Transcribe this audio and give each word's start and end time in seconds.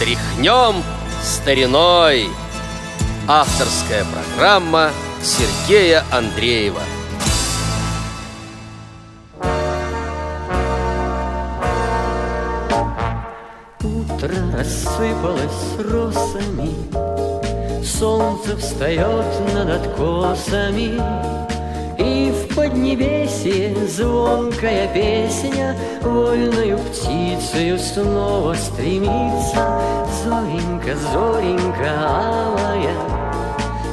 Тряхнем 0.00 0.82
стариной. 1.22 2.26
Авторская 3.28 4.06
программа 4.06 4.92
Сергея 5.22 6.04
Андреева. 6.10 6.80
Утро 13.82 14.32
рассыпалось 14.56 15.76
росами, 15.78 17.84
Солнце 17.84 18.56
встает 18.56 19.26
над 19.52 19.68
откосами, 19.68 20.98
И 22.00 22.32
в 22.32 22.54
поднебесье 22.54 23.76
звонкая 23.86 24.88
песня 24.88 25.76
Вольною 26.00 26.78
птицею 26.78 27.78
снова 27.78 28.54
стремится. 28.54 29.82
Зоренька, 30.24 30.96
зоренька 30.96 31.90
алая, 32.08 32.94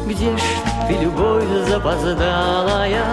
Где 0.05 0.37
ж 0.37 0.41
ты, 0.87 0.93
любовь 0.93 1.43
запоздалая, 1.67 3.03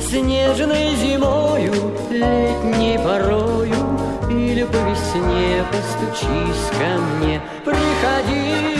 Снежной 0.00 0.96
зимою, 0.96 1.72
летней 2.10 2.98
порою 2.98 3.96
Или 4.28 4.64
по 4.64 4.76
весне 4.76 5.64
постучись 5.70 6.70
ко 6.72 6.98
мне 6.98 7.40
Приходи 7.64 8.76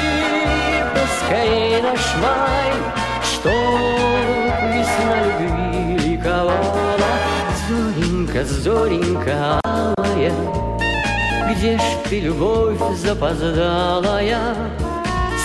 поскорей 0.93 1.83
наш 1.83 2.17
май 2.21 2.73
Что 3.23 4.10
Зоренька, 8.31 8.45
зоренька 8.45 9.61
алая 9.65 10.33
Где 11.51 11.77
ж 11.77 11.81
ты, 12.09 12.21
любовь 12.21 12.79
запоздалая? 12.97 14.55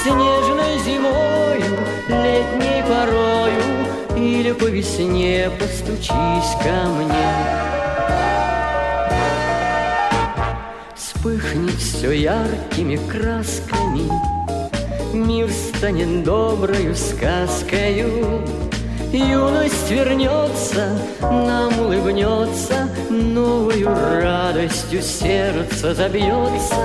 Снежной 0.03 0.77
зимою, 0.85 1.79
летней 2.07 2.83
порою 2.83 3.63
Или 4.15 4.51
по 4.51 4.65
весне 4.65 5.49
постучись 5.59 6.55
ко 6.61 6.87
мне? 6.89 7.31
Вспыхнет 10.95 11.75
все 11.75 12.11
яркими 12.11 12.97
красками 13.11 14.11
Мир 15.11 15.49
станет 15.49 16.23
доброю 16.23 16.95
сказкою 16.95 18.43
Юность 19.15 19.89
вернется, 19.89 20.89
нам 21.21 21.79
улыбнется 21.79 22.89
Новою 23.09 23.87
радостью 24.21 25.01
сердце 25.01 25.93
забьется. 25.93 26.75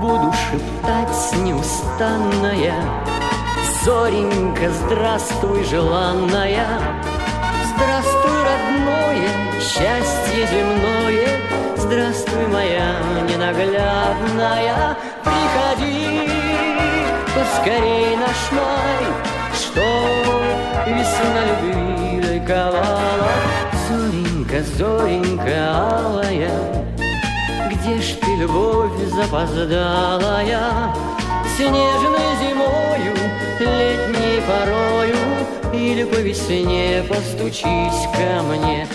Буду 0.00 0.32
шептать 0.32 1.42
неустанная 1.42 2.74
Зоренька, 3.84 4.68
здравствуй, 4.70 5.62
желанная. 5.64 6.66
Здравствуй, 7.74 8.42
родное, 8.42 9.60
счастье 9.60 10.48
земное. 10.50 11.28
Здравствуй, 11.76 12.46
моя 12.48 12.96
ненаглядная. 13.28 14.96
Приходи, 15.22 16.28
поскорей 17.34 18.16
наш 18.16 18.50
май 18.50 19.04
Что 19.54 20.25
весна 20.92 21.40
любви 21.46 22.20
ликовала 22.20 23.30
Зоренька, 23.88 24.62
зоренька 24.76 25.98
алая. 25.98 26.86
Где 27.70 28.00
ж 28.00 28.14
ты, 28.20 28.36
любовь 28.36 28.92
запоздалая? 29.14 30.94
Снежной 31.56 32.28
зимою, 32.40 33.14
летней 33.60 34.40
порою. 34.46 35.16
Или 35.72 36.04
по 36.04 36.16
весне 36.16 37.04
постучись 37.08 38.08
ко 38.14 38.42
мне 38.42 38.86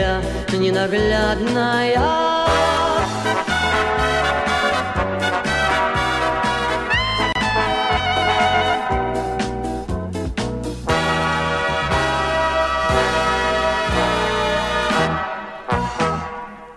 моя 0.00 0.22
ненаглядная. 0.52 2.00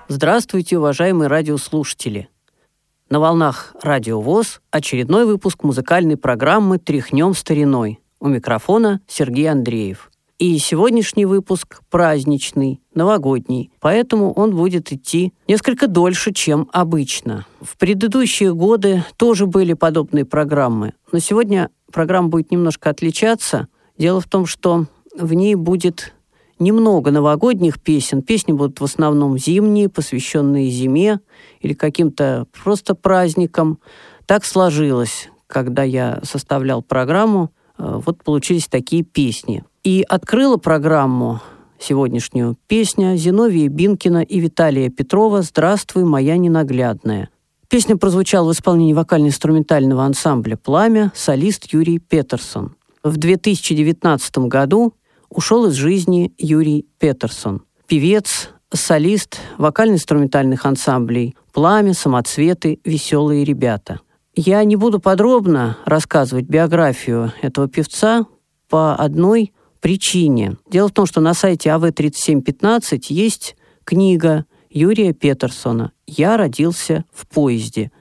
Здравствуйте, 0.07 0.77
уважаемые 0.77 1.27
радиослушатели! 1.27 2.29
На 3.09 3.19
волнах 3.19 3.75
Радио 3.81 4.21
ВОЗ 4.21 4.61
очередной 4.71 5.25
выпуск 5.25 5.63
музыкальной 5.63 6.17
программы 6.17 6.79
«Тряхнем 6.79 7.33
стариной». 7.33 7.99
У 8.19 8.27
микрофона 8.27 9.01
Сергей 9.07 9.49
Андреев. 9.49 10.12
И 10.39 10.57
сегодняшний 10.57 11.25
выпуск 11.25 11.81
праздничный, 11.91 12.81
новогодний, 12.95 13.71
поэтому 13.79 14.33
он 14.33 14.55
будет 14.55 14.91
идти 14.91 15.31
несколько 15.47 15.87
дольше, 15.87 16.33
чем 16.33 16.69
обычно. 16.73 17.45
В 17.61 17.77
предыдущие 17.77 18.53
годы 18.53 19.03
тоже 19.17 19.45
были 19.45 19.73
подобные 19.73 20.25
программы, 20.25 20.93
но 21.11 21.19
сегодня 21.19 21.69
программа 21.91 22.29
будет 22.29 22.51
немножко 22.51 22.89
отличаться. 22.89 23.67
Дело 23.97 24.19
в 24.19 24.27
том, 24.27 24.47
что 24.47 24.87
в 25.15 25.33
ней 25.33 25.53
будет 25.53 26.13
немного 26.57 27.11
новогодних 27.11 27.79
песен. 27.79 28.23
Песни 28.23 28.53
будут 28.53 28.81
в 28.81 28.83
основном 28.83 29.37
зимние, 29.37 29.87
посвященные 29.87 30.69
зиме 30.69 31.19
или 31.61 31.73
каким-то 31.73 32.47
просто 32.63 32.95
праздникам. 32.95 33.79
Так 34.25 34.45
сложилось, 34.45 35.29
когда 35.47 35.83
я 35.83 36.19
составлял 36.23 36.81
программу, 36.81 37.51
вот 37.77 38.23
получились 38.23 38.67
такие 38.67 39.03
песни. 39.03 39.63
И 39.83 40.05
открыла 40.07 40.57
программу 40.57 41.41
сегодняшнюю 41.79 42.57
песня 42.67 43.15
Зиновия 43.17 43.67
Бинкина 43.67 44.23
и 44.23 44.39
Виталия 44.39 44.89
Петрова 44.89 45.41
«Здравствуй, 45.41 46.05
моя 46.05 46.37
ненаглядная». 46.37 47.29
Песня 47.69 47.97
прозвучала 47.97 48.49
в 48.49 48.55
исполнении 48.55 48.93
вокально-инструментального 48.93 50.05
ансамбля 50.05 50.55
«Пламя» 50.57 51.11
солист 51.15 51.65
Юрий 51.73 51.99
Петерсон. 51.99 52.75
В 53.03 53.17
2019 53.17 54.37
году 54.47 54.93
ушел 55.29 55.65
из 55.65 55.73
жизни 55.73 56.31
Юрий 56.37 56.85
Петерсон. 56.99 57.63
Певец, 57.87 58.49
солист 58.71 59.39
вокально-инструментальных 59.57 60.65
ансамблей 60.65 61.35
«Пламя», 61.51 61.93
«Самоцветы», 61.93 62.79
«Веселые 62.85 63.43
ребята». 63.43 63.99
Я 64.35 64.63
не 64.63 64.75
буду 64.75 64.99
подробно 64.99 65.77
рассказывать 65.85 66.45
биографию 66.45 67.31
этого 67.43 67.67
певца 67.67 68.25
по 68.67 68.95
одной 68.95 69.53
причине. 69.79 70.57
Дело 70.67 70.87
в 70.87 70.91
том, 70.91 71.05
что 71.05 71.21
на 71.21 71.35
сайте 71.35 71.69
АВ-3715 71.69 72.99
есть 73.09 73.55
книга 73.83 74.45
Юрия 74.71 75.13
Петерсона 75.13 75.91
«Я 76.07 76.35
родился 76.35 77.05
в 77.13 77.27
поезде». 77.27 77.91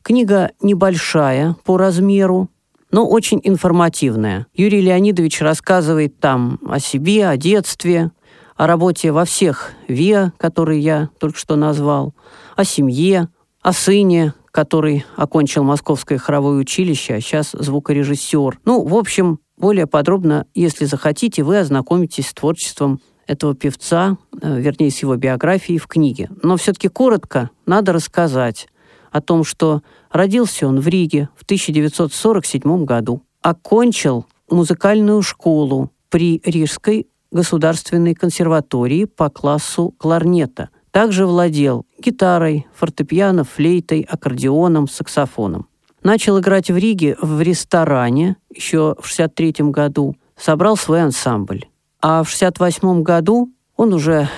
Книга 0.00 0.52
небольшая 0.62 1.56
по 1.64 1.76
размеру, 1.76 2.48
но 2.90 3.06
очень 3.06 3.40
информативная. 3.42 4.46
Юрий 4.54 4.80
Леонидович 4.80 5.42
рассказывает 5.42 6.18
там 6.18 6.60
о 6.66 6.78
себе, 6.78 7.28
о 7.28 7.36
детстве, 7.36 8.10
о 8.56 8.66
работе 8.66 9.12
во 9.12 9.26
всех 9.26 9.72
ВИА, 9.88 10.32
которые 10.38 10.80
я 10.80 11.10
только 11.18 11.38
что 11.38 11.56
назвал, 11.56 12.14
о 12.56 12.64
семье, 12.64 13.28
о 13.60 13.72
сыне, 13.72 14.32
который 14.54 15.04
окончил 15.16 15.64
Московское 15.64 16.16
хоровое 16.16 16.58
училище, 16.58 17.14
а 17.14 17.20
сейчас 17.20 17.50
звукорежиссер. 17.50 18.60
Ну, 18.64 18.84
в 18.84 18.94
общем, 18.94 19.40
более 19.56 19.88
подробно, 19.88 20.46
если 20.54 20.84
захотите, 20.84 21.42
вы 21.42 21.58
ознакомитесь 21.58 22.28
с 22.28 22.34
творчеством 22.34 23.00
этого 23.26 23.56
певца, 23.56 24.16
э, 24.40 24.60
вернее, 24.60 24.92
с 24.92 25.02
его 25.02 25.16
биографией 25.16 25.80
в 25.80 25.88
книге. 25.88 26.30
Но 26.44 26.56
все-таки 26.56 26.86
коротко 26.86 27.50
надо 27.66 27.92
рассказать 27.92 28.68
о 29.10 29.20
том, 29.20 29.42
что 29.42 29.82
родился 30.12 30.68
он 30.68 30.78
в 30.78 30.86
Риге 30.86 31.30
в 31.34 31.42
1947 31.42 32.84
году, 32.84 33.22
окончил 33.42 34.26
музыкальную 34.48 35.22
школу 35.22 35.90
при 36.10 36.40
Рижской 36.44 37.08
государственной 37.32 38.14
консерватории 38.14 39.06
по 39.06 39.30
классу 39.30 39.92
кларнета. 39.98 40.68
Также 40.94 41.26
владел 41.26 41.86
гитарой, 41.98 42.68
фортепиано, 42.72 43.42
флейтой, 43.42 44.02
аккордеоном, 44.02 44.86
саксофоном. 44.86 45.66
Начал 46.04 46.38
играть 46.38 46.70
в 46.70 46.76
Риге 46.76 47.16
в 47.20 47.40
ресторане 47.40 48.36
еще 48.54 48.94
в 49.00 49.08
63 49.08 49.72
году. 49.72 50.14
Собрал 50.36 50.76
свой 50.76 51.02
ансамбль. 51.02 51.64
А 52.00 52.22
в 52.22 52.28
68 52.28 53.02
году 53.02 53.50
он 53.76 53.92
уже 53.92 54.28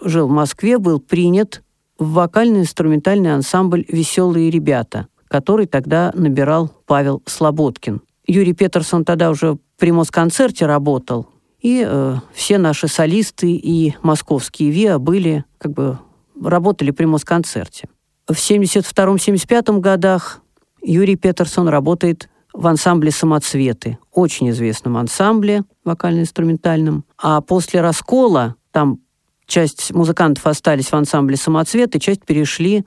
жил 0.00 0.26
в 0.26 0.30
Москве, 0.30 0.78
был 0.78 1.00
принят 1.00 1.62
в 1.98 2.12
вокально-инструментальный 2.12 3.34
ансамбль 3.34 3.84
«Веселые 3.86 4.50
ребята», 4.50 5.08
который 5.28 5.66
тогда 5.66 6.12
набирал 6.14 6.72
Павел 6.86 7.22
Слободкин. 7.26 8.00
Юрий 8.26 8.54
Петерсон 8.54 9.04
тогда 9.04 9.28
уже 9.28 9.58
при 9.78 9.92
Москонцерте 9.92 10.64
работал, 10.64 11.28
и 11.60 11.84
э, 11.86 12.16
все 12.32 12.58
наши 12.58 12.88
солисты 12.88 13.52
и 13.52 13.94
московские 14.02 14.70
ВИА 14.70 14.98
были, 14.98 15.44
как 15.58 15.72
бы, 15.72 15.98
работали 16.40 16.90
при 16.90 17.06
Москонцерте. 17.06 17.88
В 18.28 18.32
72-75 18.32 19.80
годах 19.80 20.40
Юрий 20.82 21.16
Петерсон 21.16 21.68
работает 21.68 22.28
в 22.52 22.66
ансамбле 22.66 23.10
«Самоцветы», 23.10 23.98
очень 24.12 24.50
известном 24.50 24.96
ансамбле 24.96 25.62
вокально-инструментальном. 25.84 27.04
А 27.18 27.40
после 27.40 27.80
раскола, 27.80 28.56
там 28.72 29.00
часть 29.46 29.92
музыкантов 29.92 30.46
остались 30.46 30.88
в 30.88 30.94
ансамбле 30.94 31.36
«Самоцветы», 31.36 31.98
часть 31.98 32.24
перешли, 32.24 32.84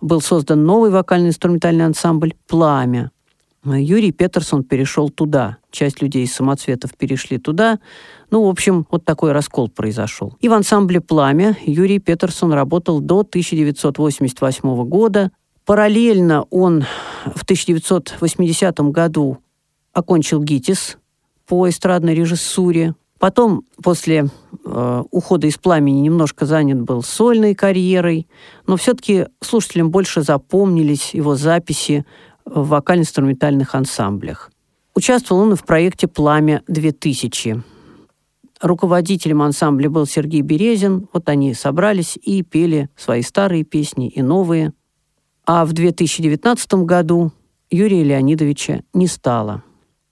был 0.00 0.20
создан 0.20 0.64
новый 0.64 0.90
вокально-инструментальный 0.90 1.86
ансамбль 1.86 2.34
«Пламя». 2.48 3.10
Юрий 3.64 4.10
Петерсон 4.10 4.64
перешел 4.64 5.08
туда. 5.08 5.58
Часть 5.70 6.02
людей 6.02 6.24
из 6.24 6.34
самоцветов 6.34 6.96
перешли 6.96 7.38
туда. 7.38 7.78
Ну, 8.30 8.44
в 8.44 8.48
общем, 8.48 8.86
вот 8.90 9.04
такой 9.04 9.32
раскол 9.32 9.68
произошел. 9.68 10.36
И 10.40 10.48
в 10.48 10.52
ансамбле 10.52 11.00
«Пламя» 11.00 11.56
Юрий 11.64 12.00
Петерсон 12.00 12.52
работал 12.52 13.00
до 13.00 13.20
1988 13.20 14.84
года. 14.84 15.30
Параллельно 15.64 16.42
он 16.50 16.84
в 17.24 17.44
1980 17.44 18.80
году 18.90 19.38
окончил 19.92 20.42
ГИТИС 20.42 20.98
по 21.46 21.68
эстрадной 21.68 22.14
режиссуре. 22.14 22.94
Потом, 23.20 23.62
после 23.80 24.26
э, 24.64 25.02
ухода 25.12 25.46
из 25.46 25.56
пламени, 25.56 26.00
немножко 26.00 26.44
занят 26.44 26.80
был 26.80 27.04
сольной 27.04 27.54
карьерой, 27.54 28.26
но 28.66 28.76
все-таки 28.76 29.26
слушателям 29.40 29.92
больше 29.92 30.22
запомнились 30.22 31.14
его 31.14 31.36
записи 31.36 32.04
в 32.54 32.68
вокально-инструментальных 32.68 33.74
ансамблях. 33.74 34.50
Участвовал 34.94 35.42
он 35.42 35.52
и 35.52 35.56
в 35.56 35.64
проекте 35.64 36.06
«Пламя-2000». 36.06 37.62
Руководителем 38.60 39.42
ансамбля 39.42 39.90
был 39.90 40.06
Сергей 40.06 40.42
Березин. 40.42 41.08
Вот 41.12 41.28
они 41.28 41.52
собрались 41.52 42.16
и 42.16 42.42
пели 42.42 42.88
свои 42.96 43.22
старые 43.22 43.64
песни 43.64 44.08
и 44.08 44.22
новые. 44.22 44.72
А 45.44 45.64
в 45.64 45.72
2019 45.72 46.74
году 46.84 47.32
Юрия 47.70 48.04
Леонидовича 48.04 48.82
не 48.94 49.08
стало. 49.08 49.64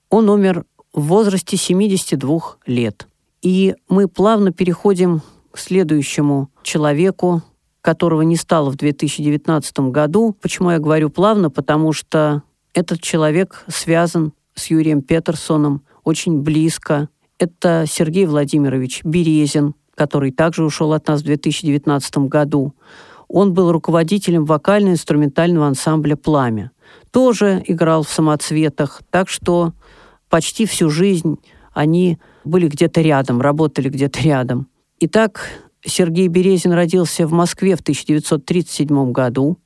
Он 0.09 0.29
умер 0.29 0.65
в 0.93 1.03
возрасте 1.03 1.55
72 1.55 2.57
лет. 2.65 3.07
И 3.41 3.75
мы 3.87 4.09
плавно 4.09 4.51
переходим 4.51 5.21
к 5.51 5.57
следующему 5.57 6.49
человеку, 6.63 7.41
которого 7.81 8.21
не 8.21 8.35
стало 8.35 8.69
в 8.69 8.75
2019 8.75 9.91
году. 9.91 10.35
Почему 10.41 10.71
я 10.71 10.79
говорю 10.79 11.09
плавно? 11.09 11.49
Потому 11.49 11.93
что 11.93 12.43
этот 12.73 13.01
человек 13.01 13.63
связан 13.67 14.33
с 14.53 14.67
Юрием 14.67 15.01
Петерсоном 15.01 15.83
очень 16.03 16.41
близко. 16.41 17.09
Это 17.39 17.85
Сергей 17.87 18.25
Владимирович 18.25 19.03
Березин, 19.03 19.73
который 19.95 20.31
также 20.31 20.63
ушел 20.63 20.93
от 20.93 21.07
нас 21.07 21.21
в 21.21 21.25
2019 21.25 22.17
году. 22.29 22.73
Он 23.27 23.53
был 23.53 23.71
руководителем 23.71 24.45
вокально-инструментального 24.45 25.67
ансамбля 25.67 26.15
«Пламя». 26.15 26.71
Тоже 27.11 27.63
играл 27.65 28.03
в 28.03 28.09
самоцветах, 28.09 29.01
так 29.09 29.29
что 29.29 29.73
почти 30.29 30.65
всю 30.65 30.89
жизнь 30.89 31.37
они 31.73 32.19
были 32.43 32.67
где-то 32.67 33.01
рядом, 33.01 33.41
работали 33.41 33.89
где-то 33.89 34.21
рядом. 34.21 34.67
Итак, 34.99 35.47
Сергей 35.83 36.27
Березин 36.27 36.73
родился 36.73 37.25
в 37.27 37.31
Москве 37.31 37.75
в 37.75 37.81
1937 37.81 39.11
году. 39.11 39.57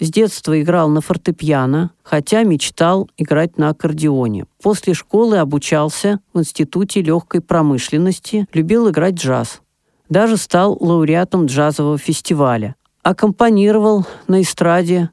С 0.00 0.10
детства 0.10 0.60
играл 0.60 0.88
на 0.88 1.00
фортепиано, 1.00 1.92
хотя 2.02 2.42
мечтал 2.42 3.08
играть 3.16 3.56
на 3.58 3.68
аккордеоне. 3.70 4.46
После 4.62 4.94
школы 4.94 5.38
обучался 5.38 6.20
в 6.32 6.40
Институте 6.40 7.02
легкой 7.02 7.40
промышленности, 7.40 8.46
любил 8.52 8.90
играть 8.90 9.14
джаз. 9.14 9.60
Даже 10.08 10.36
стал 10.36 10.76
лауреатом 10.80 11.46
джазового 11.46 11.98
фестиваля. 11.98 12.74
Аккомпанировал 13.02 14.04
на 14.26 14.42
эстраде 14.42 15.10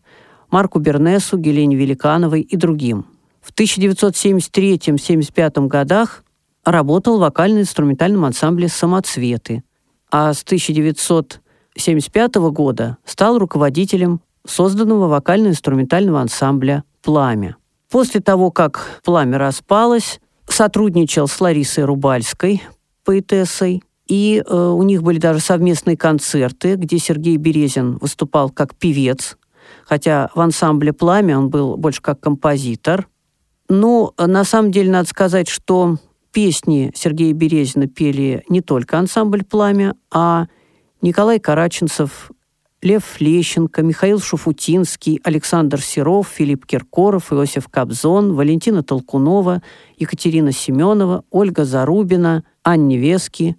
Марку 0.50 0.80
Бернесу, 0.80 1.38
Гелене 1.38 1.76
Великановой 1.76 2.42
и 2.42 2.58
другим. 2.58 3.06
В 3.42 3.54
1973-75 3.54 5.68
годах 5.68 6.24
работал 6.66 7.18
в 7.18 7.22
вокально-инструментальном 7.22 8.26
ансамбле 8.26 8.68
«Самоцветы», 8.68 9.64
а 10.12 10.34
с 10.34 10.44
1975 10.44 12.36
года 12.52 12.98
стал 13.06 13.40
руководителем 13.40 14.22
созданного 14.46 15.08
вокально-инструментального 15.08 16.22
ансамбля 16.22 16.84
«Пламя». 17.02 17.56
После 17.90 18.22
того, 18.22 18.52
как 18.52 19.02
«Пламя» 19.04 19.38
распалось, 19.38 20.20
сотрудничал 20.48 21.28
с 21.28 21.40
Ларисой 21.40 21.86
Рубальской, 21.86 22.62
поэтессой, 23.04 23.84
и 24.08 24.44
э, 24.46 24.56
у 24.56 24.84
них 24.84 25.04
были 25.04 25.18
даже 25.20 25.40
совместные 25.40 25.96
концерты, 25.96 26.76
где 26.76 26.98
Сергей 26.98 27.38
Березин 27.38 27.98
выступал 27.98 28.50
как 28.50 28.76
певец, 28.76 29.38
хотя 29.86 30.30
в 30.36 30.40
ансамбле 30.42 30.92
«Пламя» 30.92 31.38
он 31.38 31.50
был 31.50 31.78
больше 31.78 32.02
как 32.02 32.20
композитор. 32.20 33.08
Но 33.70 34.14
на 34.18 34.44
самом 34.44 34.72
деле 34.72 34.92
надо 34.92 35.08
сказать, 35.08 35.48
что 35.48 35.98
Песни 36.32 36.92
Сергея 36.96 37.34
Березина 37.34 37.88
пели 37.88 38.44
не 38.48 38.62
только 38.62 38.98
ансамбль 38.98 39.44
«Пламя», 39.44 39.96
а 40.12 40.48
Николай 41.02 41.40
Караченцев, 41.40 42.32
Лев 42.82 43.20
Лещенко, 43.20 43.84
Михаил 43.84 44.20
Шуфутинский, 44.20 45.20
Александр 45.24 45.82
Серов, 45.82 46.28
Филипп 46.28 46.66
Киркоров, 46.66 47.32
Иосиф 47.32 47.68
Кобзон, 47.68 48.34
Валентина 48.34 48.82
Толкунова, 48.82 49.62
Екатерина 49.98 50.52
Семенова, 50.52 51.24
Ольга 51.30 51.66
Зарубина, 51.66 52.44
Анни 52.64 52.96
Вески 52.96 53.58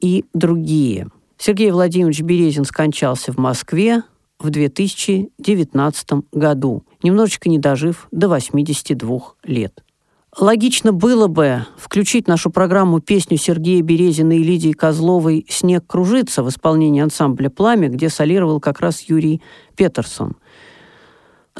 и 0.00 0.24
другие. 0.32 1.08
Сергей 1.38 1.70
Владимирович 1.70 2.20
Березин 2.22 2.64
скончался 2.64 3.32
в 3.32 3.36
Москве 3.36 4.04
в 4.38 4.50
2019 4.50 6.08
году, 6.32 6.84
немножечко 7.02 7.48
не 7.48 7.58
дожив 7.58 8.08
до 8.10 8.28
82 8.28 9.20
лет. 9.44 9.82
Логично 10.38 10.94
было 10.94 11.26
бы 11.26 11.66
включить 11.76 12.26
нашу 12.26 12.50
программу 12.50 13.00
песню 13.00 13.36
Сергея 13.36 13.82
Березина 13.82 14.32
и 14.32 14.42
Лидии 14.42 14.72
Козловой 14.72 15.44
«Снег 15.50 15.86
кружится» 15.86 16.42
в 16.42 16.48
исполнении 16.48 17.02
ансамбля 17.02 17.50
«Пламя», 17.50 17.90
где 17.90 18.08
солировал 18.08 18.58
как 18.58 18.80
раз 18.80 19.02
Юрий 19.02 19.42
Петерсон. 19.76 20.36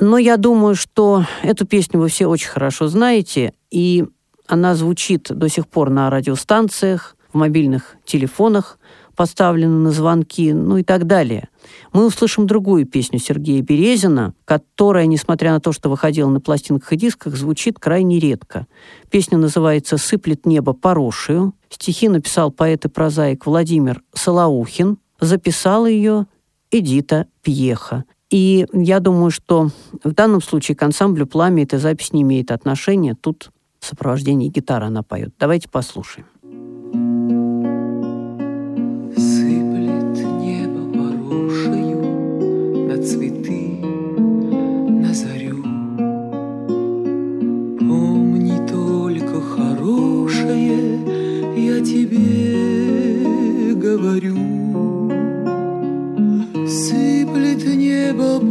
Но 0.00 0.16
я 0.16 0.38
думаю, 0.38 0.74
что 0.74 1.26
эту 1.42 1.66
песню 1.66 2.00
вы 2.00 2.08
все 2.08 2.26
очень 2.26 2.48
хорошо 2.48 2.88
знаете, 2.88 3.52
и 3.70 4.06
она 4.46 4.74
звучит 4.74 5.24
до 5.30 5.50
сих 5.50 5.68
пор 5.68 5.90
на 5.90 6.08
радиостанциях, 6.08 7.14
в 7.30 7.36
мобильных 7.36 7.96
телефонах 8.04 8.78
поставлены 9.14 9.78
на 9.78 9.90
звонки, 9.90 10.52
ну 10.52 10.78
и 10.78 10.83
так 10.83 11.07
далее. 11.07 11.49
Мы 11.92 12.07
услышим 12.07 12.47
другую 12.47 12.87
песню 12.87 13.19
Сергея 13.19 13.62
Березина, 13.62 14.35
которая, 14.45 15.07
несмотря 15.07 15.52
на 15.52 15.61
то, 15.61 15.73
что 15.73 15.88
выходила 15.88 16.28
на 16.28 16.40
пластинках 16.40 16.92
и 16.92 16.97
дисках, 16.97 17.37
звучит 17.37 17.78
крайне 17.78 18.19
редко. 18.19 18.66
Песня 19.11 19.38
называется 19.38 19.99
«Сыплет 19.99 20.47
небо 20.47 20.73
порошию». 20.73 21.54
Стихи 21.69 22.09
написал 22.09 22.50
поэт 22.50 22.85
и 22.85 22.88
прозаик 22.88 23.47
Владимир 23.47 24.02
Солоухин. 24.14 24.99
Записала 25.21 25.87
ее 25.87 26.26
Эдита 26.71 27.26
Пьеха. 27.42 28.04
И 28.31 28.66
я 28.73 29.00
думаю, 29.00 29.31
что 29.31 29.69
в 30.02 30.12
данном 30.12 30.42
случае 30.42 30.75
к 30.75 30.83
ансамблю 30.83 31.26
«Пламя» 31.26 31.64
эта 31.64 31.78
запись 31.78 32.12
не 32.12 32.23
имеет 32.23 32.50
отношения. 32.50 33.14
Тут 33.14 33.50
в 33.78 33.87
сопровождении 33.87 34.49
гитары 34.49 34.87
она 34.87 35.02
поет. 35.02 35.35
Давайте 35.38 35.69
послушаем. 35.69 36.26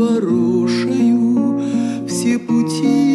порошаю 0.02 1.62
все 2.08 2.40
пути. 2.40 3.11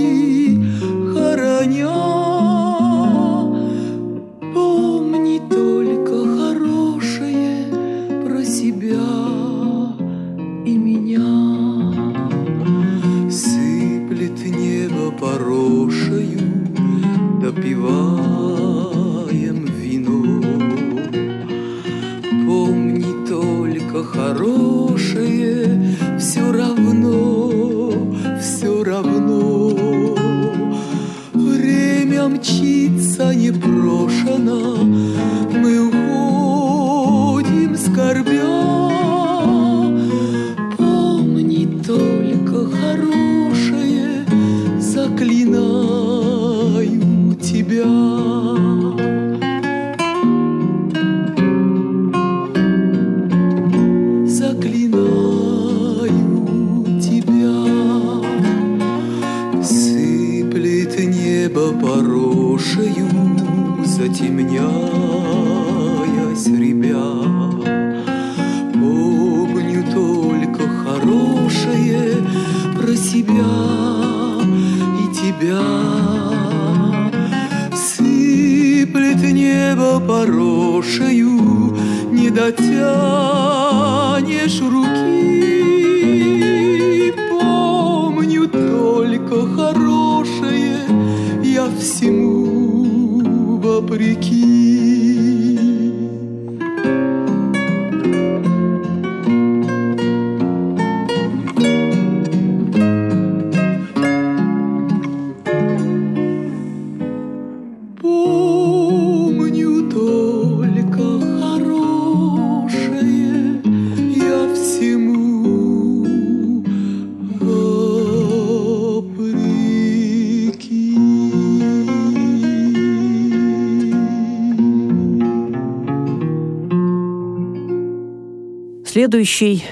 Следующий 129.06 129.62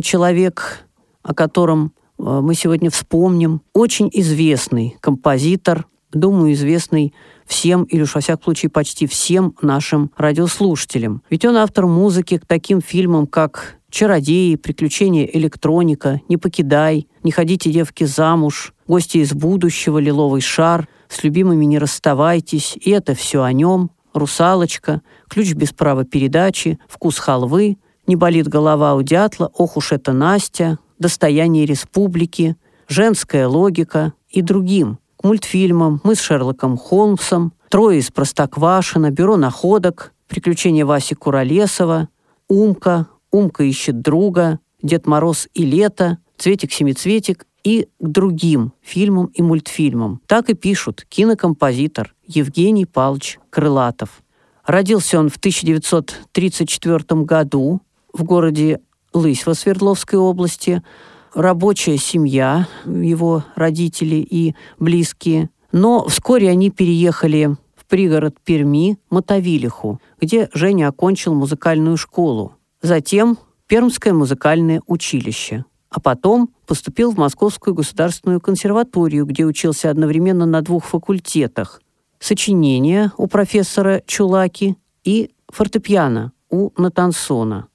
человек, 0.00 0.86
о 1.24 1.34
котором 1.34 1.92
э, 2.20 2.22
мы 2.22 2.54
сегодня 2.54 2.88
вспомним, 2.88 3.62
очень 3.72 4.08
известный 4.12 4.96
композитор, 5.00 5.86
думаю, 6.12 6.52
известный 6.52 7.12
всем, 7.46 7.82
или 7.82 8.02
уж 8.02 8.14
во 8.14 8.20
всяком 8.20 8.44
случае 8.44 8.70
почти 8.70 9.08
всем 9.08 9.56
нашим 9.60 10.12
радиослушателям. 10.16 11.24
Ведь 11.30 11.44
он 11.44 11.56
автор 11.56 11.88
музыки 11.88 12.38
к 12.38 12.46
таким 12.46 12.80
фильмам, 12.80 13.26
как 13.26 13.78
«Чародеи», 13.90 14.54
«Приключения 14.54 15.28
электроника», 15.32 16.20
«Не 16.28 16.36
покидай», 16.36 17.08
«Не 17.24 17.32
ходите, 17.32 17.72
девки, 17.72 18.04
замуж», 18.04 18.72
«Гости 18.86 19.18
из 19.18 19.32
будущего», 19.32 19.98
«Лиловый 19.98 20.42
шар», 20.42 20.86
«С 21.08 21.24
любимыми 21.24 21.64
не 21.64 21.80
расставайтесь», 21.80 22.78
и 22.80 22.90
это 22.92 23.16
все 23.16 23.42
о 23.42 23.52
нем, 23.52 23.90
«Русалочка», 24.14 25.02
«Ключ 25.28 25.54
без 25.54 25.72
права 25.72 26.04
передачи», 26.04 26.78
«Вкус 26.86 27.18
халвы», 27.18 27.78
«Не 28.06 28.16
болит 28.16 28.48
голова 28.48 28.94
у 28.94 29.02
дятла», 29.02 29.50
«Ох 29.54 29.76
уж 29.76 29.92
это 29.92 30.12
Настя», 30.12 30.78
«Достояние 30.98 31.66
республики», 31.66 32.56
«Женская 32.88 33.46
логика» 33.48 34.12
и 34.28 34.42
другим– 34.42 34.98
к 35.16 35.24
мультфильмам 35.24 36.00
«Мы 36.04 36.14
с 36.14 36.20
Шерлоком 36.20 36.76
Холмсом», 36.76 37.52
«Трое 37.68 37.98
из 37.98 38.10
Простоквашино», 38.10 39.10
«Бюро 39.10 39.36
находок», 39.36 40.12
«Приключения 40.28 40.86
Васи 40.86 41.14
Куролесова», 41.14 42.08
«Умка», 42.48 43.06
«Умка 43.32 43.64
ищет 43.64 44.00
друга», 44.02 44.60
«Дед 44.82 45.06
Мороз 45.06 45.48
и 45.54 45.64
лето», 45.64 46.18
«Цветик-семицветик» 46.38 47.46
и 47.64 47.88
к 47.98 48.06
другим 48.06 48.72
фильмам 48.80 49.26
и 49.34 49.42
мультфильмам. 49.42 50.20
Так 50.28 50.48
и 50.50 50.54
пишут 50.54 51.04
кинокомпозитор 51.08 52.14
Евгений 52.24 52.86
Павлович 52.86 53.40
Крылатов. 53.50 54.22
Родился 54.64 55.18
он 55.18 55.28
в 55.28 55.36
1934 55.36 57.22
году 57.22 57.80
в 58.16 58.24
городе 58.24 58.80
Лысьва 59.12 59.54
Свердловской 59.54 60.18
области– 60.18 60.82
рабочая 61.36 61.98
семья, 61.98 62.66
его 62.86 63.44
родители 63.54 64.16
и 64.16 64.56
близкие. 64.78 65.50
Но 65.70 66.08
вскоре 66.08 66.48
они 66.50 66.70
переехали 66.70 67.56
в 67.76 67.84
пригород 67.86 68.40
Перми, 68.42 68.98
Мотовилиху, 69.10 70.00
где 70.20 70.48
Женя 70.54 70.88
окончил 70.88 71.34
музыкальную 71.34 71.96
школу. 71.96 72.54
Затем 72.80 73.38
Пермское 73.66 74.14
музыкальное 74.14 74.80
училище. 74.86 75.64
А 75.90 76.00
потом 76.00 76.50
поступил 76.66 77.12
в 77.12 77.18
Московскую 77.18 77.74
государственную 77.74 78.40
консерваторию, 78.40 79.26
где 79.26 79.44
учился 79.44 79.90
одновременно 79.90 80.46
на 80.46 80.62
двух 80.62 80.84
факультетах. 80.84 81.82
Сочинения 82.18 83.12
у 83.16 83.26
профессора 83.26 84.02
Чулаки 84.06 84.76
и 85.04 85.30
фортепиано 85.48 86.32
у 86.48 86.70
Натансона. 86.80 87.68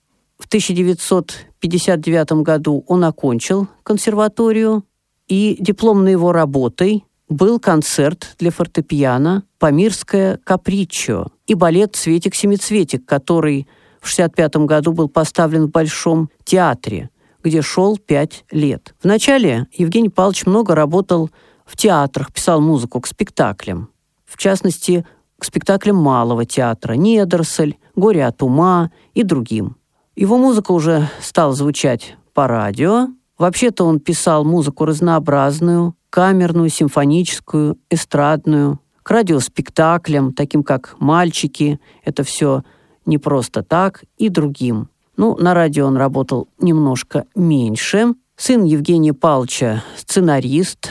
В 0.52 0.54
1959 0.54 2.44
году 2.44 2.84
он 2.86 3.06
окончил 3.06 3.70
консерваторию, 3.84 4.84
и 5.30 5.56
дипломной 5.58 6.12
его 6.12 6.34
работой 6.34 7.06
был 7.30 7.58
концерт 7.58 8.36
для 8.38 8.52
фортепиано 8.52 9.44
«Памирское 9.60 10.42
каприччо» 10.44 11.28
и 11.48 11.54
балет 11.54 11.96
«Цветик-семицветик», 11.96 13.06
который 13.06 13.66
в 14.02 14.12
1965 14.12 14.56
году 14.68 14.92
был 14.92 15.08
поставлен 15.08 15.68
в 15.68 15.72
Большом 15.72 16.30
театре, 16.44 17.12
где 17.42 17.62
шел 17.62 17.98
пять 17.98 18.44
лет. 18.52 18.94
Вначале 19.02 19.68
Евгений 19.72 20.10
Павлович 20.10 20.46
много 20.46 20.76
работал 20.76 21.30
в 21.66 21.78
театрах, 21.78 22.34
писал 22.34 22.60
музыку 22.60 23.00
к 23.00 23.08
спектаклям. 23.08 23.90
В 24.26 24.36
частности, 24.36 25.06
к 25.38 25.46
спектаклям 25.46 25.96
Малого 25.96 26.44
театра 26.44 26.96
«Недоросль», 26.96 27.76
«Горе 27.96 28.26
от 28.26 28.44
ума» 28.44 28.92
и 29.14 29.24
другим. 29.24 29.78
Его 30.22 30.38
музыка 30.38 30.72
уже 30.72 31.10
стала 31.20 31.52
звучать 31.54 32.16
по 32.36 32.48
радио. 32.48 33.08
Вообще-то 33.40 33.86
он 33.86 34.00
писал 34.00 34.46
музыку 34.46 34.86
разнообразную, 34.86 35.96
камерную, 36.12 36.70
симфоническую, 36.70 37.80
эстрадную, 37.90 38.80
к 39.02 39.10
радиоспектаклям, 39.10 40.34
таким 40.34 40.62
как 40.62 40.96
«Мальчики», 41.00 41.80
это 42.06 42.24
все 42.24 42.62
не 43.08 43.18
просто 43.18 43.64
так, 43.64 44.04
и 44.20 44.30
другим. 44.30 44.90
Ну, 45.18 45.36
на 45.38 45.56
радио 45.56 45.88
он 45.88 45.98
работал 45.98 46.48
немножко 46.60 47.26
меньше. 47.34 48.14
Сын 48.36 48.64
Евгения 48.64 49.16
Павловича– 49.16 49.84
сценарист, 49.98 50.88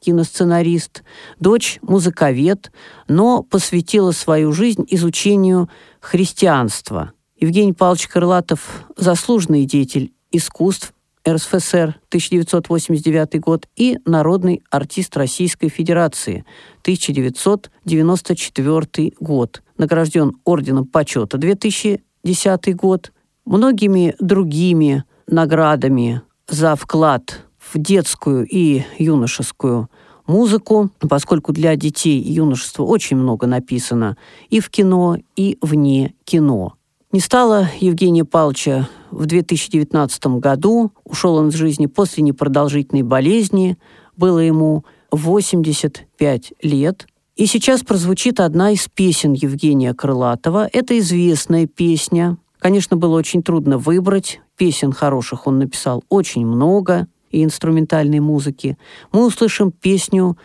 киносценарист, 0.00 1.04
дочь– 1.38 1.78
музыковед, 1.82 2.72
но 3.06 3.44
посвятила 3.44 4.10
свою 4.10 4.50
жизнь 4.50 4.84
изучению 4.88 5.68
христианства– 6.00 7.12
Евгений 7.44 7.74
Павлович 7.74 8.08
Крылатов– 8.08 8.86
заслуженный 8.96 9.66
деятель 9.66 10.14
искусств 10.32 10.94
РСФСР 11.28 12.00
1989 12.08 13.38
год 13.38 13.68
и 13.76 13.98
народный 14.06 14.62
артист 14.70 15.14
Российской 15.18 15.68
Федерации 15.68 16.46
1994 16.80 19.12
год. 19.20 19.62
Награжден 19.76 20.32
Орденом 20.44 20.86
Почета 20.86 21.36
2010 21.36 22.76
год, 22.76 23.12
многими 23.44 24.14
другими 24.18 25.04
наградами 25.26 26.22
за 26.48 26.76
вклад 26.76 27.44
в 27.58 27.78
детскую 27.78 28.46
и 28.46 28.84
юношескую 28.98 29.90
музыку, 30.26 30.88
поскольку 31.10 31.52
для 31.52 31.76
детей 31.76 32.22
и 32.22 32.32
юношества 32.32 32.84
очень 32.84 33.18
много 33.18 33.46
написано 33.46 34.16
и 34.48 34.60
в 34.60 34.70
кино, 34.70 35.18
и 35.36 35.58
вне 35.60 36.14
кино. 36.24 36.78
Не 37.14 37.20
стало 37.20 37.68
Евгения 37.78 38.24
Павловича 38.24 38.88
в 39.12 39.26
2019 39.26 40.26
году. 40.40 40.90
Ушел 41.04 41.36
он 41.36 41.50
из 41.50 41.54
жизни 41.54 41.86
после 41.86 42.24
непродолжительной 42.24 43.04
болезни. 43.04 43.78
Было 44.16 44.40
ему 44.40 44.84
85 45.12 46.52
лет. 46.62 47.06
И 47.36 47.46
сейчас 47.46 47.84
прозвучит 47.84 48.40
одна 48.40 48.72
из 48.72 48.88
песен 48.88 49.32
Евгения 49.32 49.94
Крылатова. 49.94 50.68
Это 50.72 50.98
известная 50.98 51.68
песня. 51.68 52.36
Конечно, 52.58 52.96
было 52.96 53.16
очень 53.16 53.44
трудно 53.44 53.78
выбрать. 53.78 54.40
Песен 54.56 54.90
хороших 54.90 55.46
он 55.46 55.60
написал 55.60 56.02
очень 56.08 56.44
много 56.44 57.06
и 57.30 57.44
инструментальной 57.44 58.18
музыки. 58.18 58.76
Мы 59.12 59.24
услышим 59.24 59.70
песню 59.70 60.36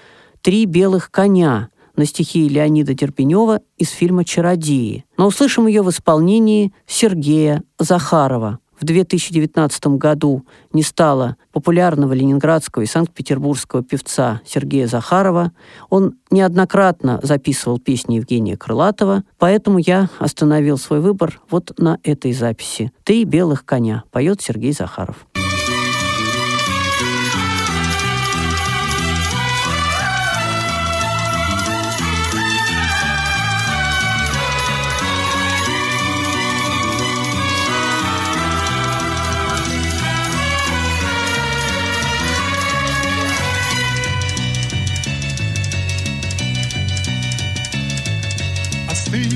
«Три 0.43 0.65
белых 0.65 1.09
коня», 1.09 1.69
на 1.99 2.05
стихи 2.05 2.47
Леонида 2.47 2.95
Терпенева 2.95 3.59
из 3.77 3.89
фильма 3.89 4.23
«Чародеи». 4.23 5.03
Но 5.17 5.27
услышим 5.27 5.67
ее 5.67 5.81
в 5.81 5.89
исполнении 5.89 6.71
Сергея 6.87 7.61
Захарова. 7.77 8.59
В 8.79 8.85
2019 8.85 9.97
году 9.97 10.45
не 10.71 10.81
стало 10.81 11.35
популярного 11.51 12.13
ленинградского 12.13 12.83
и 12.83 12.85
санкт-петербургского 12.85 13.83
певца 13.83 14.39
Сергея 14.45 14.87
Захарова. 14.87 15.51
Он 15.89 16.15
неоднократно 16.31 17.19
записывал 17.21 17.79
песни 17.79 18.15
Евгения 18.15 18.55
Крылатова, 18.55 19.25
поэтому 19.37 19.79
я 19.79 20.09
остановил 20.19 20.77
свой 20.77 21.01
выбор 21.01 21.41
вот 21.49 21.77
на 21.77 21.99
этой 22.03 22.31
записи. 22.31 22.93
«Три 23.03 23.25
белых 23.25 23.65
коня» 23.65 24.03
поет 24.11 24.41
Сергей 24.41 24.71
Захаров. 24.71 25.27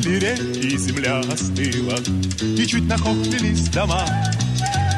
Остыли 0.04 0.36
реки, 0.36 0.68
и 0.68 0.78
земля 0.78 1.20
остыла, 1.20 1.98
И 2.42 2.66
чуть 2.68 2.86
нахохлились 2.90 3.70
дома. 3.70 4.06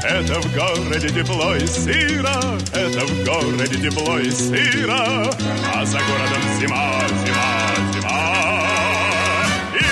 Это 0.03 0.41
в 0.41 0.51
городе 0.55 1.09
тепло 1.09 1.55
и 1.55 1.67
сыро, 1.67 2.41
Это 2.73 3.05
в 3.05 3.23
городе 3.23 3.75
тепло 3.75 4.17
и 4.17 4.31
сыро, 4.31 5.29
А 5.75 5.85
за 5.85 5.99
городом 5.99 6.41
зима, 6.59 7.03
зима, 7.23 7.93
зима. 7.93 8.63
И 9.75 9.85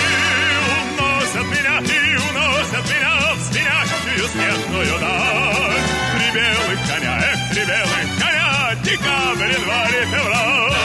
уносят 0.82 1.46
меня, 1.46 1.78
и 1.78 2.16
уносят 2.16 2.86
меня 2.90 3.36
В 3.36 3.42
звенящую 3.52 4.30
снежную 4.30 5.00
даль. 5.00 5.84
Три 6.18 6.28
белых 6.34 6.80
коня, 6.88 7.20
эх, 7.20 7.54
три 7.54 7.66
белых 7.66 8.08
коня, 8.18 8.76
Декабрь, 8.84 9.54
январь, 9.54 10.08
февраль. 10.12 10.83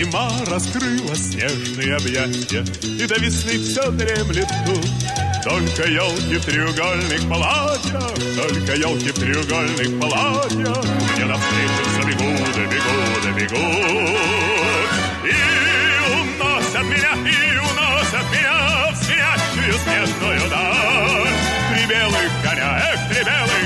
Зима 0.00 0.30
раскрыла 0.46 1.14
снежные 1.14 1.94
объятия, 1.94 2.64
И 2.82 3.06
до 3.06 3.16
весны 3.16 3.58
все 3.58 3.90
дремлет 3.90 4.48
тут. 4.64 4.88
Только 5.44 5.90
елки 5.90 6.38
в 6.38 6.44
треугольных 6.46 7.28
платьях, 7.28 8.14
Только 8.34 8.76
елки 8.76 9.10
в 9.10 9.14
треугольных 9.14 10.00
платьях 10.00 10.84
Мне 11.16 11.24
навстречу 11.26 11.82
все 11.84 12.02
бегут, 12.08 12.56
бегут, 12.56 13.36
бегут. 13.36 14.90
И 15.22 15.36
уносят 16.14 16.84
меня, 16.84 17.12
и 17.12 17.58
уносят 17.58 18.24
меня 18.32 18.92
В 18.92 18.96
спящую 19.04 19.74
снежную 19.84 20.48
даль. 20.48 21.28
Три 21.74 21.86
белых 21.86 22.30
коня, 22.42 22.94
эх, 22.94 23.14
три 23.14 23.22
белых 23.22 23.59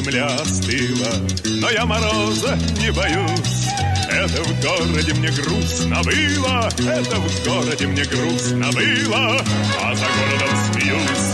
земля 0.00 0.26
остыла, 0.26 1.12
но 1.60 1.70
я 1.70 1.84
мороза 1.84 2.58
не 2.80 2.90
боюсь. 2.92 3.68
Это 4.10 4.42
в 4.42 4.62
городе 4.62 5.14
мне 5.14 5.30
грустно 5.30 6.02
было, 6.02 6.68
это 6.78 7.16
в 7.16 7.44
городе 7.44 7.86
мне 7.86 8.04
грустно 8.04 8.70
было, 8.72 9.44
а 9.82 9.94
за 9.94 10.06
городом 10.06 10.56
смеюсь, 10.72 11.29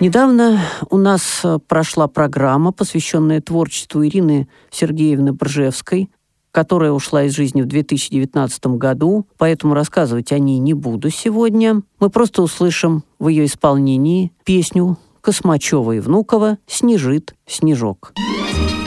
Недавно 0.00 0.60
у 0.90 0.96
нас 0.96 1.40
э, 1.42 1.58
прошла 1.66 2.06
программа, 2.06 2.70
посвященная 2.70 3.40
творчеству 3.40 4.06
Ирины 4.06 4.48
Сергеевны 4.70 5.32
Бржевской, 5.32 6.08
которая 6.52 6.92
ушла 6.92 7.24
из 7.24 7.34
жизни 7.34 7.62
в 7.62 7.66
2019 7.66 8.66
году, 8.78 9.26
поэтому 9.38 9.74
рассказывать 9.74 10.30
о 10.30 10.38
ней 10.38 10.58
не 10.60 10.72
буду 10.72 11.10
сегодня. 11.10 11.82
Мы 11.98 12.10
просто 12.10 12.42
услышим 12.42 13.02
в 13.18 13.26
ее 13.26 13.46
исполнении 13.46 14.30
песню 14.44 14.98
Космачева 15.20 15.90
и 15.90 15.98
Внукова 15.98 16.58
«Снежит 16.68 17.34
снежок». 17.48 18.12
За 18.14 18.77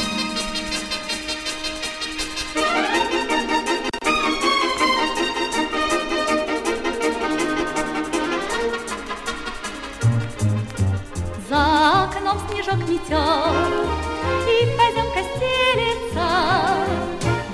метет, 13.12 13.56
и 14.48 14.66
поземка 14.78 15.22
стелется, 15.36 16.28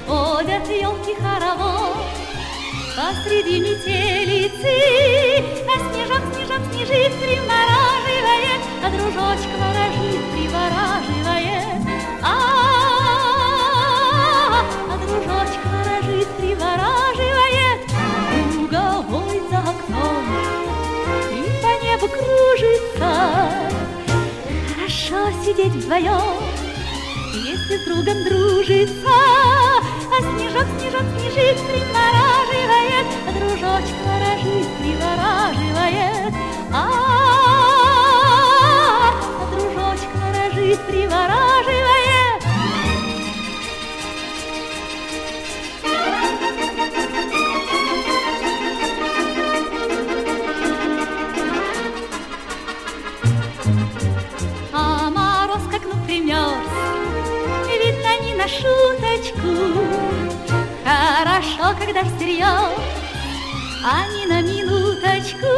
Водят 0.07 0.67
елки 0.69 1.15
хоровод 1.15 1.97
посреди 2.95 3.59
метелицы. 3.59 4.75
А 5.67 5.77
снежок, 5.77 6.23
снежок, 6.33 6.61
снежит, 6.71 7.13
примораживает, 7.19 8.61
А 8.83 8.89
дружочек 8.89 9.53
ворожит, 9.59 10.21
привораживает. 10.33 11.79
А, 12.23 12.25
а 14.89 14.97
дружочек 14.97 15.63
ворожит, 15.65 16.29
привораживает. 16.37 17.79
Луговой 18.55 19.39
за 19.49 19.59
окном 19.59 20.25
и 21.31 21.33
по 21.61 21.71
небу 21.83 22.07
кружится 22.07 23.66
сидеть 25.47 25.71
вдвоем. 25.71 26.43
Если 27.33 27.77
с 27.77 27.85
другом 27.85 28.21
дружится, 28.25 29.07
а 29.07 30.19
снежок, 30.19 30.67
снежок, 30.77 31.05
снежит, 31.15 31.57
привораживает, 31.65 33.07
а 33.25 33.31
дружочек 33.31 33.95
ворожит, 34.03 34.67
привораживает. 34.81 36.33
А, 36.73 36.75
-а, 37.79 39.15
а 39.39 39.43
дружочек 39.55 40.11
ворожит, 40.15 40.79
привораживает. 40.81 42.41
Thank 47.19 47.33
you. 47.33 47.46
шуточку. 58.57 59.53
Хорошо, 60.83 61.75
когда 61.79 62.03
всерьез, 62.03 62.73
а 63.83 64.07
не 64.07 64.25
на 64.25 64.41
минуточку. 64.41 65.53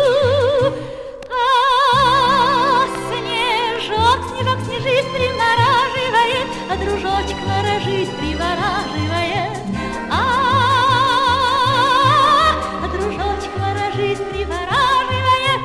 А 1.29 2.85
снежок, 3.07 4.19
снежок 4.29 4.59
снежит, 4.65 5.05
привораживает, 5.13 6.49
а 6.69 6.75
дружочек 6.77 7.39
ворожит, 7.45 8.09
привораживает. 8.17 9.57
А, 10.11 10.13
а 12.83 12.87
дружочек 12.91 13.53
ворожит, 13.57 14.19
привораживает. 14.29 15.61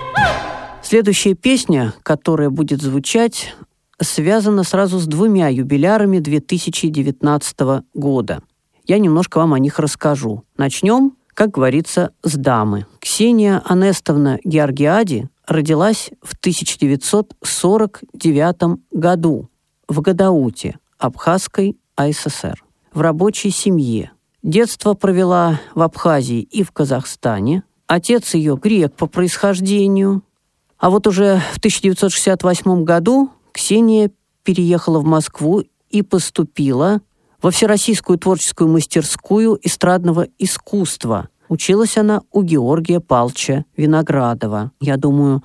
Следующая 0.83 1.35
песня, 1.35 1.95
которая 2.03 2.51
будет 2.51 2.81
звучать, 2.83 3.55
связана 4.01 4.65
сразу 4.65 4.99
с 4.99 5.07
двумя 5.07 5.49
юбилярами 5.49 6.19
2019 6.19 7.85
года. 7.95 8.43
Я 8.87 8.99
немножко 8.99 9.39
вам 9.39 9.55
о 9.55 9.59
них 9.59 9.79
расскажу. 9.79 10.45
Начнем, 10.57 11.17
как 11.33 11.51
говорится, 11.51 12.11
с 12.23 12.35
дамы. 12.35 12.87
Ксения 13.01 13.63
Анестовна 13.65 14.39
Георгиади 14.45 15.31
родилась 15.47 16.11
в 16.23 16.35
1949 16.35 18.81
году 18.91 19.49
в 19.89 20.01
Гадауте, 20.01 20.79
Абхазской 20.99 21.77
АССР, 21.97 22.65
в 22.93 23.01
рабочей 23.01 23.51
семье. 23.51 24.11
Детство 24.43 24.95
провела 24.95 25.61
в 25.75 25.83
Абхазии 25.83 26.41
и 26.41 26.63
в 26.63 26.73
Казахстане. 26.73 27.63
Отец 27.87 28.35
ее 28.35 28.57
грек 28.57 28.95
по 28.95 29.07
происхождению. 29.07 30.23
А 30.79 30.91
вот 30.91 31.07
уже 31.07 31.41
в 31.53 31.59
1968 31.59 32.85
году 32.85 33.31
Ксения 33.55 34.11
переехала 34.43 34.99
в 34.99 35.05
Москву 35.05 35.63
и 35.89 36.03
поступила 36.03 37.01
во 37.41 37.53
Всероссийскую 37.53 38.19
творческую 38.19 38.69
мастерскую 38.69 39.59
эстрадного 39.63 40.27
искусства. 40.39 41.29
Училась 41.49 41.97
она 41.97 42.23
у 42.33 42.43
Георгия 42.43 42.99
Палча 42.99 43.65
Виноградова. 43.77 44.73
Я 44.81 44.97
думаю, 44.97 45.45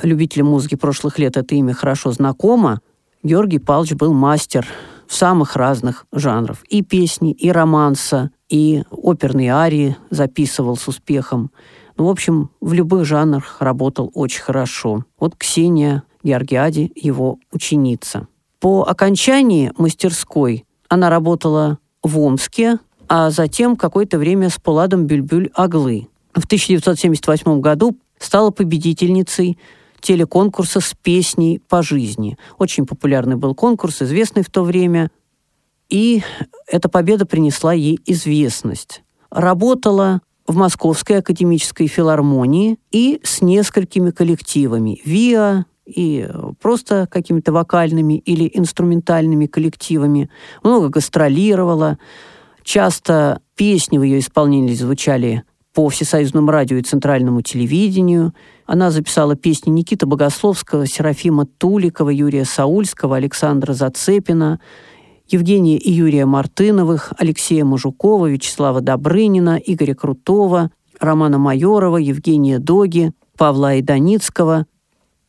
любителям 0.00 0.48
музыки 0.48 0.76
прошлых 0.76 1.18
лет 1.18 1.36
это 1.36 1.54
имя 1.56 1.74
хорошо 1.74 2.12
знакомо. 2.12 2.80
Георгий 3.24 3.58
Палч 3.58 3.92
был 3.92 4.14
мастер 4.14 4.66
в 5.08 5.14
самых 5.14 5.56
разных 5.56 6.06
жанров. 6.12 6.62
И 6.68 6.82
песни, 6.82 7.32
и 7.32 7.50
романса, 7.50 8.30
и 8.48 8.84
оперные 8.90 9.52
арии 9.52 9.96
записывал 10.10 10.76
с 10.76 10.86
успехом. 10.86 11.50
Ну, 11.96 12.04
в 12.04 12.10
общем, 12.10 12.50
в 12.60 12.72
любых 12.72 13.04
жанрах 13.04 13.56
работал 13.58 14.12
очень 14.14 14.42
хорошо. 14.42 15.04
Вот 15.18 15.34
Ксения 15.36 16.04
Георгиади 16.22 16.92
его 16.94 17.38
ученица. 17.52 18.28
По 18.60 18.82
окончании 18.82 19.72
мастерской 19.76 20.64
она 20.88 21.10
работала 21.10 21.78
в 22.02 22.18
Омске, 22.18 22.78
а 23.08 23.30
затем 23.30 23.76
какое-то 23.76 24.18
время 24.18 24.48
с 24.50 24.58
Пуладом 24.58 25.06
Бюльбюль-Аглы. 25.06 26.08
В 26.34 26.44
1978 26.44 27.60
году 27.60 27.96
стала 28.18 28.50
победительницей 28.50 29.58
телеконкурса 30.00 30.80
с 30.80 30.94
песней 31.00 31.60
по 31.68 31.82
жизни. 31.82 32.36
Очень 32.58 32.86
популярный 32.86 33.36
был 33.36 33.54
конкурс, 33.54 34.02
известный 34.02 34.42
в 34.42 34.50
то 34.50 34.62
время. 34.64 35.10
И 35.88 36.22
эта 36.66 36.88
победа 36.88 37.26
принесла 37.26 37.72
ей 37.72 38.00
известность. 38.06 39.02
Работала 39.30 40.20
в 40.46 40.56
Московской 40.56 41.18
академической 41.18 41.86
филармонии 41.86 42.78
и 42.90 43.20
с 43.22 43.42
несколькими 43.42 44.10
коллективами. 44.10 45.00
ВИА, 45.04 45.66
и 45.86 46.28
просто 46.60 47.06
какими-то 47.10 47.52
вокальными 47.52 48.18
или 48.18 48.50
инструментальными 48.52 49.46
коллективами. 49.46 50.30
Много 50.62 50.88
гастролировала. 50.88 51.98
Часто 52.62 53.40
песни 53.56 53.98
в 53.98 54.02
ее 54.02 54.20
исполнении 54.20 54.74
звучали 54.74 55.42
по 55.74 55.88
всесоюзному 55.88 56.50
радио 56.50 56.76
и 56.76 56.82
центральному 56.82 57.42
телевидению. 57.42 58.34
Она 58.66 58.90
записала 58.90 59.36
песни 59.36 59.70
Никиты 59.70 60.06
Богословского, 60.06 60.86
Серафима 60.86 61.46
Туликова, 61.46 62.10
Юрия 62.10 62.44
Саульского, 62.44 63.16
Александра 63.16 63.72
Зацепина, 63.72 64.60
Евгения 65.28 65.78
и 65.78 65.90
Юрия 65.90 66.26
Мартыновых, 66.26 67.12
Алексея 67.16 67.64
Мужукова, 67.64 68.26
Вячеслава 68.26 68.80
Добрынина, 68.80 69.58
Игоря 69.64 69.94
Крутого, 69.94 70.70
Романа 71.00 71.38
Майорова, 71.38 71.96
Евгения 71.96 72.58
Доги, 72.58 73.12
Павла 73.36 73.70
Айданицкого, 73.70 74.66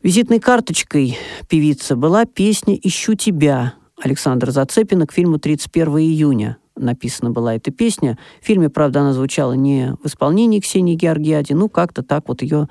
Визитной 0.04 0.42
карточкой 0.42 1.18
певицы 1.48 1.96
была 1.96 2.26
песня 2.26 2.76
«Ищу 2.76 3.14
тебя» 3.14 3.76
Александра 4.04 4.52
Зацепина 4.52 5.08
к 5.08 5.14
фильму 5.14 5.38
«31 5.38 5.98
июня». 6.02 6.58
Написана 6.76 7.32
была 7.32 7.56
эта 7.56 7.72
песня. 7.72 8.20
В 8.42 8.46
фильме, 8.46 8.70
правда, 8.70 9.00
она 9.00 9.14
звучала 9.14 9.54
не 9.54 9.96
в 10.04 10.08
исполнении 10.08 10.60
Ксении 10.60 10.96
Георгиади, 10.96 11.54
ну, 11.54 11.70
как-то 11.70 12.04
так 12.04 12.28
вот 12.28 12.42
ее 12.42 12.68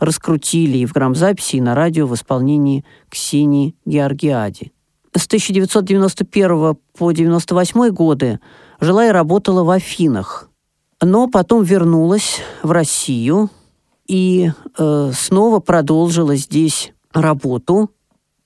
раскрутили 0.00 0.78
и 0.78 0.86
в 0.86 0.92
грамзаписи, 0.92 1.56
и 1.56 1.60
на 1.60 1.76
радио 1.76 2.08
в 2.08 2.14
исполнении 2.16 2.84
Ксении 3.08 3.76
Георгиади. 3.84 4.72
С 5.16 5.26
1991 5.26 6.48
по 6.58 7.08
1998 7.08 7.90
годы 7.90 8.40
жила 8.80 9.06
и 9.06 9.12
работала 9.12 9.62
в 9.62 9.70
Афинах, 9.70 10.50
но 11.00 11.28
потом 11.28 11.62
вернулась 11.62 12.40
в 12.64 12.72
Россию– 12.72 13.48
и 14.06 14.50
э, 14.78 15.12
снова 15.14 15.60
продолжила 15.60 16.36
здесь 16.36 16.92
работу. 17.12 17.90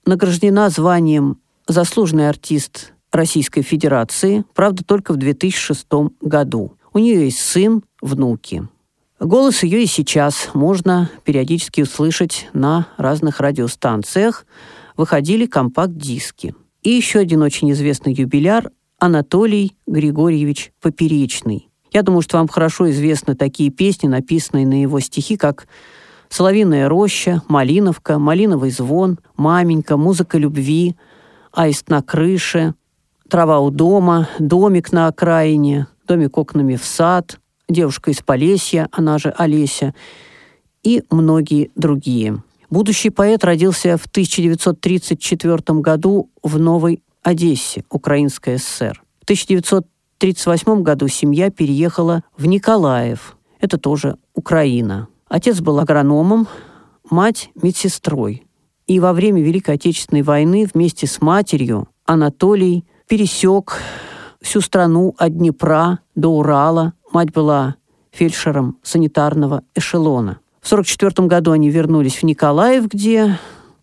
Награждена 0.07 0.71
званием 0.71 1.39
«Заслуженный 1.67 2.29
артист 2.29 2.93
Российской 3.13 3.63
Федерации», 3.63 4.45
правда, 4.55 4.85
только 4.85 5.13
в 5.13 5.17
2006 5.17 5.87
году. 6.21 6.73
У 6.93 6.99
нее 6.99 7.25
есть 7.25 7.41
сын, 7.41 7.83
внуки. 8.01 8.67
Голос 9.21 9.65
ее 9.65 9.83
и 9.83 9.87
сейчас 9.87 10.51
можно 10.55 11.11
периодически 11.25 11.81
услышать 11.81 12.49
на 12.53 12.87
разных 12.97 13.41
радиостанциях. 13.41 14.47
Выходили 14.97 15.47
компакт-диски. 15.47 16.55
И 16.83 16.91
еще 16.91 17.19
один 17.19 17.43
очень 17.43 17.71
известный 17.73 18.15
юбиляр 18.15 18.71
Анатолий 18.99 19.77
Григорьевич 19.87 20.73
Поперечный. 20.81 21.69
Я 21.93 22.03
думаю, 22.03 22.23
что 22.23 22.39
вам 22.39 22.49
хорошо 22.49 22.91
известны 22.91 23.35
такие 23.35 23.71
песни, 23.71 24.09
написанные 24.09 24.67
на 24.67 24.81
его 24.81 25.01
стихи, 25.01 25.37
как 25.37 25.67
«Соловиная 26.29 26.89
роща», 26.89 27.43
«Малиновка», 27.49 28.19
«Малиновый 28.19 28.71
звон», 28.71 29.19
«Маменька», 29.37 29.97
«Музыка 29.97 30.39
любви», 30.39 30.97
«Аист 31.53 31.89
на 31.89 32.03
крыше», 32.03 32.75
«Трава 33.29 33.61
у 33.61 33.71
дома», 33.71 34.29
«Домик 34.39 34.93
на 34.93 35.07
окраине», 35.07 35.87
«Домик 36.07 36.37
окнами 36.37 36.77
в 36.77 36.85
сад», 36.85 37.39
«Девушка 37.69 38.11
из 38.11 38.19
Полесья», 38.23 38.89
она 38.93 39.19
же 39.19 39.31
Олеся, 39.37 39.95
и 40.83 41.03
многие 41.11 41.71
другие. 41.75 42.43
Будущий 42.71 43.11
поэт 43.11 43.45
родился 43.45 43.97
в 43.97 44.07
1934 44.07 45.81
году 45.81 46.31
в 46.43 46.59
Новой 46.59 47.03
Одессе, 47.23 47.85
Украинская 47.91 48.59
ССР. 48.59 49.03
В 49.21 49.25
1900 49.25 49.87
1938 50.19 50.83
году 50.83 51.07
семья 51.07 51.49
переехала 51.49 52.25
в 52.37 52.47
Николаев. 52.47 53.37
Это 53.61 53.79
тоже 53.79 54.17
Украина. 54.35 55.07
Отец 55.29 55.61
был 55.61 55.79
агрономом, 55.79 56.49
мать– 57.09 57.51
медсестрой. 57.63 58.45
И 58.89 58.99
во 58.99 59.13
время 59.13 59.41
Великой 59.43 59.77
Отечественной 59.77 60.23
войны 60.23 60.69
вместе 60.75 61.07
с 61.07 61.21
матерью 61.21 61.87
Анатолий 62.05 62.85
пересек 63.07 63.81
всю 64.41 64.61
страну 64.61 65.15
от 65.19 65.37
Днепра 65.37 66.01
до 66.17 66.31
Урала. 66.31 66.95
Мать 67.13 67.33
была 67.33 67.77
фельдшером 68.11 68.79
санитарного 68.83 69.63
эшелона. 69.77 70.41
В 70.61 70.67
1944 70.67 71.29
году 71.29 71.53
они 71.53 71.71
вернулись 71.71 72.17
в 72.17 72.23
Николаев, 72.25 72.89
где 72.89 73.39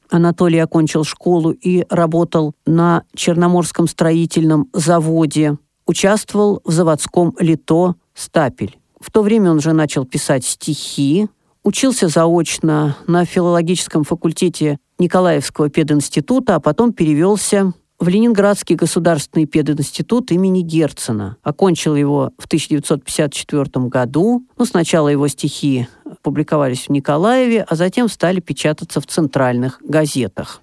Анатолий 0.09 0.59
окончил 0.59 1.05
школу 1.05 1.51
и 1.51 1.85
работал 1.89 2.53
на 2.65 3.03
Черноморском 3.15 3.87
строительном 3.87 4.67
заводе 4.73 5.57
участвовал 5.85 6.61
в 6.63 6.71
заводском 6.71 7.35
лито 7.39 7.95
«Стапель». 8.13 8.77
В 8.99 9.11
то 9.11 9.21
время 9.21 9.51
он 9.51 9.57
уже 9.57 9.73
начал 9.73 10.05
писать 10.05 10.45
стихи, 10.45 11.27
учился 11.63 12.07
заочно 12.07 12.97
на 13.07 13.25
филологическом 13.25 14.03
факультете 14.03 14.77
Николаевского 14.97 15.69
пединститута, 15.69 16.55
а 16.55 16.59
потом 16.59 16.93
перевелся 16.93 17.73
в 17.99 18.07
Ленинградский 18.07 18.75
государственный 18.75 19.45
пединститут 19.45 20.31
имени 20.31 20.61
Герцена. 20.61 21.37
Окончил 21.43 21.95
его 21.95 22.31
в 22.37 22.45
1954 22.45 23.87
году. 23.87 24.43
Ну, 24.57 24.65
сначала 24.65 25.07
его 25.07 25.27
стихи 25.27 25.87
публиковались 26.21 26.87
в 26.87 26.91
Николаеве, 26.91 27.65
а 27.67 27.75
затем 27.75 28.09
стали 28.09 28.39
печататься 28.39 28.99
в 28.99 29.07
центральных 29.07 29.79
газетах. 29.81 30.61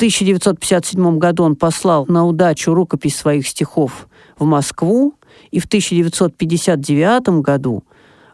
В 0.00 0.02
1957 0.02 1.18
году 1.18 1.42
он 1.44 1.56
послал 1.56 2.06
на 2.06 2.24
удачу 2.24 2.72
рукопись 2.72 3.16
своих 3.16 3.46
стихов 3.46 4.08
в 4.38 4.46
Москву, 4.46 5.12
и 5.50 5.60
в 5.60 5.66
1959 5.66 7.42
году 7.42 7.84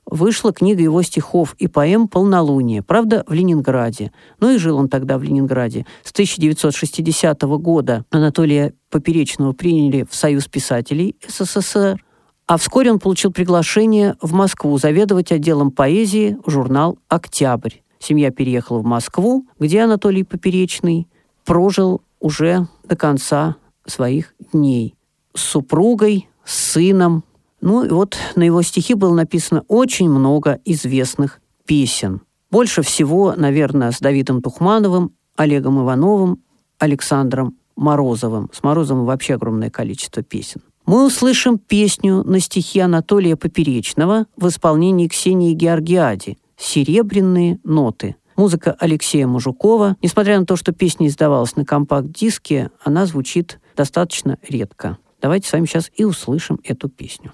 вышла 0.08 0.52
книга 0.52 0.80
его 0.80 1.02
стихов 1.02 1.56
и 1.58 1.66
поэм 1.66 2.06
«Полнолуние», 2.06 2.84
правда, 2.84 3.24
в 3.26 3.32
Ленинграде. 3.32 4.12
Ну 4.38 4.54
и 4.54 4.58
жил 4.58 4.76
он 4.76 4.88
тогда 4.88 5.18
в 5.18 5.24
Ленинграде. 5.24 5.86
С 6.04 6.12
1960 6.12 7.42
года 7.42 8.04
Анатолия 8.10 8.72
Поперечного 8.88 9.52
приняли 9.52 10.06
в 10.08 10.14
Союз 10.14 10.46
писателей 10.46 11.16
СССР, 11.26 12.00
А 12.46 12.58
вскоре 12.58 12.92
он 12.92 13.00
получил 13.00 13.32
приглашение 13.32 14.14
в 14.22 14.32
Москву 14.34 14.78
заведовать 14.78 15.32
отделом 15.32 15.72
поэзии 15.72 16.38
журнал 16.46 16.96
«Октябрь». 17.08 17.78
Семья 17.98 18.30
переехала 18.30 18.78
в 18.78 18.84
Москву, 18.84 19.48
где 19.58 19.80
Анатолий 19.80 20.22
Поперечный 20.22 21.08
прожил 21.46 22.02
уже 22.20 22.66
до 22.84 22.96
конца 22.96 23.56
своих 23.86 24.34
дней. 24.52 24.94
С 25.34 25.40
супругой, 25.40 26.28
с 26.44 26.72
сыном. 26.72 27.24
Ну 27.62 27.84
и 27.84 27.88
вот 27.88 28.18
на 28.34 28.42
его 28.42 28.60
стихи 28.62 28.94
было 28.94 29.14
написано 29.14 29.64
очень 29.68 30.10
много 30.10 30.60
известных 30.64 31.40
песен. 31.64 32.20
Больше 32.50 32.82
всего, 32.82 33.34
наверное, 33.36 33.92
с 33.92 34.00
Давидом 34.00 34.42
Тухмановым, 34.42 35.12
Олегом 35.36 35.82
Ивановым, 35.82 36.42
Александром 36.78 37.56
Морозовым. 37.76 38.50
С 38.52 38.62
Морозовым 38.62 39.04
вообще 39.04 39.34
огромное 39.34 39.70
количество 39.70 40.22
песен. 40.22 40.62
Мы 40.86 41.04
услышим 41.04 41.58
песню 41.58 42.22
на 42.22 42.38
стихи 42.40 42.78
Анатолия 42.80 43.36
Поперечного 43.36 44.26
в 44.36 44.48
исполнении 44.48 45.08
Ксении 45.08 45.52
Георгиади 45.52 46.38
«Серебряные 46.56 47.58
ноты». 47.64 48.16
Музыка 48.36 48.76
Алексея 48.78 49.26
Мужукова. 49.26 49.96
Несмотря 50.02 50.38
на 50.38 50.44
то, 50.44 50.56
что 50.56 50.72
песня 50.72 51.08
издавалась 51.08 51.56
на 51.56 51.64
компакт-диске, 51.64 52.70
она 52.84 53.06
звучит 53.06 53.58
достаточно 53.74 54.38
редко. 54.46 54.98
Давайте 55.22 55.48
с 55.48 55.52
вами 55.52 55.64
сейчас 55.64 55.90
и 55.94 56.04
услышим 56.04 56.60
эту 56.62 56.90
песню. 56.90 57.32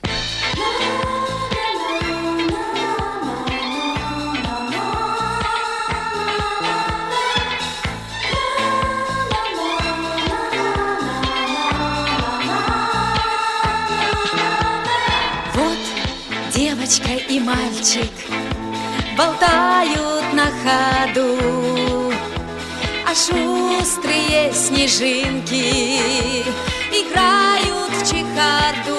Вот 15.54 15.78
девочка 16.54 17.10
и 17.28 17.40
мальчик 17.40 18.10
болтают 19.16 20.32
на 20.32 20.46
ходу, 20.62 22.12
а 23.06 23.14
шустрые 23.14 24.52
снежинки 24.52 26.42
играют 26.90 27.90
в 27.90 28.08
чехарду. 28.08 28.98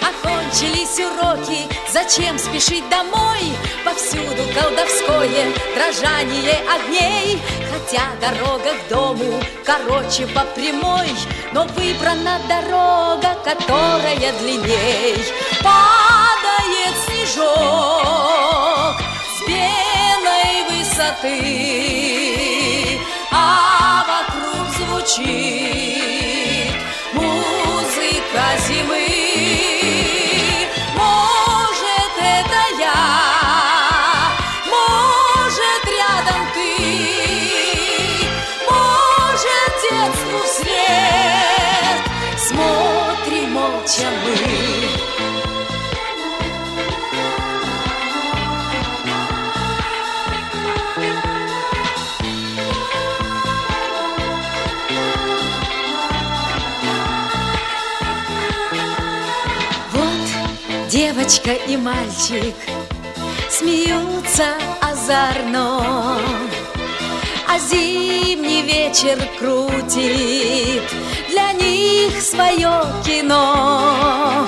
Окончились 0.00 0.98
уроки, 0.98 1.66
зачем 1.92 2.38
спешить 2.38 2.88
домой? 2.88 3.42
Повсюду 3.84 4.42
колдовское 4.54 5.52
дрожание 5.74 6.58
огней, 6.74 7.40
хотя 7.72 8.02
дорога 8.20 8.74
к 8.74 8.88
дому 8.88 9.40
короче 9.64 10.26
по 10.28 10.42
прямой, 10.54 11.08
но 11.52 11.66
выбрана 11.76 12.40
дорога, 12.48 13.36
которая 13.44 14.32
длинней. 14.40 15.16
Падает 15.62 16.94
снежок 17.28 18.96
с 19.36 19.42
белой 19.46 20.64
высоты, 20.70 21.38
а 23.30 24.04
вокруг 24.06 24.66
звучит 24.76 25.87
девочка 60.88 61.52
и 61.52 61.76
мальчик 61.76 62.54
смеются 63.50 64.54
озорно, 64.80 65.82
а 67.46 67.58
зимний 67.58 68.62
вечер 68.62 69.18
крутит 69.38 70.82
для 71.28 71.52
них 71.52 72.20
свое 72.22 72.86
кино. 73.04 74.46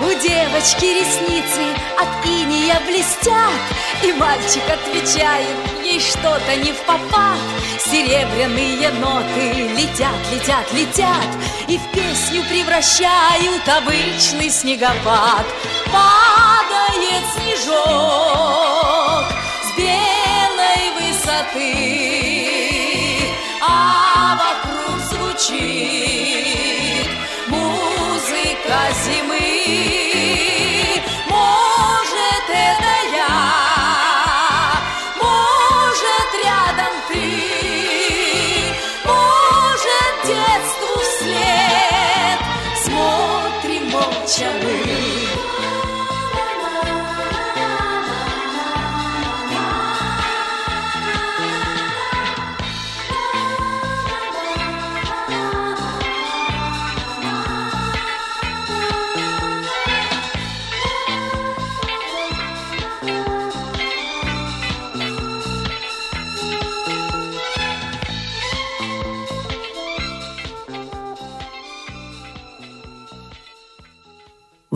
У 0.00 0.04
девочки 0.04 0.84
ресницы 0.84 1.74
от 1.98 2.24
иния 2.24 2.80
блестят, 2.86 3.60
и 4.04 4.12
мальчик 4.12 4.62
отвечает 4.70 5.56
ей 5.82 5.98
что-то 5.98 6.54
не 6.56 6.72
в 6.72 6.80
попад. 6.82 7.38
Серебряные 7.84 8.90
ноты 8.92 9.68
летят, 9.76 10.14
летят, 10.32 10.72
летят, 10.72 11.26
и 11.66 11.78
в 11.78 11.82
песню 11.90 12.44
превращают 12.44 13.68
обычный 13.68 14.50
снегопад. 14.50 15.44
Падает 15.86 17.24
снежок 17.34 19.24
с 19.64 19.76
белой 19.76 20.92
высоты, 21.00 22.07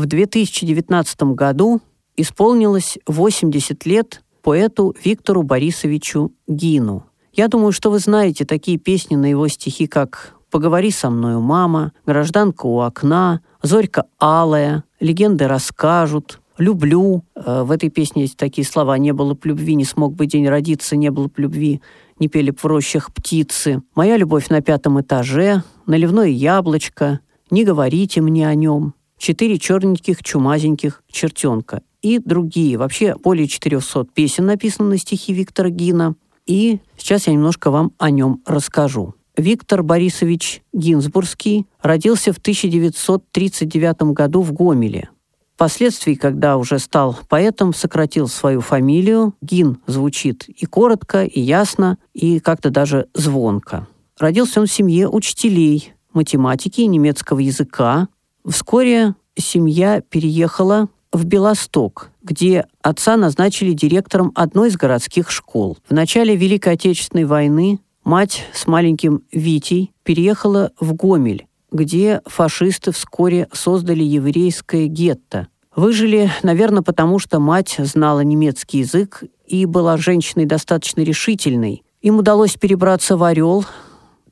В 0.02 0.06
2019 0.06 1.22
году 1.36 1.80
исполнилось 2.16 2.98
80 3.06 3.86
лет 3.86 4.24
поэту 4.42 4.96
Виктору 5.04 5.44
Борисовичу 5.44 6.32
Гину. 6.48 7.06
Я 7.32 7.46
думаю, 7.46 7.70
что 7.70 7.88
вы 7.88 8.00
знаете 8.00 8.44
такие 8.44 8.78
песни 8.78 9.14
на 9.14 9.26
его 9.26 9.46
стихи, 9.46 9.86
как 9.86 10.34
«Поговори 10.50 10.90
со 10.90 11.08
мною, 11.08 11.40
мама», 11.40 11.92
«Гражданка 12.04 12.66
у 12.66 12.80
окна», 12.80 13.42
«Зорька 13.62 14.06
алая», 14.18 14.82
«Легенды 14.98 15.46
расскажут», 15.46 16.40
«Люблю». 16.58 17.22
Э, 17.36 17.62
В 17.62 17.70
этой 17.70 17.88
песне 17.88 18.22
есть 18.22 18.36
такие 18.36 18.66
слова 18.66 18.98
«Не 18.98 19.12
было 19.12 19.34
б 19.34 19.40
любви, 19.44 19.76
не 19.76 19.84
смог 19.84 20.16
бы 20.16 20.26
день 20.26 20.48
родиться, 20.48 20.96
не 20.96 21.12
было 21.12 21.28
б 21.28 21.34
любви, 21.36 21.80
не 22.18 22.26
пели 22.26 22.50
б 22.50 22.56
в 22.60 22.64
рощах 22.64 23.14
птицы». 23.14 23.82
«Моя 23.94 24.16
любовь 24.16 24.48
на 24.48 24.62
пятом 24.62 25.00
этаже», 25.00 25.62
«Наливное 25.86 26.26
яблочко», 26.26 27.20
«Не 27.52 27.64
говорите 27.64 28.20
мне 28.20 28.48
о 28.48 28.54
нем», 28.56 28.94
«Четыре 29.22 29.56
черненьких 29.56 30.20
чумазеньких 30.24 31.04
чертенка» 31.08 31.82
и 32.00 32.18
другие. 32.18 32.76
Вообще 32.76 33.14
более 33.14 33.46
400 33.46 34.06
песен 34.12 34.46
написано 34.46 34.88
на 34.88 34.98
стихи 34.98 35.32
Виктора 35.32 35.70
Гина. 35.70 36.16
И 36.44 36.80
сейчас 36.96 37.28
я 37.28 37.32
немножко 37.32 37.70
вам 37.70 37.92
о 37.98 38.10
нем 38.10 38.42
расскажу. 38.44 39.14
Виктор 39.36 39.84
Борисович 39.84 40.62
Гинзбургский 40.72 41.68
родился 41.80 42.32
в 42.32 42.38
1939 42.38 44.02
году 44.12 44.42
в 44.42 44.52
Гомеле. 44.52 45.08
Впоследствии, 45.54 46.14
когда 46.14 46.56
уже 46.56 46.80
стал 46.80 47.16
поэтом, 47.28 47.72
сократил 47.72 48.26
свою 48.26 48.60
фамилию. 48.60 49.34
Гин 49.40 49.78
звучит 49.86 50.48
и 50.48 50.66
коротко, 50.66 51.22
и 51.22 51.40
ясно, 51.40 51.96
и 52.12 52.40
как-то 52.40 52.70
даже 52.70 53.06
звонко. 53.14 53.86
Родился 54.18 54.58
он 54.58 54.66
в 54.66 54.72
семье 54.72 55.08
учителей 55.08 55.92
математики 56.12 56.80
и 56.80 56.88
немецкого 56.88 57.38
языка. 57.38 58.08
Вскоре 58.46 59.14
семья 59.36 60.00
переехала 60.00 60.88
в 61.12 61.24
Белосток, 61.24 62.10
где 62.22 62.66
отца 62.82 63.16
назначили 63.16 63.72
директором 63.72 64.32
одной 64.34 64.68
из 64.68 64.76
городских 64.76 65.30
школ. 65.30 65.78
В 65.88 65.92
начале 65.92 66.34
Великой 66.34 66.74
Отечественной 66.74 67.24
войны 67.24 67.80
мать 68.02 68.44
с 68.52 68.66
маленьким 68.66 69.22
Витей 69.30 69.92
переехала 70.02 70.72
в 70.80 70.94
Гомель, 70.94 71.46
где 71.70 72.20
фашисты 72.26 72.90
вскоре 72.90 73.48
создали 73.52 74.02
еврейское 74.02 74.86
гетто. 74.86 75.46
Выжили, 75.76 76.30
наверное, 76.42 76.82
потому 76.82 77.18
что 77.18 77.38
мать 77.38 77.76
знала 77.78 78.20
немецкий 78.20 78.78
язык 78.78 79.22
и 79.46 79.66
была 79.66 79.96
женщиной 79.96 80.46
достаточно 80.46 81.02
решительной. 81.02 81.84
Им 82.00 82.18
удалось 82.18 82.54
перебраться 82.54 83.16
в 83.16 83.22
Орел. 83.22 83.64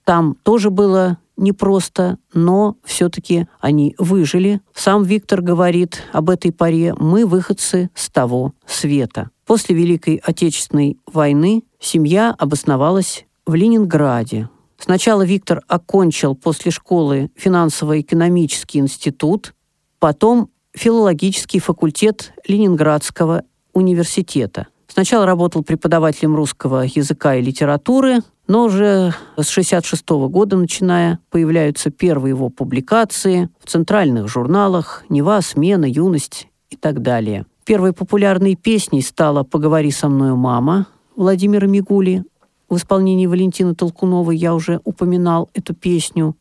Там 0.05 0.37
тоже 0.43 0.71
было 0.71 1.19
непросто, 1.41 2.19
но 2.33 2.77
все-таки 2.85 3.49
они 3.59 3.95
выжили. 3.99 4.61
Сам 4.75 5.03
Виктор 5.03 5.41
говорит 5.41 6.03
об 6.13 6.31
этой 6.31 6.53
паре 6.53 6.95
«Мы 6.99 7.27
выходцы 7.27 7.91
с 7.95 8.09
того 8.09 8.53
света». 8.67 9.31
После 9.47 9.75
Великой 9.75 10.17
Отечественной 10.17 10.99
войны 11.07 11.65
семья 11.81 12.35
обосновалась 12.39 13.25
в 13.47 13.55
Ленинграде. 13.55 14.49
Сначала 14.79 15.23
Виктор 15.23 15.63
окончил 15.67 16.35
после 16.35 16.71
школы 16.71 17.31
финансово-экономический 17.37 18.79
институт, 18.79 19.55
потом 19.99 20.51
филологический 20.73 21.59
факультет 21.59 22.33
Ленинградского 22.47 23.43
университета. 23.73 24.69
Сначала 24.93 25.25
работал 25.25 25.63
преподавателем 25.63 26.35
русского 26.35 26.83
языка 26.83 27.37
и 27.37 27.43
литературы, 27.43 28.19
но 28.49 28.65
уже 28.65 29.15
с 29.37 29.49
1966 29.51 30.09
года 30.29 30.57
начиная 30.57 31.21
появляются 31.31 31.91
первые 31.91 32.31
его 32.31 32.49
публикации 32.49 33.49
в 33.61 33.69
центральных 33.69 34.29
журналах 34.29 35.05
«Нева», 35.09 35.41
«Смена», 35.43 35.85
«Юность» 35.85 36.49
и 36.71 36.77
так 36.77 37.03
далее. 37.03 37.47
Первой 37.65 37.93
популярной 37.93 38.57
песней 38.57 39.01
стала 39.03 39.45
«Поговори 39.45 39.93
со 39.93 40.09
мною, 40.09 40.37
мама» 40.37 40.89
Владимира 41.15 41.69
Мигули. 41.69 42.25
В 42.69 42.77
исполнении 42.77 43.27
Валентины 43.27 43.77
Толкуновой 43.77 44.37
я 44.37 44.55
уже 44.55 44.81
упоминал 44.83 45.51
эту 45.55 45.73
песню. 45.73 46.35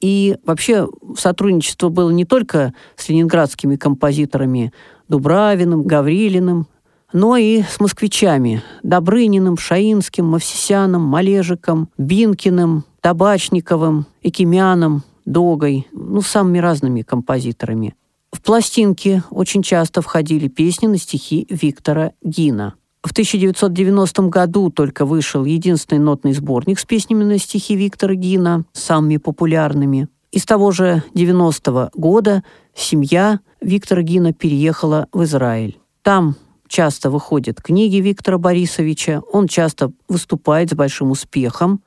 И 0.00 0.36
вообще 0.44 0.88
сотрудничество 1.16 1.90
было 1.90 2.10
не 2.10 2.24
только 2.24 2.74
с 2.96 3.08
ленинградскими 3.08 3.76
композиторами 3.76 4.72
Дубравиным, 5.08 5.84
Гаврилиным, 5.84 6.66
но 7.14 7.36
и 7.36 7.62
с 7.62 7.80
москвичами– 7.80 8.62
Добрыниным, 8.82 9.56
Шаинским, 9.56 10.26
Мавсисяном, 10.26 11.02
Малежиком, 11.02 11.88
Бинкиным, 11.96 12.84
Табачниковым, 13.00 14.06
Экимяном, 14.22 15.04
Догой, 15.24 15.86
ну, 15.92 16.20
самыми 16.20 16.58
разными 16.58 17.02
композиторами. 17.02 17.94
В 18.32 18.42
пластинки 18.42 19.22
очень 19.30 19.62
часто 19.62 20.02
входили 20.02 20.48
песни 20.48 20.88
на 20.88 20.98
стихи 20.98 21.46
Виктора 21.48 22.10
Гина. 22.20 22.74
В 23.04 23.12
1990 23.12 24.22
году 24.22 24.70
только 24.70 25.06
вышел 25.06 25.44
единственный 25.44 26.00
нотный 26.00 26.32
сборник 26.32 26.80
с 26.80 26.84
песнями 26.84 27.22
на 27.22 27.38
стихи 27.38 27.76
Виктора 27.76 28.14
Гина, 28.14 28.64
самыми 28.72 29.18
популярными. 29.18 30.08
Из 30.32 30.44
того 30.44 30.72
же 30.72 31.04
90 31.14 31.70
-го 31.70 31.90
года 31.94 32.42
семья 32.74 33.38
Виктора 33.60 34.02
Гина 34.02 34.32
переехала 34.32 35.06
в 35.12 35.22
Израиль. 35.22 35.78
Там 36.02 36.34
часто 36.74 37.08
выходят 37.08 37.62
книги 37.62 37.98
Виктора 37.98 38.36
Борисовича, 38.36 39.22
он 39.32 39.46
часто 39.46 39.92
выступает 40.08 40.70
с 40.70 40.74
большим 40.74 41.12
успехом. 41.12 41.80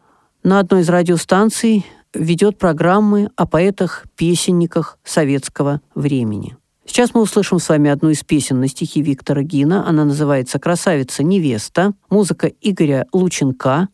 На 0.43 0.60
одной 0.60 0.80
из 0.80 0.88
радиостанций 0.88 1.86
ведет 2.13 2.58
программы 2.58 3.30
о 3.36 3.45
поэтах-песенниках 3.45 4.97
советского 5.04 5.82
времени. 5.93 6.56
Сейчас 6.86 7.13
мы 7.13 7.21
услышим 7.21 7.60
с 7.60 7.67
вами 7.67 7.89
одну 7.89 8.12
из 8.12 8.23
песен 8.23 8.62
на 8.62 8.69
стихи 8.69 9.02
Виктора 9.02 9.41
Гина. 9.41 9.86
Она 9.86 10.06
называется 10.06 10.58
«Красавица-невеста». 10.58 11.91
Музыка 12.10 12.47
Игоря 12.62 13.08
Лученка. 13.12 13.89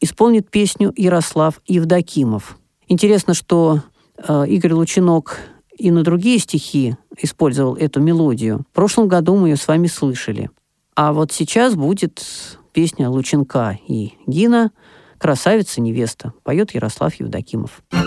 Исполнит 0.00 0.50
песню 0.50 0.94
Ярослав 0.96 1.60
Евдокимов. 1.66 2.56
Интересно, 2.88 3.34
что 3.34 3.82
э, 4.16 4.46
Игорь 4.48 4.72
Лучинок 4.72 5.36
и 5.82 5.90
на 5.90 6.04
другие 6.04 6.38
стихи 6.38 6.96
использовал 7.18 7.74
эту 7.74 8.00
мелодию. 8.00 8.64
В 8.70 8.74
прошлом 8.74 9.08
году 9.08 9.34
мы 9.36 9.48
ее 9.48 9.56
с 9.56 9.66
вами 9.66 9.88
слышали. 9.88 10.48
А 10.94 11.12
вот 11.12 11.32
сейчас 11.32 11.74
будет 11.74 12.24
песня 12.72 13.10
Лученка 13.10 13.80
и 13.88 14.12
Гина 14.28 14.70
«Красавица-невеста». 15.18 16.34
Поет 16.44 16.72
Ярослав 16.72 17.12
Евдокимов. 17.16 17.82
Как 17.90 18.00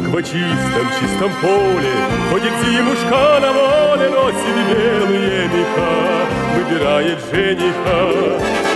в 0.00 0.22
чистом, 0.22 0.86
чистом 0.98 1.30
поле 1.42 1.92
Ходит 2.30 2.52
зимушка 2.64 3.38
на 3.42 3.52
воле, 3.52 4.08
Носит 4.08 4.56
белые 4.70 5.48
меха, 5.48 6.26
Выбирает 6.56 7.18
жениха. 7.30 8.00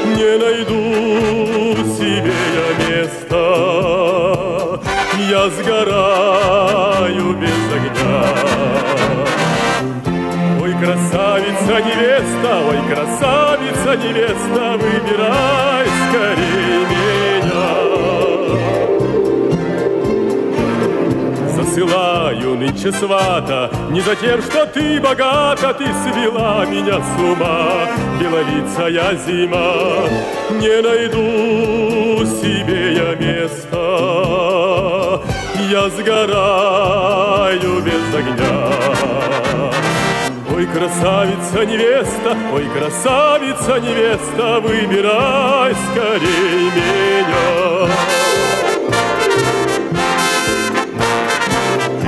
Не 0.04 0.36
найду 0.38 0.82
себе 1.96 2.34
я 2.54 2.66
места 2.88 4.55
я 5.28 5.48
сгораю 5.50 7.34
без 7.34 7.72
огня. 7.76 8.22
Ой, 10.60 10.72
красавица 10.74 11.80
невеста, 11.80 12.62
ой, 12.68 12.78
красавица 12.88 13.96
невеста, 13.96 14.76
выбирай 14.76 15.86
скорее 16.08 16.80
меня. 16.90 17.06
Засылаю 21.56 22.56
нынче 22.56 22.92
свата 22.92 23.70
Не 23.90 24.00
за 24.00 24.16
тем, 24.16 24.40
что 24.42 24.66
ты 24.66 25.00
богата 25.00 25.74
Ты 25.74 25.84
свела 25.84 26.64
меня 26.64 27.00
с 27.00 27.20
ума 27.20 27.86
Белолицая 28.18 29.14
зима 29.16 30.08
Не 30.50 30.80
найду 30.82 32.24
себе 32.24 32.94
я 32.94 33.14
места 33.14 34.55
я 35.70 35.88
сгораю 35.90 37.82
без 37.82 38.14
огня. 38.14 38.70
Ой, 40.54 40.66
красавица 40.66 41.66
невеста, 41.66 42.36
ой, 42.52 42.66
красавица 42.68 43.80
невеста, 43.80 44.60
выбирай 44.60 45.74
скорей 45.90 46.70
меня. 46.70 48.25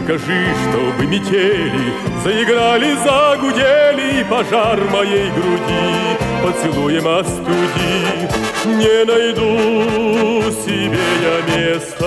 Прикажи, 0.08 0.42
чтобы 0.62 1.04
метели 1.06 1.92
заиграли, 2.24 2.94
загудели 2.94 4.24
пожар 4.24 4.80
моей 4.90 5.30
груди 5.32 6.16
поцелуем 6.42 7.06
остуди. 7.06 8.26
Не 8.64 9.04
найду 9.04 10.50
себе 10.64 11.04
я 11.20 11.42
места, 11.54 12.06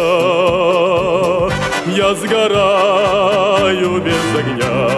я 1.95 2.15
сгораю 2.15 4.01
без 4.01 4.35
огня. 4.35 4.89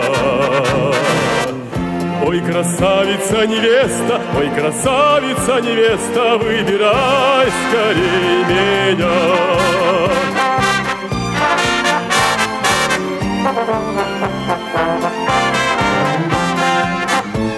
Ой, 2.26 2.40
красавица 2.40 3.46
невеста, 3.46 4.22
ой, 4.38 4.50
красавица 4.50 5.60
невеста, 5.60 6.38
выбирай 6.38 7.52
скорей 7.68 8.46
меня. 8.48 9.44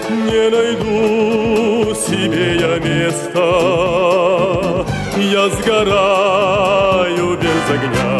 Не 0.08 0.50
найду 0.50 1.94
себе 1.94 2.56
я 2.56 2.78
места, 2.78 3.48
я 5.16 5.48
сгораю 5.50 7.26
без 7.38 7.70
огня. 7.70 8.14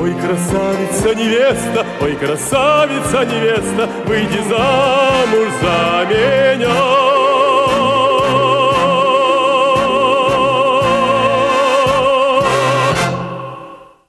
Ой, 0.00 0.12
красавица 0.14 1.14
невеста, 1.14 1.86
ой, 2.00 2.14
красавица 2.16 3.24
невеста, 3.24 3.88
выйди 4.06 4.40
замуж 4.48 5.48
за 5.60 6.06
меня. 6.10 7.02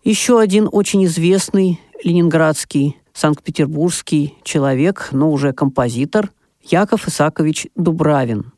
Еще 0.03 0.39
один 0.39 0.67
очень 0.71 1.05
известный 1.05 1.79
ленинградский, 2.03 2.97
санкт-петербургский 3.13 4.35
человек, 4.43 5.09
но 5.11 5.31
уже 5.31 5.53
композитор, 5.53 6.31
Яков 6.61 7.07
Исакович 7.07 7.67
Дубравин. 7.75 8.51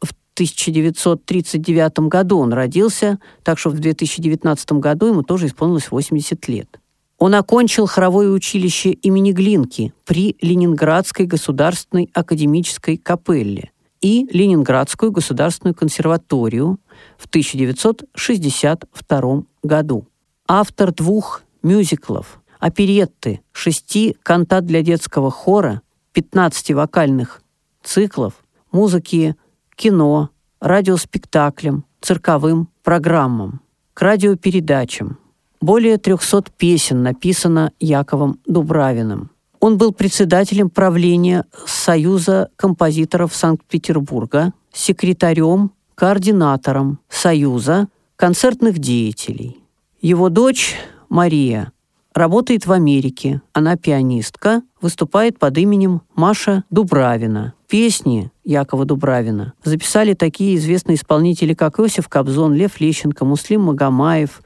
В 0.00 0.10
1939 0.34 1.98
году 2.08 2.38
он 2.38 2.52
родился, 2.52 3.18
так 3.42 3.58
что 3.58 3.70
в 3.70 3.78
2019 3.78 4.72
году 4.72 5.06
ему 5.06 5.22
тоже 5.22 5.46
исполнилось 5.46 5.90
80 5.90 6.46
лет. 6.48 6.78
Он 7.18 7.34
окончил 7.34 7.86
хоровое 7.86 8.28
училище 8.30 8.90
имени 8.90 9.32
Глинки 9.32 9.94
при 10.04 10.36
Ленинградской 10.40 11.26
государственной 11.26 12.10
академической 12.14 12.96
капелле 12.96 13.72
и 14.00 14.28
Ленинградскую 14.30 15.10
государственную 15.10 15.74
консерваторию 15.74 16.78
в 17.16 17.26
1962 17.26 19.42
году 19.64 20.06
автор 20.46 20.94
двух 20.94 21.42
мюзиклов, 21.62 22.37
оперетты, 22.58 23.40
шести 23.52 24.16
кантат 24.22 24.66
для 24.66 24.82
детского 24.82 25.30
хора, 25.30 25.82
15 26.12 26.72
вокальных 26.72 27.42
циклов, 27.82 28.34
музыки 28.72 29.36
кино, 29.76 30.30
радиоспектаклям, 30.60 31.84
цирковым 32.00 32.68
программам, 32.82 33.60
к 33.94 34.02
радиопередачам. 34.02 35.18
Более 35.60 35.98
300 35.98 36.44
песен 36.56 37.02
написано 37.02 37.72
Яковом 37.80 38.40
Дубравиным. 38.46 39.30
Он 39.60 39.76
был 39.76 39.92
председателем 39.92 40.70
правления 40.70 41.44
Союза 41.66 42.50
композиторов 42.56 43.34
Санкт-Петербурга, 43.34 44.52
секретарем, 44.72 45.72
координатором 45.96 47.00
Союза 47.08 47.88
концертных 48.14 48.78
деятелей. 48.78 49.58
Его 50.00 50.28
дочь 50.28 50.76
Мария 51.08 51.72
работает 52.18 52.66
в 52.66 52.72
Америке. 52.72 53.40
Она 53.52 53.76
пианистка, 53.76 54.62
выступает 54.80 55.38
под 55.38 55.56
именем 55.56 56.02
Маша 56.14 56.64
Дубравина. 56.68 57.54
Песни 57.68 58.32
Якова 58.44 58.84
Дубравина 58.84 59.54
записали 59.62 60.14
такие 60.14 60.56
известные 60.56 60.96
исполнители, 60.96 61.54
как 61.54 61.78
Иосиф 61.78 62.08
Кобзон, 62.08 62.54
Лев 62.54 62.80
Лещенко, 62.80 63.24
Муслим 63.24 63.62
Магомаев, 63.62 64.42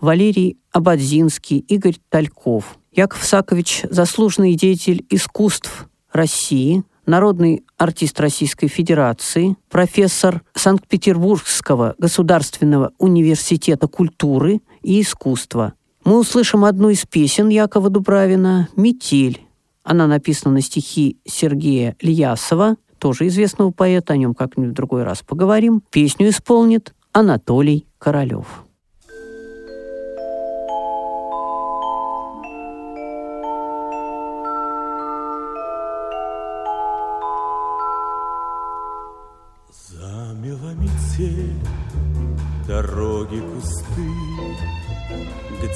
Валерий 0.00 0.56
Абадзинский, 0.72 1.58
Игорь 1.58 1.96
Тальков. 2.08 2.78
Яков 2.92 3.22
Сакович– 3.22 3.82
заслуженный 3.90 4.54
деятель 4.54 5.04
искусств 5.10 5.88
России, 6.12 6.84
народный 7.06 7.64
артист 7.76 8.18
Российской 8.20 8.68
Федерации, 8.68 9.56
профессор 9.68 10.42
Санкт-Петербургского 10.54 11.94
государственного 11.98 12.92
университета 12.98 13.88
культуры 13.88 14.60
и 14.82 15.00
искусства. 15.02 15.74
Мы 16.04 16.18
услышим 16.18 16.64
одну 16.64 16.88
из 16.88 17.04
песен 17.04 17.48
Якова 17.48 17.90
Дубравина 17.90 18.68
«Метель». 18.74 19.42
Она 19.82 20.06
написана 20.06 20.54
на 20.54 20.60
стихи 20.62 21.18
Сергея 21.26 21.96
Льясова, 22.00 22.76
тоже 22.98 23.26
известного 23.28 23.70
поэта, 23.70 24.14
о 24.14 24.16
нем 24.16 24.34
как-нибудь 24.34 24.72
в 24.72 24.76
другой 24.76 25.02
раз 25.02 25.22
поговорим. 25.22 25.82
Песню 25.90 26.30
исполнит 26.30 26.94
Анатолий 27.12 27.86
Королев. 27.98 28.64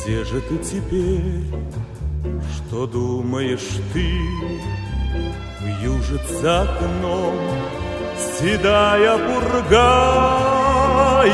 Где 0.05 0.23
же 0.23 0.41
ты 0.43 0.59
теперь? 0.59 1.49
Что 2.53 2.87
думаешь 2.87 3.81
ты? 3.95 4.07
Вьюжится 5.63 6.61
окном 6.61 7.35
Седая 8.39 9.17
пурга 9.17 9.83
И 11.25 11.31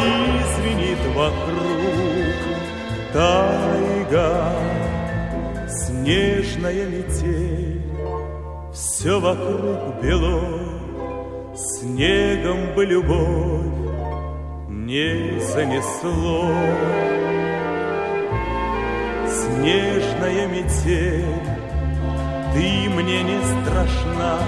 звенит 0.55 0.99
вокруг 1.17 2.37
Тайга 3.13 4.53
Снежная 5.69 6.87
метель 6.87 7.83
Все 8.73 9.19
вокруг 9.19 10.01
бело 10.01 10.43
Снегом 11.57 12.73
бы 12.77 12.85
любовь 12.85 13.81
не 14.69 15.41
занесло. 15.41 16.49
Снежная 19.51 20.47
метель, 20.47 21.25
ты 22.55 22.89
мне 22.91 23.23
не 23.23 23.39
страшна, 23.43 24.39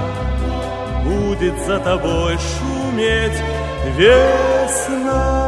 Будет 1.05 1.59
за 1.67 1.81
тобой 1.81 2.39
шуметь 2.39 3.43
весна. 3.97 5.43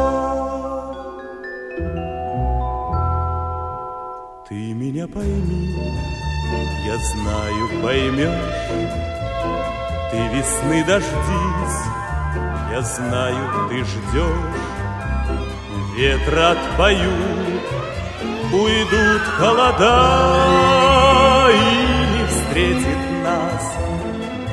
Ты 4.49 4.75
меня 4.75 5.07
пойми, 5.07 5.69
я 6.85 6.97
знаю, 6.97 7.83
поймешь, 7.83 8.31
ты 10.11 10.19
весны 10.37 10.85
дождись, 10.85 11.83
я 12.73 12.83
знаю, 12.83 13.69
ты 13.69 13.85
ждешь. 13.85 14.75
Ветра 15.97 16.51
отпоют, 16.51 17.54
уйдут 18.53 19.23
холода, 19.39 20.37
И 21.51 21.55
не 22.13 22.27
встретит 22.27 23.01
нас 23.23 23.65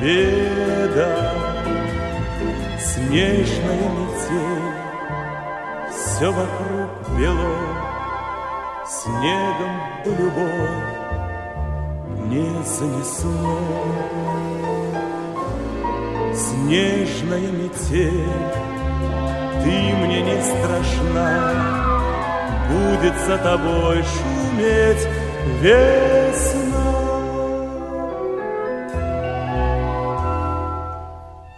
беда. 0.00 1.14
Снежная 2.78 3.88
метель, 3.96 4.74
все 5.90 6.30
вокруг 6.30 6.90
бело, 7.18 7.56
Снегом 8.86 9.76
любовь 10.04 10.92
не 12.32 12.64
занесло. 12.64 13.58
Снежная 16.34 17.50
метель, 17.52 18.26
ты 19.62 19.96
мне 19.96 20.22
не 20.22 20.42
страшна, 20.42 21.81
Будет 22.72 23.14
за 23.26 23.36
тобой 23.38 24.02
шуметь 24.02 25.06
весна. 25.60 26.62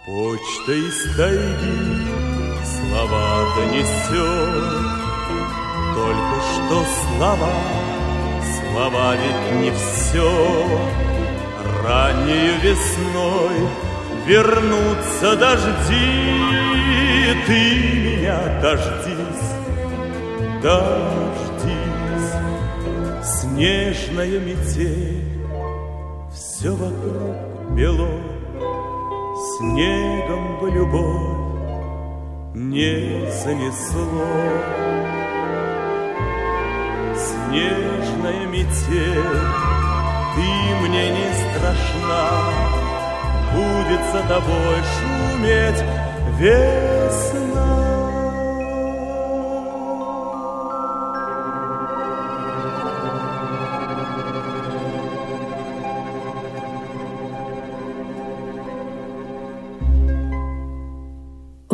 Почта 0.05 0.71
из 0.73 1.15
тайги 1.15 2.15
слова 2.63 3.45
донесет, 3.55 4.85
Только 5.95 6.35
что 6.51 6.85
слова, 6.99 7.53
слова 8.59 9.15
ведь 9.15 9.61
не 9.61 9.71
все. 9.71 10.31
Раннею 11.83 12.59
весной 12.61 13.69
вернутся 14.25 15.35
дожди, 15.35 16.05
ты 17.45 17.59
меня 18.03 18.59
дождись, 18.61 19.04
дождись, 20.65 22.33
снежная 23.23 24.39
метель, 24.39 25.45
все 26.33 26.71
вокруг 26.71 27.35
бело, 27.77 28.09
снегом 29.57 30.59
бы 30.59 30.71
любовь 30.71 31.35
не 32.55 33.29
занесло. 33.43 34.33
Снежная 37.15 38.47
метель, 38.47 39.41
ты 40.33 40.47
мне 40.81 41.05
не 41.11 41.29
страшна, 41.43 42.23
будет 43.53 44.03
за 44.11 44.21
тобой 44.27 44.77
шуметь 44.97 45.83
весна. 46.39 47.44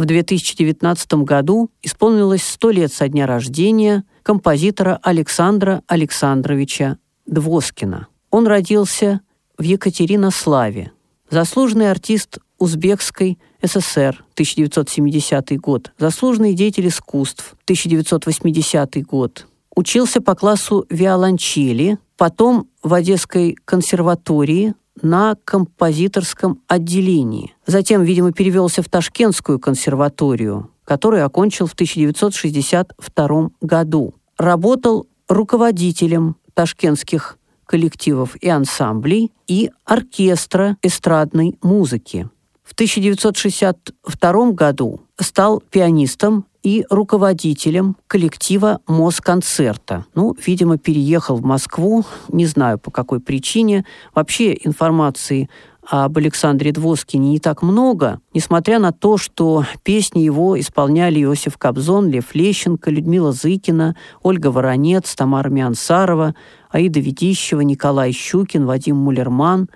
В 0.01 0.05
2019 0.05 1.13
году 1.25 1.69
исполнилось 1.83 2.41
100 2.41 2.71
лет 2.71 2.91
со 2.91 3.07
дня 3.07 3.27
рождения 3.27 4.03
композитора 4.23 4.99
Александра 5.03 5.83
Александровича 5.85 6.97
Двоскина. 7.27 8.07
Он 8.31 8.47
родился 8.47 9.21
в 9.59 9.61
Екатеринославе, 9.61 10.91
заслуженный 11.29 11.91
артист 11.91 12.39
Узбекской 12.57 13.37
ССР 13.63 14.25
1970 14.33 15.61
год, 15.61 15.91
заслуженный 15.99 16.55
деятель 16.55 16.87
искусств 16.87 17.53
1980 17.65 19.05
год. 19.05 19.45
Учился 19.75 20.19
по 20.19 20.33
классу 20.33 20.87
виолончели, 20.89 21.99
потом 22.17 22.67
в 22.81 22.95
Одесской 22.95 23.55
консерватории 23.65 24.73
на 25.01 25.35
композиторском 25.45 26.61
отделении. 26.67 27.53
Затем, 27.65 28.03
видимо, 28.03 28.31
перевелся 28.31 28.81
в 28.81 28.89
Ташкентскую 28.89 29.59
консерваторию, 29.59 30.69
которую 30.83 31.25
окончил 31.25 31.67
в 31.67 31.73
1962 31.73 33.49
году. 33.61 34.13
Работал 34.37 35.07
руководителем 35.27 36.35
ташкентских 36.53 37.37
коллективов 37.65 38.35
и 38.35 38.49
ансамблей 38.49 39.31
и 39.47 39.71
оркестра 39.85 40.77
эстрадной 40.81 41.57
музыки. 41.61 42.29
В 42.63 42.73
1962 42.73 44.51
году 44.51 45.01
стал 45.19 45.61
пианистом 45.71 46.45
и 46.63 46.85
руководителем 46.89 47.97
коллектива 48.07 48.79
Москонцерта. 48.87 50.05
Ну, 50.13 50.35
видимо, 50.45 50.77
переехал 50.77 51.37
в 51.37 51.43
Москву, 51.43 52.05
не 52.29 52.45
знаю 52.45 52.77
по 52.77 52.91
какой 52.91 53.19
причине. 53.19 53.85
Вообще 54.13 54.57
информации 54.63 55.49
об 55.87 56.17
Александре 56.17 56.71
Двоскине 56.71 57.31
не 57.31 57.39
так 57.39 57.63
много, 57.63 58.21
несмотря 58.33 58.77
на 58.79 58.91
то, 58.91 59.17
что 59.17 59.65
песни 59.83 60.19
его 60.19 60.59
исполняли 60.59 61.23
Иосиф 61.23 61.57
Кобзон, 61.57 62.09
Лев 62.09 62.35
Лещенко, 62.35 62.91
Людмила 62.91 63.31
Зыкина, 63.31 63.95
Ольга 64.21 64.51
Воронец, 64.51 65.15
Тамара 65.15 65.49
Миансарова, 65.49 66.35
Аида 66.69 66.99
Ведищева, 66.99 67.61
Николай 67.61 68.11
Щукин, 68.11 68.65
Вадим 68.65 68.97
Мулерман. 68.97 69.69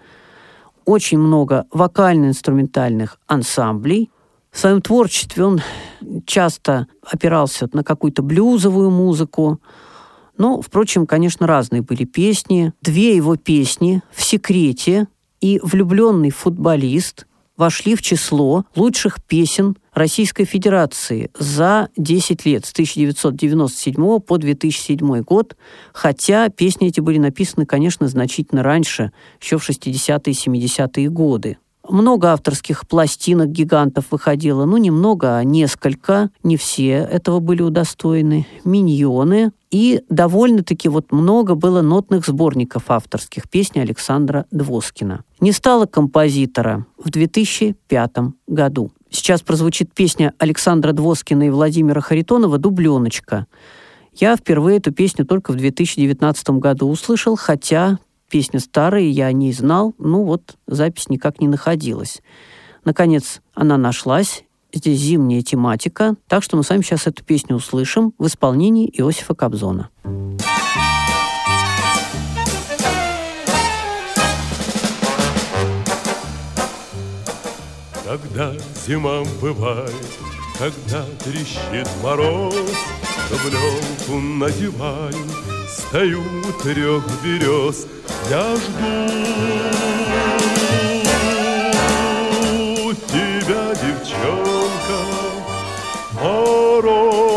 Очень 0.86 1.18
много 1.18 1.66
вокально-инструментальных 1.72 3.18
ансамблей. 3.26 4.12
В 4.56 4.58
своем 4.58 4.82
творчестве 4.82 5.44
он 5.44 5.62
часто 6.26 6.88
опирался 7.02 7.68
на 7.74 7.84
какую-то 7.84 8.22
блюзовую 8.22 8.90
музыку, 8.90 9.60
но, 10.38 10.62
впрочем, 10.62 11.06
конечно, 11.06 11.46
разные 11.46 11.82
были 11.82 12.06
песни. 12.06 12.72
Две 12.82 13.18
его 13.18 13.36
песни 13.36 14.02
«В 14.14 14.24
секрете» 14.24 15.10
и 15.42 15.60
«Влюбленный 15.62 16.30
футболист» 16.30 17.28
вошли 17.58 17.96
в 17.96 18.02
число 18.02 18.64
лучших 18.78 19.22
песен 19.22 19.76
Российской 19.94 20.46
Федерации 20.46 21.32
за 21.38 21.90
10 21.98 22.46
лет, 22.46 22.66
с 22.66 22.72
1997 22.72 24.20
по 24.22 24.38
2007 24.38 25.22
год, 25.22 25.58
хотя 25.92 26.48
песни 26.48 26.88
эти 26.88 27.02
были 27.02 27.18
написаны, 27.18 27.66
конечно, 27.66 28.08
значительно 28.08 28.64
раньше, 28.64 29.12
еще 29.42 29.58
в 29.58 29.70
60-е 29.70 30.34
и 30.34 30.66
70-е 30.66 31.10
годы. 31.10 31.58
Много 31.90 32.32
авторских 32.34 32.88
пластинок 32.88 33.50
гигантов 33.50 34.06
выходило, 34.12 34.66
ну, 34.66 34.78
немного, 34.78 35.38
а 35.38 35.44
несколько, 35.44 36.30
не 36.44 36.58
все 36.58 36.90
этого 36.90 37.40
были 37.40 37.62
удостоены. 37.62 38.48
Миньоны. 38.64 39.52
И 39.72 40.02
довольно-таки 40.10 40.88
вот 40.88 41.12
много 41.12 41.56
было 41.56 41.82
нотных 41.82 42.26
сборников 42.26 42.84
авторских 42.90 43.50
песни 43.50 43.80
Александра 43.80 44.46
Двоскина. 44.52 45.24
Не 45.40 45.52
стало 45.52 45.86
композитора 45.86 46.86
в 46.98 47.10
2005 47.10 48.12
году. 48.48 48.92
Сейчас 49.10 49.42
прозвучит 49.42 49.94
песня 49.94 50.34
Александра 50.40 50.92
Двоскина 50.92 51.44
и 51.44 51.50
Владимира 51.50 52.02
Харитонова 52.02 52.58
«Дубленочка». 52.58 53.48
Я 54.14 54.38
впервые 54.38 54.78
эту 54.78 54.94
песню 54.94 55.26
только 55.26 55.52
в 55.52 55.56
2019 55.56 56.50
году 56.52 56.88
услышал, 56.90 57.36
хотя 57.36 58.00
песня 58.30 58.60
старая, 58.60 59.04
я 59.04 59.28
о 59.28 59.32
ней 59.32 59.54
знал, 59.54 59.94
ну 59.98 60.24
вот 60.24 60.58
запись 60.68 61.10
никак 61.10 61.42
не 61.42 61.48
находилась. 61.48 62.22
Наконец, 62.84 63.42
она 63.54 63.78
нашлась, 63.78 64.44
здесь 64.74 65.00
зимняя 65.00 65.42
тематика, 65.42 66.16
так 66.28 66.44
что 66.44 66.58
мы 66.58 66.64
с 66.64 66.70
вами 66.70 66.82
сейчас 66.82 67.08
эту 67.08 67.24
песню 67.24 67.56
услышим 67.56 68.14
в 68.18 68.28
исполнении 68.28 68.90
Иосифа 68.94 69.34
Кобзона. 69.34 69.90
Когда 78.06 78.54
зима 78.86 79.24
бывает, 79.42 79.92
когда 80.58 81.06
трещит 81.24 81.90
мороз, 82.04 82.56
Дубленку 83.30 84.20
надеваю, 84.20 85.16
стою 85.78 86.22
у 86.22 86.52
трех 86.64 87.04
берез, 87.24 87.88
я 88.30 88.56
жду 88.56 89.06
тебя, 93.08 93.64
девчонка, 93.76 95.00
морозу 96.14 97.36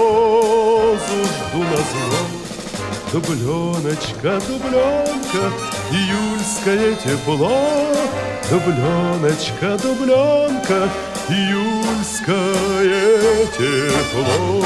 жду 1.24 1.60
на 1.62 1.76
зло. 1.76 2.22
Дубленочка, 3.12 4.32
дубленка, 4.46 5.44
июльское 5.90 6.94
тепло, 6.94 7.58
Дубленочка, 8.50 9.68
дубленка, 9.78 10.88
июльское 11.28 12.66
тепло. 13.56 14.64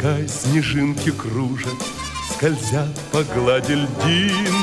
Пускай 0.00 0.26
снежинки 0.28 1.10
кружат, 1.10 1.74
скользят 2.32 2.88
по 3.12 3.22
глади 3.22 3.72
льдин, 3.72 4.56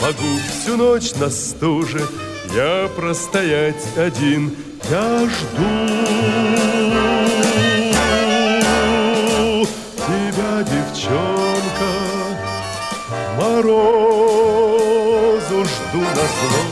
Могу 0.00 0.38
всю 0.48 0.76
ночь 0.76 1.12
на 1.14 1.28
стуже 1.28 2.06
я 2.54 2.88
простоять 2.94 3.84
один, 3.96 4.54
я 4.88 5.26
жду 5.26 5.88
тебя, 10.06 10.62
девчонка, 10.62 11.92
морозу 13.40 14.44
жду 15.64 16.00
на 16.00 16.26
зло. 16.36 16.62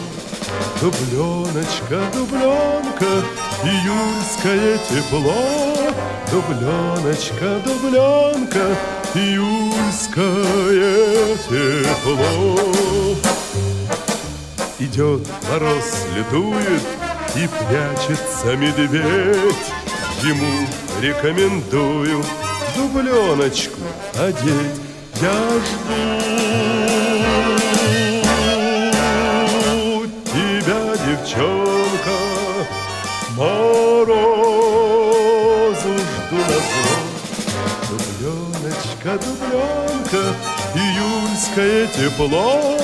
Дубленочка, 0.81 1.99
дубленка, 2.12 3.12
июльское 3.65 4.79
тепло, 4.89 5.74
Дубленочка, 6.35 7.61
дубленка, 7.64 8.76
июльское 9.14 10.35
тепло. 11.49 12.59
Идет 14.80 15.22
мороз, 15.49 16.07
летует 16.16 16.82
и 17.37 17.47
прячется 17.47 18.57
медведь. 18.57 19.70
Ему 20.24 20.66
рекомендую 21.01 22.24
дубленочку 22.74 23.78
одеть. 24.18 24.80
Я 25.22 25.39
жду 29.55 30.07
тебя, 30.32 30.82
девчонка, 31.07 31.64
дубленка, 39.19 40.35
июльское 40.75 41.87
тепло, 41.89 42.79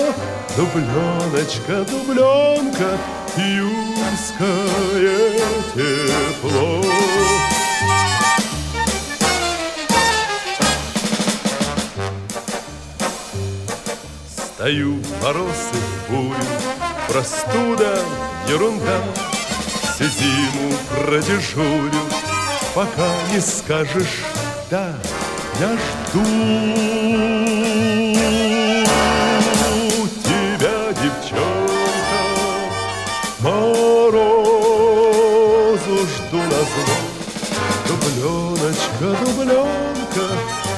Дубленочка, 0.56 1.84
дубленка, 1.84 2.98
июльское 3.36 4.68
тепло. 5.74 6.82
Стою 14.28 14.98
мороз 15.22 15.70
и 15.72 16.10
бурю, 16.10 16.34
простуда, 17.08 17.98
ерунда, 18.48 19.00
Всю 19.94 20.04
зиму 20.04 20.74
продежурю, 21.04 21.90
пока 22.74 23.08
не 23.32 23.40
скажешь 23.40 24.24
«да». 24.70 24.94
Я 25.60 25.76
жду 25.76 26.24
тебя, 30.24 30.78
девчонка, 31.02 32.22
морозу 33.40 34.36
жду 36.06 36.38
на 36.38 36.60
зло. 36.70 36.96
Дубленочка, 37.86 39.08
дубленка, 39.22 40.26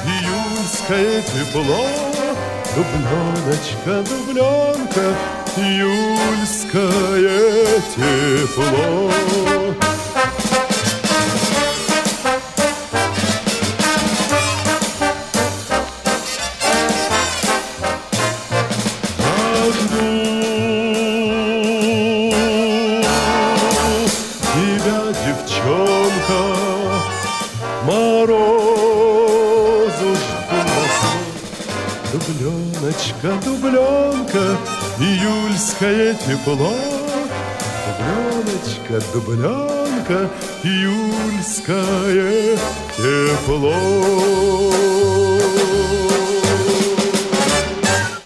июльское 0.05 1.15
тепло, 1.21 1.83
Дубленочка, 2.75 3.93
дубленка, 4.03 5.05
июльское 5.55 6.91
тепло. 7.95 9.11
Дубленочка, 32.13 33.33
дубленка, 33.43 34.55
июльское 34.99 36.13
тепло. 36.13 36.71
Дубленочка, 37.87 39.01
дубленка, 39.11 40.29
июльское 40.63 42.55
тепло. 42.95 43.73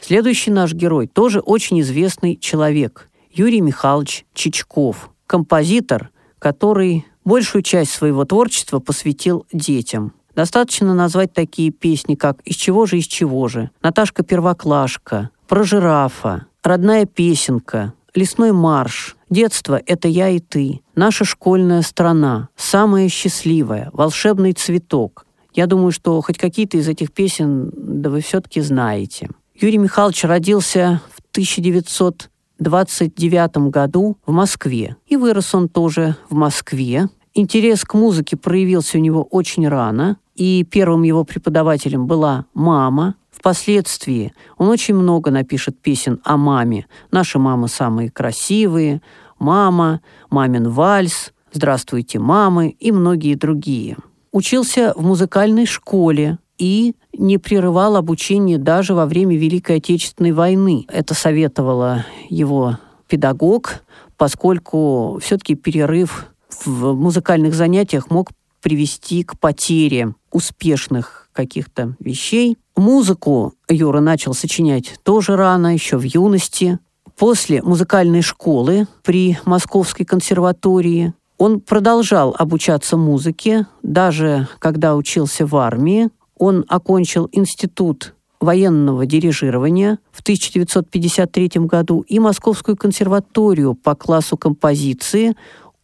Следующий 0.01 0.51
наш 0.51 0.73
герой 0.73 1.07
тоже 1.07 1.39
очень 1.39 1.79
известный 1.79 2.35
человек. 2.35 3.09
Юрий 3.31 3.61
Михайлович 3.61 4.25
Чичков. 4.33 5.11
Композитор, 5.27 6.09
который 6.39 7.05
большую 7.23 7.61
часть 7.61 7.91
своего 7.91 8.25
творчества 8.25 8.79
посвятил 8.79 9.45
детям. 9.53 10.11
Достаточно 10.37 10.93
назвать 10.93 11.33
такие 11.33 11.71
песни, 11.71 12.13
как 12.13 12.41
«Из 12.41 12.55
чего 12.55 12.85
же, 12.85 12.99
из 12.99 13.07
чего 13.07 13.47
же», 13.47 13.71
«Наташка 13.81 14.23
Первоклашка», 14.23 15.31
«Про 15.47 15.63
жирафа», 15.63 16.45
«Родная 16.61 17.07
песенка», 17.07 17.93
«Лесной 18.13 18.51
марш», 18.51 19.17
«Детство– 19.31 19.81
это 19.87 20.07
я 20.07 20.29
и 20.29 20.39
ты», 20.39 20.81
«Наша 20.95 21.25
школьная 21.25 21.81
страна», 21.81 22.49
«Самая 22.55 23.09
счастливая», 23.09 23.89
«Волшебный 23.93 24.53
цветок». 24.53 25.25
Я 25.55 25.65
думаю, 25.65 25.91
что 25.91 26.21
хоть 26.21 26.37
какие-то 26.37 26.77
из 26.77 26.87
этих 26.87 27.11
песен, 27.11 27.71
да 27.75 28.11
вы 28.11 28.21
все-таки 28.21 28.61
знаете. 28.61 29.31
Юрий 29.55 29.79
Михайлович 29.79 30.23
родился 30.23 31.01
в 31.15 31.21
1929 31.31 33.57
году 33.71 34.19
в 34.23 34.31
Москве. 34.31 34.97
И 35.07 35.17
вырос 35.17 35.55
он 35.55 35.67
тоже 35.67 36.15
в 36.29 36.35
Москве. 36.35 37.09
Интерес 37.33 37.83
к 37.83 37.95
музыке 37.95 38.37
проявился 38.37 38.99
у 38.99 39.01
него 39.01 39.23
очень 39.23 39.67
рано. 39.67 40.19
И 40.37 40.63
первым 40.63 41.03
его 41.03 41.25
преподавателем 41.25 42.07
была 42.07 42.45
мама, 42.53 43.15
Впоследствии 43.37 44.33
он 44.57 44.67
очень 44.69 44.95
много 44.95 45.29
напишет 45.29 45.79
песен 45.79 46.19
о 46.23 46.37
маме. 46.37 46.87
«Наши 47.11 47.37
мамы 47.37 47.67
самые 47.67 48.09
красивые», 48.09 49.01
«Мама», 49.39 50.01
«Мамин 50.31 50.69
вальс», 50.69 51.31
«Здравствуйте, 51.53 52.17
мамы» 52.17 52.69
и 52.69 52.91
многие 52.91 53.35
другие. 53.35 53.97
Учился 54.31 54.93
в 54.95 55.03
музыкальной 55.03 55.67
школе 55.67 56.39
и 56.57 56.95
не 57.13 57.37
прерывал 57.37 57.95
обучение 57.95 58.57
даже 58.57 58.95
во 58.95 59.05
время 59.05 59.37
Великой 59.37 59.77
Отечественной 59.77 60.31
войны. 60.31 60.85
Это 60.89 61.13
советовала 61.13 62.05
его 62.29 62.79
педагог, 63.07 63.83
поскольку 64.17 65.19
все-таки 65.21 65.55
перерыв 65.55 66.25
в 66.65 66.93
музыкальных 66.93 67.53
занятиях 67.53 68.09
мог 68.09 68.31
привести 68.61 69.23
к 69.23 69.39
потере 69.39 70.13
успешных 70.31 71.29
каких-то 71.33 71.95
вещей. 71.99 72.57
Музыку 72.75 73.53
Юра 73.69 73.99
начал 73.99 74.33
сочинять 74.33 74.95
тоже 75.03 75.35
рано, 75.35 75.73
еще 75.73 75.97
в 75.97 76.03
юности. 76.03 76.79
После 77.17 77.61
музыкальной 77.61 78.21
школы 78.21 78.87
при 79.03 79.37
Московской 79.45 80.05
консерватории 80.05 81.13
он 81.37 81.59
продолжал 81.59 82.35
обучаться 82.37 82.97
музыке, 82.97 83.67
даже 83.83 84.47
когда 84.59 84.95
учился 84.95 85.45
в 85.45 85.55
армии. 85.55 86.09
Он 86.37 86.65
окончил 86.67 87.29
институт 87.31 88.13
военного 88.39 89.05
дирижирования 89.05 89.99
в 90.11 90.21
1953 90.21 91.49
году 91.65 92.01
и 92.01 92.19
Московскую 92.19 92.77
консерваторию 92.77 93.73
по 93.73 93.95
классу 93.95 94.37
композиции 94.37 95.35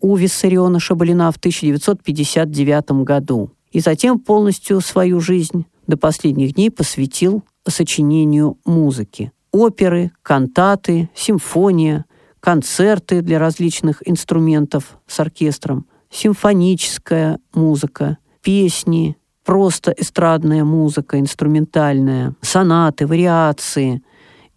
у 0.03 0.17
Виссариона 0.17 0.81
Шабалина 0.81 1.31
в 1.31 1.37
1959 1.37 3.03
году. 3.03 3.51
И 3.71 3.79
затем 3.79 4.19
полностью 4.19 4.81
свою 4.81 5.21
жизнь 5.21 5.65
до 5.87 5.97
последних 5.97 6.55
дней 6.55 6.69
посвятил 6.69 7.43
сочинению 7.65 8.57
музыки. 8.65 9.31
Оперы, 9.53 10.11
кантаты, 10.21 11.09
симфония, 11.15 12.03
концерты 12.41 13.21
для 13.21 13.39
различных 13.39 14.01
инструментов 14.05 14.97
с 15.07 15.21
оркестром, 15.21 15.85
симфоническая 16.11 17.39
музыка, 17.53 18.17
песни, 18.41 19.15
просто 19.45 19.91
эстрадная 19.97 20.65
музыка, 20.65 21.17
инструментальная, 21.17 22.35
сонаты, 22.41 23.07
вариации, 23.07 24.03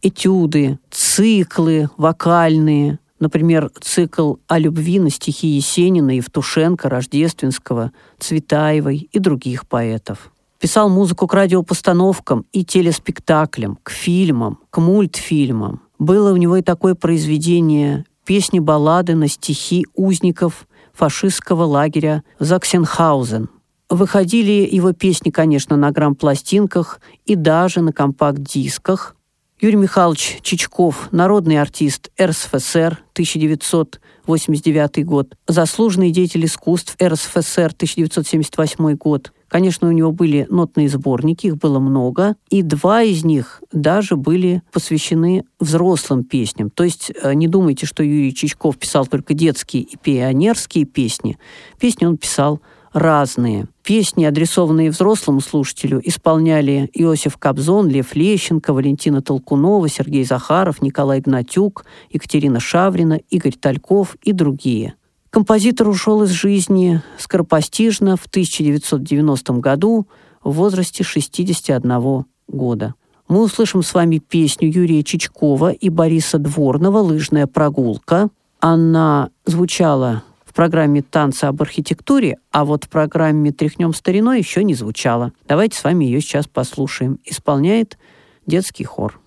этюды, 0.02 0.80
циклы 0.90 1.88
вокальные, 1.96 2.98
например, 3.20 3.70
цикл 3.80 4.34
о 4.46 4.58
любви 4.58 4.98
на 4.98 5.10
стихи 5.10 5.48
Есенина, 5.48 6.16
Евтушенко, 6.16 6.88
Рождественского, 6.88 7.92
Цветаевой 8.18 9.08
и 9.10 9.18
других 9.18 9.66
поэтов. 9.66 10.32
Писал 10.58 10.88
музыку 10.88 11.26
к 11.26 11.34
радиопостановкам 11.34 12.46
и 12.52 12.64
телеспектаклям, 12.64 13.78
к 13.82 13.90
фильмам, 13.90 14.58
к 14.70 14.78
мультфильмам. 14.78 15.82
Было 15.98 16.32
у 16.32 16.36
него 16.36 16.56
и 16.56 16.62
такое 16.62 16.94
произведение 16.94 18.04
«Песни-баллады 18.24 19.14
на 19.14 19.28
стихи 19.28 19.86
узников 19.94 20.66
фашистского 20.92 21.64
лагеря 21.64 22.22
Заксенхаузен». 22.38 23.48
Выходили 23.88 24.68
его 24.70 24.92
песни, 24.92 25.30
конечно, 25.30 25.76
на 25.76 25.90
грамм-пластинках 25.92 27.00
и 27.24 27.36
даже 27.36 27.82
на 27.82 27.92
компакт-дисках. 27.92 29.15
Юрий 29.58 29.76
Михайлович 29.76 30.38
Чичков, 30.42 31.08
народный 31.12 31.58
артист 31.58 32.10
РСФСР, 32.20 33.00
1989 33.14 35.06
год, 35.06 35.34
заслуженный 35.48 36.10
деятель 36.10 36.44
искусств 36.44 36.94
РСФСР, 37.02 37.72
1978 37.72 38.96
год, 38.96 39.32
Конечно, 39.48 39.88
у 39.88 39.92
него 39.92 40.10
были 40.10 40.46
нотные 40.50 40.88
сборники, 40.88 41.46
их 41.46 41.56
было 41.56 41.78
много, 41.78 42.34
и 42.50 42.62
два 42.62 43.02
из 43.02 43.24
них 43.24 43.62
даже 43.72 44.16
были 44.16 44.62
посвящены 44.72 45.44
взрослым 45.60 46.24
песням. 46.24 46.68
То 46.68 46.82
есть 46.82 47.12
э, 47.22 47.32
не 47.34 47.46
думайте, 47.46 47.86
что 47.86 48.02
Юрий 48.02 48.34
Чичков 48.34 48.76
писал 48.76 49.06
только 49.06 49.34
детские 49.34 49.84
и 49.84 49.96
пионерские 49.96 50.84
песни. 50.84 51.38
Песни 51.78 52.06
он 52.06 52.16
писал 52.16 52.60
разные. 52.96 53.66
Песни, 53.82 54.24
адресованные 54.24 54.90
взрослому 54.90 55.40
слушателю, 55.40 56.00
исполняли 56.02 56.90
Иосиф 56.92 57.36
Кобзон, 57.36 57.88
Лев 57.88 58.14
Лещенко, 58.16 58.72
Валентина 58.72 59.22
Толкунова, 59.22 59.88
Сергей 59.88 60.24
Захаров, 60.24 60.82
Николай 60.82 61.20
Гнатюк, 61.20 61.84
Екатерина 62.10 62.58
Шаврина, 62.58 63.20
Игорь 63.30 63.54
Тальков 63.54 64.16
и 64.22 64.32
другие– 64.32 64.94
Композитор 65.36 65.88
ушел 65.88 66.22
из 66.22 66.30
жизни 66.30 67.02
скоропостижно 67.18 68.16
в 68.16 68.24
1990 68.24 69.52
году 69.54 70.06
в 70.42 70.52
возрасте 70.52 71.04
61 71.04 72.24
года. 72.48 72.94
Мы 73.28 73.42
услышим 73.42 73.82
с 73.82 73.92
вами 73.92 74.16
песню 74.16 74.72
Юрия 74.72 75.02
Чичкова 75.02 75.72
и 75.72 75.90
Бориса 75.90 76.38
Дворного 76.38 77.00
«Лыжная 77.00 77.46
прогулка». 77.46 78.30
Она 78.60 79.28
звучала 79.44 80.22
программе 80.56 81.02
«Танцы 81.02 81.44
об 81.44 81.62
архитектуре», 81.62 82.38
а 82.50 82.64
вот 82.64 82.84
в 82.84 82.88
программе 82.88 83.52
«Тряхнем 83.52 83.94
стариной» 83.94 84.38
еще 84.38 84.64
не 84.64 84.74
звучала. 84.74 85.32
Давайте 85.46 85.78
с 85.78 85.84
вами 85.84 86.06
ее 86.06 86.20
сейчас 86.20 86.48
послушаем. 86.48 87.20
Исполняет 87.24 87.98
детский 88.46 88.84
хор. 88.84 89.20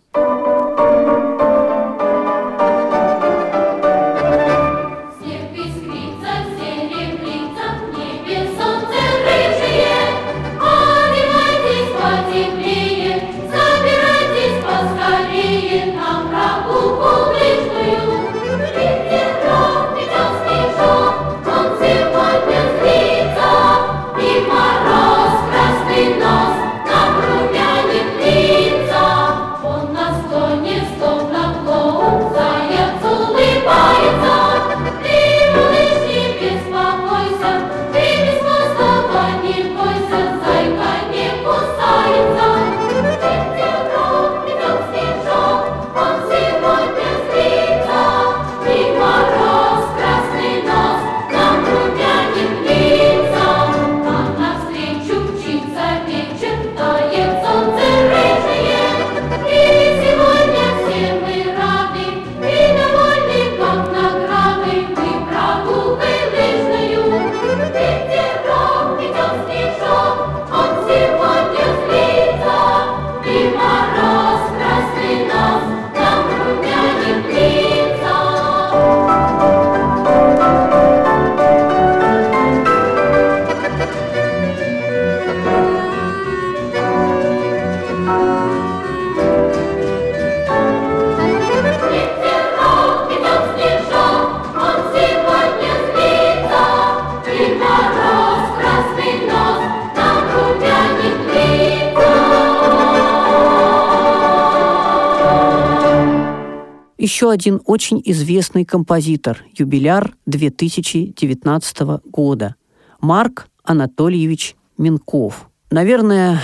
Еще 107.20 107.32
один 107.32 107.60
очень 107.66 108.02
известный 108.06 108.64
композитор, 108.64 109.44
юбиляр 109.54 110.16
2019 110.26 111.78
года, 112.06 112.56
Марк 113.02 113.50
Анатольевич 113.62 114.56
Минков. 114.78 115.50
Наверное, 115.70 116.40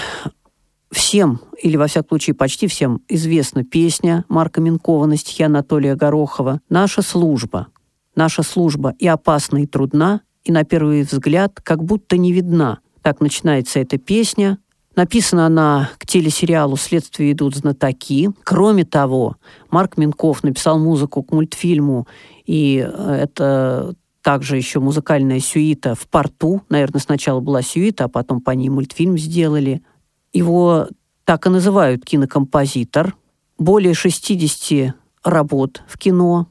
всем, 0.92 1.40
или 1.64 1.78
во 1.78 1.88
всяком 1.88 2.10
случае 2.10 2.34
почти 2.34 2.68
всем, 2.68 3.00
известна 3.08 3.64
песня 3.64 4.26
Марка 4.28 4.60
Минкова 4.60 5.06
на 5.06 5.16
стихи 5.16 5.44
Анатолия 5.44 5.96
Горохова 5.96 6.60
«Наша 6.68 7.02
служба». 7.02 7.68
«Наша 8.14 8.44
служба 8.44 8.94
и 9.00 9.08
опасна, 9.08 9.64
и 9.64 9.68
трудна, 9.68 10.24
и 10.44 10.52
на 10.52 10.66
первый 10.66 11.04
взгляд 11.04 11.62
как 11.64 11.86
будто 11.86 12.18
не 12.18 12.34
видна». 12.34 12.80
Так 13.02 13.22
начинается 13.22 13.80
эта 13.80 13.98
песня. 13.98 14.58
Написана 14.96 15.46
она 15.46 15.90
к 15.98 16.06
телесериалу 16.06 16.78
«Следствие 16.78 17.34
идут 17.34 17.56
знатоки». 17.56 18.32
Кроме 18.44 18.86
того, 18.86 19.36
Марк 19.70 19.98
Минков 19.98 20.44
написал 20.44 20.80
музыку 20.80 21.22
к 21.22 21.34
мультфильму, 21.34 22.08
и 22.46 22.88
э, 22.88 23.20
это 23.24 23.96
также 24.22 24.56
еще 24.56 24.80
музыкальная 24.80 25.40
сюита 25.40 25.96
в 25.96 26.08
порту. 26.08 26.64
Наверное, 26.70 27.02
сначала 27.02 27.42
была 27.42 27.62
сюита, 27.62 28.06
а 28.06 28.08
потом 28.08 28.42
по 28.42 28.52
ней 28.52 28.70
мультфильм 28.70 29.18
сделали. 29.18 29.84
Его 30.32 30.88
так 31.26 31.46
и 31.46 31.50
называют 31.50 32.06
кинокомпозитор. 32.06 33.16
Более 33.58 33.94
60 33.94 34.96
работ 35.24 35.84
в 35.88 35.98
кино. 36.00 36.48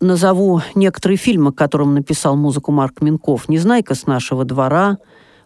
Назову 0.00 0.62
некоторые 0.76 1.18
фильмы, 1.18 1.52
которым 1.52 1.94
написал 1.94 2.36
музыку 2.36 2.70
Марк 2.70 3.00
Минков. 3.00 3.48
«Незнайка 3.48 3.94
с 3.94 4.06
нашего 4.06 4.44
двора», 4.44 4.98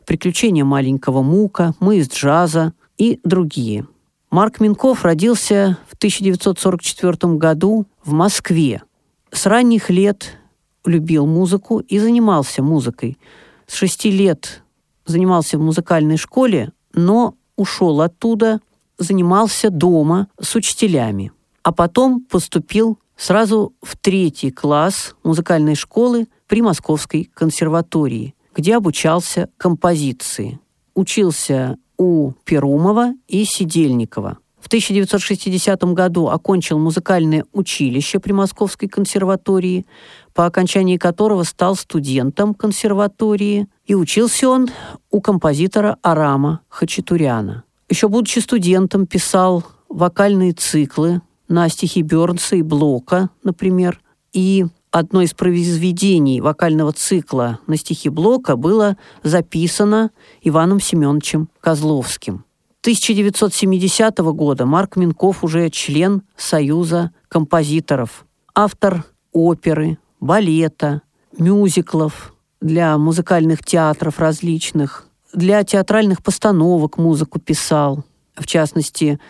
«Приключения 0.06 0.64
маленького 0.64 1.22
Мука», 1.22 1.74
«Мы 1.80 1.98
из 1.98 2.08
джаза» 2.08 2.72
и 2.98 3.20
другие. 3.24 3.86
Марк 4.30 4.60
Минков 4.60 5.04
родился 5.04 5.78
в 5.88 5.94
1944 5.94 7.34
году 7.34 7.86
в 8.04 8.12
Москве. 8.12 8.82
С 9.30 9.46
ранних 9.46 9.90
лет 9.90 10.38
любил 10.84 11.26
музыку 11.26 11.80
и 11.80 11.98
занимался 11.98 12.62
музыкой. 12.62 13.18
С 13.66 13.74
шести 13.74 14.10
лет 14.10 14.62
занимался 15.06 15.58
в 15.58 15.62
музыкальной 15.62 16.16
школе, 16.16 16.72
но 16.94 17.34
ушел 17.56 18.00
оттуда, 18.00 18.60
занимался 18.98 19.70
дома 19.70 20.28
с 20.40 20.54
учителями. 20.54 21.32
А 21.62 21.72
потом 21.72 22.22
поступил 22.22 22.98
сразу 23.16 23.74
в 23.82 23.96
третий 23.96 24.50
класс 24.50 25.14
музыкальной 25.22 25.74
школы 25.74 26.26
при 26.46 26.62
Московской 26.62 27.30
консерватории, 27.32 28.34
где 28.54 28.76
обучался 28.76 29.48
композиции. 29.56 30.58
Учился 30.94 31.78
у 31.96 32.32
Перумова 32.44 33.14
и 33.28 33.44
Сидельникова. 33.44 34.38
В 34.60 34.68
1960 34.68 35.82
году 35.92 36.28
окончил 36.28 36.78
музыкальное 36.78 37.44
училище 37.52 38.20
при 38.20 38.32
Московской 38.32 38.88
консерватории, 38.88 39.86
по 40.34 40.46
окончании 40.46 40.98
которого 40.98 41.42
стал 41.42 41.74
студентом 41.74 42.54
консерватории, 42.54 43.66
и 43.86 43.94
учился 43.94 44.48
он 44.48 44.70
у 45.10 45.20
композитора 45.20 45.98
Арама 46.02 46.60
Хачатуряна. 46.68 47.64
Еще 47.88 48.08
будучи 48.08 48.38
студентом, 48.38 49.06
писал 49.06 49.64
вокальные 49.88 50.52
циклы 50.52 51.20
на 51.48 51.68
стихи 51.68 52.02
Бёрнса 52.02 52.56
и 52.56 52.62
Блока, 52.62 53.30
например, 53.42 54.00
и 54.32 54.66
одно 54.92 55.22
из 55.22 55.34
произведений 55.34 56.40
вокального 56.40 56.92
цикла 56.92 57.58
на 57.66 57.76
стихи 57.76 58.08
Блока 58.08 58.54
было 58.54 58.96
записано 59.24 60.12
Иваном 60.42 60.78
Семеновичем 60.78 61.48
Козловским– 61.60 62.44
1970 62.82 64.18
года 64.18 64.66
Марк 64.66 64.96
Минков 64.96 65.44
уже 65.44 65.70
член 65.70 66.22
Союза 66.36 67.12
композиторов, 67.28 68.26
автор 68.56 69.04
оперы, 69.30 69.98
балета, 70.18 71.02
мюзиклов 71.38 72.34
для 72.60 72.98
музыкальных 72.98 73.64
театров 73.64 74.18
различных, 74.18 75.06
для 75.32 75.62
театральных 75.62 76.24
постановок 76.24 76.98
музыку 76.98 77.38
писал, 77.38 78.02
в 78.34 78.46
частности, 78.46 79.20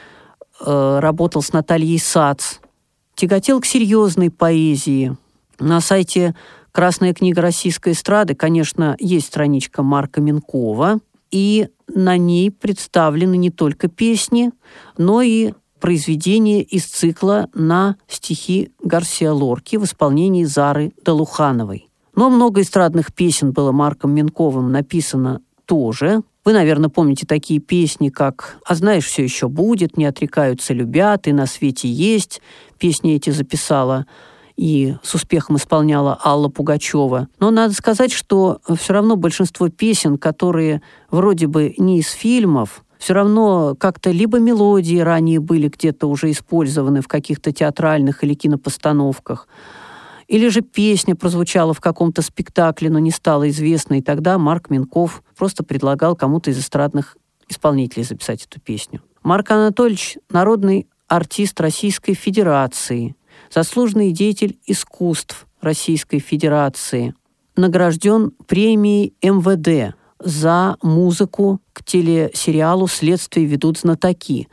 э, 0.65 0.99
работал 1.01 1.43
с 1.43 1.53
Натальей 1.53 1.99
Сац, 1.99 2.55
тяготел 3.15 3.61
к 3.61 3.67
серьезной 3.67 4.31
поэзии. 4.31 5.15
На 5.59 5.81
сайте 5.81 6.35
«Красная 6.73 7.15
книга 7.15 7.43
российской 7.43 7.93
эстрады», 7.93 8.35
конечно, 8.35 8.97
есть 8.99 9.27
страничка 9.27 9.83
Марка 9.83 10.21
Минкова– 10.21 11.01
и 11.33 11.69
на 11.93 12.17
ней 12.17 12.53
представлены 12.53 13.37
не 13.37 13.51
только 13.51 13.89
песни, 13.89 14.53
но 14.97 15.23
и 15.23 15.55
произведения 15.81 16.63
из 16.63 16.85
цикла 16.85 17.49
на 17.55 17.97
стихи 18.07 18.71
Гарсия 18.85 19.33
Лорки 19.33 19.77
в 19.77 19.85
исполнении 19.85 20.45
Зары 20.45 20.93
Долухановой. 21.05 21.89
Но 22.15 22.31
много 22.31 22.61
эстрадных 22.61 23.13
песен 23.13 23.53
было 23.53 23.73
Марком 23.73 24.15
Минковым 24.15 24.71
написано 24.71 25.41
тоже. 25.65 26.21
Вы, 26.45 26.53
наверное, 26.53 26.91
помните 26.91 27.27
такие 27.27 27.59
песни, 27.59 28.11
как 28.11 28.59
«А 28.67 28.75
знаешь, 28.75 29.07
все 29.07 29.25
еще 29.25 29.49
будет», 29.49 29.97
«Не 29.97 30.05
отрекаются, 30.05 30.75
любят», 30.75 31.27
«И 31.27 31.33
на 31.33 31.47
свете 31.47 31.89
есть». 31.89 32.43
Песни 32.79 33.15
эти 33.15 33.31
записала 33.31 34.07
и 34.57 34.97
с 35.03 35.15
успехом 35.15 35.57
исполняла 35.57 36.19
Алла 36.25 36.49
Пугачева. 36.49 37.29
Но 37.39 37.51
надо 37.51 37.75
сказать, 37.75 38.13
что 38.13 38.61
все 38.79 38.93
равно 38.93 39.17
большинство 39.17 39.69
песен, 39.69 40.19
которые 40.19 40.83
вроде 41.11 41.47
бы 41.47 41.75
не 41.79 41.99
из 41.99 42.11
фильмов, 42.11 42.85
все 42.99 43.15
равно 43.15 43.75
как-то 43.79 44.11
либо 44.11 44.39
мелодии 44.39 44.99
ранее 44.99 45.41
были 45.41 45.69
где-то 45.69 46.07
уже 46.07 46.31
использованы 46.31 47.01
в 47.01 47.09
каких-то 47.09 47.53
театральных 47.53 48.23
или 48.23 48.35
кинопостановках, 48.35 49.49
или 50.29 50.49
же 50.49 50.61
песня 50.61 51.17
прозвучала 51.17 51.75
в 51.75 51.81
каком-то 51.81 52.23
спектакле, 52.23 52.91
но 52.91 53.01
не 53.01 53.11
стала 53.11 53.49
известной, 53.51 53.99
и 53.99 54.03
тогда 54.03 54.39
Марк 54.39 54.71
Минков 54.71 55.23
просто 55.37 55.65
предлагал 55.65 56.15
кому-то 56.15 56.51
из 56.51 56.59
эстрадных 56.61 57.17
исполнителей 57.49 58.05
записать 58.05 58.45
эту 58.45 58.61
песню. 58.61 59.03
Марк 59.25 59.51
Анатольевич– 59.51 60.19
народный 60.31 60.87
артист 61.09 61.61
Российской 61.61 62.15
Федерации– 62.15 63.17
заслуженный 63.53 64.13
деятель 64.13 64.59
искусств 64.67 65.47
Российской 65.61 66.19
Федерации, 66.19 67.15
награжден 67.57 68.33
премией 68.47 69.15
МВД 69.23 69.95
за 70.19 70.77
музыку 70.83 71.61
к 71.73 71.85
телесериалу 71.85 72.87
«Следствие 72.87 73.47
ведут 73.47 73.79
знатоки». 73.79 74.49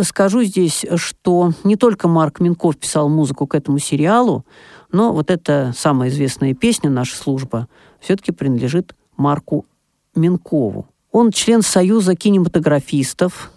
Скажу 0.00 0.42
здесь, 0.42 0.84
что 0.96 1.52
не 1.62 1.76
только 1.76 2.08
Марк 2.08 2.40
Минков 2.40 2.76
писал 2.76 3.08
музыку 3.08 3.46
к 3.46 3.54
этому 3.54 3.78
сериалу, 3.78 4.44
но 4.90 5.12
вот 5.12 5.30
эта 5.30 5.72
самая 5.76 6.08
известная 6.08 6.54
песня 6.54 6.90
«Наша 6.90 7.16
служба» 7.16 7.68
все-таки 8.00 8.32
принадлежит 8.32 8.94
Марку 9.16 9.66
Минкову. 10.14 10.88
Он 11.12 11.30
член 11.30 11.62
Союза 11.62 12.16
кинематографистов, 12.16 13.52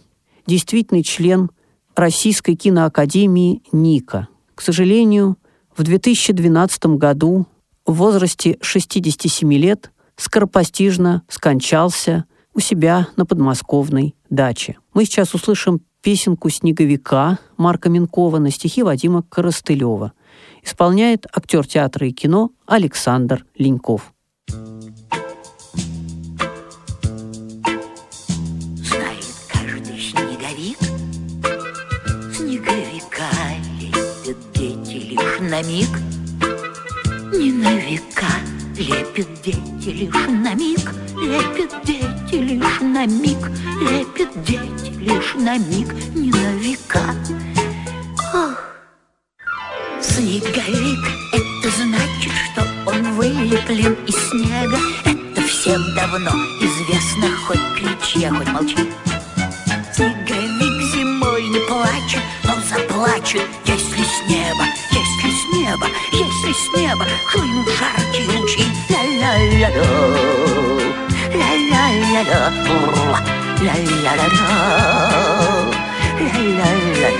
действительный 0.45 1.03
член 1.03 1.49
Российской 1.95 2.55
киноакадемии 2.55 3.63
«Ника». 3.71 4.27
К 4.57 4.61
сожалению, 4.63 5.37
в 5.77 5.83
2012 5.83 6.97
году 6.97 7.45
в 7.85 7.93
возрасте 7.93 8.57
67 8.59 9.53
лет 9.53 9.91
скоропостижно 10.15 11.21
скончался 11.27 12.25
у 12.55 12.59
себя 12.59 13.07
на 13.17 13.27
подмосковной 13.27 14.15
даче. 14.31 14.79
Мы 14.95 15.05
сейчас 15.05 15.35
услышим 15.35 15.81
песенку 16.01 16.49
«Снеговика» 16.49 17.37
Марка 17.55 17.89
Минкова 17.89 18.39
на 18.39 18.49
стихи 18.49 18.81
Вадима 18.81 19.21
Коростылева. 19.29 20.13
Исполняет 20.63 21.27
актер 21.31 21.67
театра 21.67 22.07
и 22.07 22.11
кино 22.11 22.49
Александр 22.65 23.45
Леньков. 23.59 24.11
На 35.57 35.63
миг, 35.63 35.89
не 37.33 37.51
на 37.51 37.73
века. 37.77 38.27
Лепят 38.77 39.27
дети 39.43 39.89
лишь 39.89 40.27
на 40.27 40.53
миг, 40.53 40.93
лепят 41.15 41.73
дети 41.83 42.35
лишь 42.35 42.79
на 42.81 43.07
миг, 43.07 43.49
лепят 43.81 44.29
дети 44.43 44.93
лишь 44.99 45.33
на 45.33 45.57
миг, 45.57 45.91
не 46.13 46.29
на 46.29 46.53
века. 46.57 47.01
Ох. 48.35 48.53
Снеговик, 49.99 51.03
это 51.33 51.69
значит, 51.75 52.33
что 52.51 52.67
он 52.85 53.13
вылеплен 53.13 53.97
из 54.05 54.15
снега. 54.29 54.77
Это 55.05 55.41
всем 55.41 55.81
давно 55.95 56.33
известно, 56.61 57.35
хоть 57.47 57.73
кричи, 57.75 58.25
а 58.25 58.35
хоть 58.35 58.47
молчи. 58.49 58.77
Снеговик 59.91 60.93
зимой 60.93 61.47
не 61.49 61.59
плачет, 61.67 62.21
но 62.43 62.53
заплачет, 62.69 63.47
если 63.65 64.03
с 64.03 64.29
неба 64.29 64.65
неба, 65.53 65.87
если 66.11 66.53
с 66.53 66.71
неба 66.75 67.05
хлынут 67.25 67.67
жаркие 67.69 68.27
лучи. 68.37 68.65
Ля-ля-ля-ля, 68.89 69.69
ля-ля-ля-ля, 71.33 72.39
ля-ля-ля-ля, 73.61 74.27
ля-ля-ля-ля, 76.19 77.11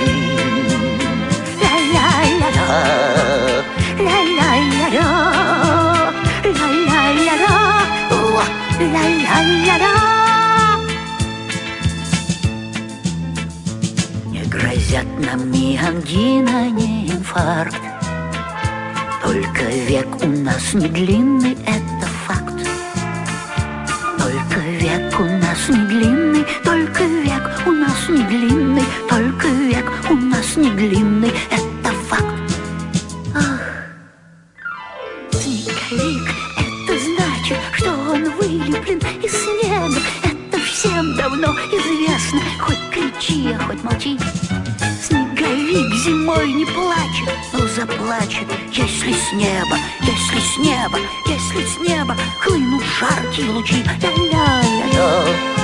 ля-ля-ля-ля. 4.30 5.08
Ля-ля-ля-ля. 8.80 9.94
Не 14.26 14.42
грозят 14.44 15.08
нам 15.18 15.50
ни 15.50 15.76
ангина, 15.76 16.70
ни 16.70 17.10
инфаркт. 17.10 17.87
Только 19.28 19.64
век 19.64 20.08
у 20.22 20.26
нас 20.26 20.72
не 20.72 20.88
длинный, 20.88 21.52
это 21.66 22.06
факт. 22.24 22.54
Только 24.16 24.58
век 24.58 25.20
у 25.20 25.24
нас 25.24 25.68
не 25.68 25.84
длинный, 25.84 26.46
только 26.64 27.04
век 27.04 27.62
у 27.66 27.72
нас 27.72 28.08
не 28.08 28.22
длинный, 28.22 28.84
только 29.06 29.48
век 29.48 29.92
у 30.08 30.14
нас 30.14 30.56
не 30.56 30.70
длинный, 30.70 31.30
это 31.50 31.92
факт. 32.08 32.24
Ах, 33.34 33.60
снеговик, 35.32 36.30
это 36.56 36.98
значит, 36.98 37.58
что 37.74 37.90
он 37.90 38.30
вылеплен 38.30 38.98
из 39.22 39.32
снега. 39.32 40.00
Это 40.24 40.58
всем 40.58 41.14
давно 41.16 41.54
известно, 41.70 42.40
хоть 42.58 42.80
кричи, 42.90 43.52
а 43.52 43.58
хоть 43.62 43.84
молчи. 43.84 44.18
Снеговик 45.68 45.94
зимой 45.96 46.52
не 46.52 46.64
плачет, 46.64 47.28
но 47.52 47.66
заплачет, 47.66 48.48
если 48.72 49.12
с 49.12 49.32
неба, 49.34 49.76
если 50.00 50.40
с 50.40 50.56
неба, 50.56 50.98
если 51.26 51.66
с 51.66 51.78
неба 51.86 52.16
хлынут 52.40 52.82
жаркие 52.98 53.50
лучи. 53.50 53.84
Ля-ля-ля-ля. 54.00 55.57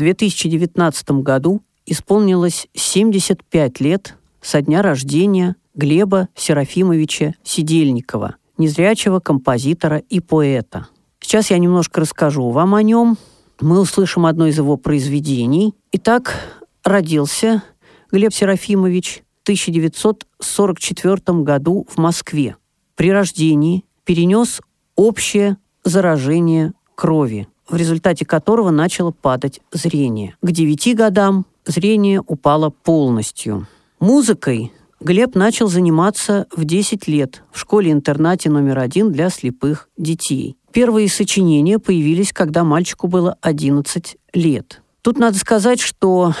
2019 0.00 1.10
году 1.22 1.60
исполнилось 1.84 2.68
75 2.74 3.80
лет 3.80 4.16
со 4.40 4.62
дня 4.62 4.80
рождения 4.80 5.56
Глеба 5.74 6.28
Серафимовича 6.34 7.34
Сидельникова, 7.42 8.36
незрячего 8.56 9.20
композитора 9.20 9.98
и 9.98 10.20
поэта. 10.20 10.86
Сейчас 11.20 11.50
я 11.50 11.58
немножко 11.58 12.00
расскажу 12.00 12.48
вам 12.48 12.74
о 12.74 12.82
нем. 12.82 13.18
Мы 13.60 13.78
услышим 13.78 14.24
одно 14.24 14.46
из 14.46 14.56
его 14.56 14.78
произведений. 14.78 15.74
Итак, 15.92 16.34
родился 16.82 17.62
Глеб 18.10 18.32
Серафимович 18.32 19.22
в 19.40 19.42
1944 19.42 21.42
году 21.42 21.86
в 21.90 21.98
Москве. 21.98 22.56
При 22.96 23.12
рождении 23.12 23.84
перенес 24.04 24.62
общее 24.96 25.58
заражение 25.84 26.72
крови, 26.94 27.48
в 27.70 27.76
результате 27.76 28.24
которого 28.24 28.70
начало 28.70 29.10
падать 29.10 29.60
зрение. 29.72 30.36
К 30.42 30.50
9 30.50 30.96
годам 30.96 31.46
зрение 31.66 32.22
упало 32.26 32.70
полностью. 32.70 33.66
Музыкой 34.00 34.72
Глеб 35.00 35.34
начал 35.34 35.68
заниматься 35.68 36.46
в 36.54 36.64
10 36.64 37.08
лет 37.08 37.42
в 37.52 37.58
школе-интернате 37.58 38.50
номер 38.50 38.78
один 38.80 39.12
для 39.12 39.30
слепых 39.30 39.88
детей. 39.96 40.56
Первые 40.72 41.08
сочинения 41.08 41.78
появились, 41.78 42.32
когда 42.32 42.64
мальчику 42.64 43.08
было 43.08 43.36
11 43.40 44.16
лет. 44.34 44.82
Тут 45.02 45.18
надо 45.18 45.38
сказать, 45.38 45.80
что 45.80 46.34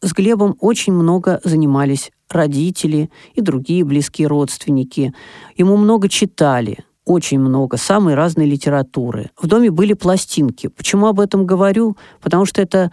с 0.00 0.12
Глебом 0.12 0.56
очень 0.60 0.92
много 0.92 1.40
занимались 1.42 2.12
родители 2.30 3.10
и 3.34 3.40
другие 3.40 3.84
близкие 3.84 4.28
родственники. 4.28 5.12
Ему 5.56 5.76
много 5.76 6.08
читали, 6.08 6.84
очень 7.06 7.38
много, 7.38 7.78
самой 7.78 8.14
разной 8.14 8.46
литературы. 8.46 9.30
В 9.40 9.46
доме 9.46 9.70
были 9.70 9.94
пластинки. 9.94 10.66
Почему 10.66 11.06
об 11.06 11.20
этом 11.20 11.46
говорю? 11.46 11.96
Потому 12.20 12.44
что 12.44 12.60
это 12.60 12.92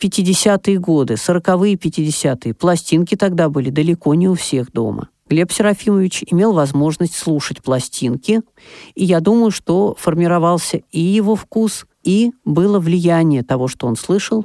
50-е 0.00 0.78
годы, 0.78 1.14
40-е, 1.14 1.74
50-е. 1.74 2.54
Пластинки 2.54 3.16
тогда 3.16 3.48
были 3.48 3.70
далеко 3.70 4.14
не 4.14 4.28
у 4.28 4.34
всех 4.34 4.70
дома. 4.70 5.08
Глеб 5.28 5.50
Серафимович 5.50 6.24
имел 6.26 6.52
возможность 6.52 7.16
слушать 7.16 7.62
пластинки, 7.62 8.42
и 8.94 9.04
я 9.04 9.20
думаю, 9.20 9.50
что 9.50 9.96
формировался 9.98 10.82
и 10.92 11.00
его 11.00 11.34
вкус, 11.34 11.86
и 12.02 12.32
было 12.44 12.78
влияние 12.78 13.42
того, 13.42 13.66
что 13.66 13.86
он 13.86 13.96
слышал, 13.96 14.44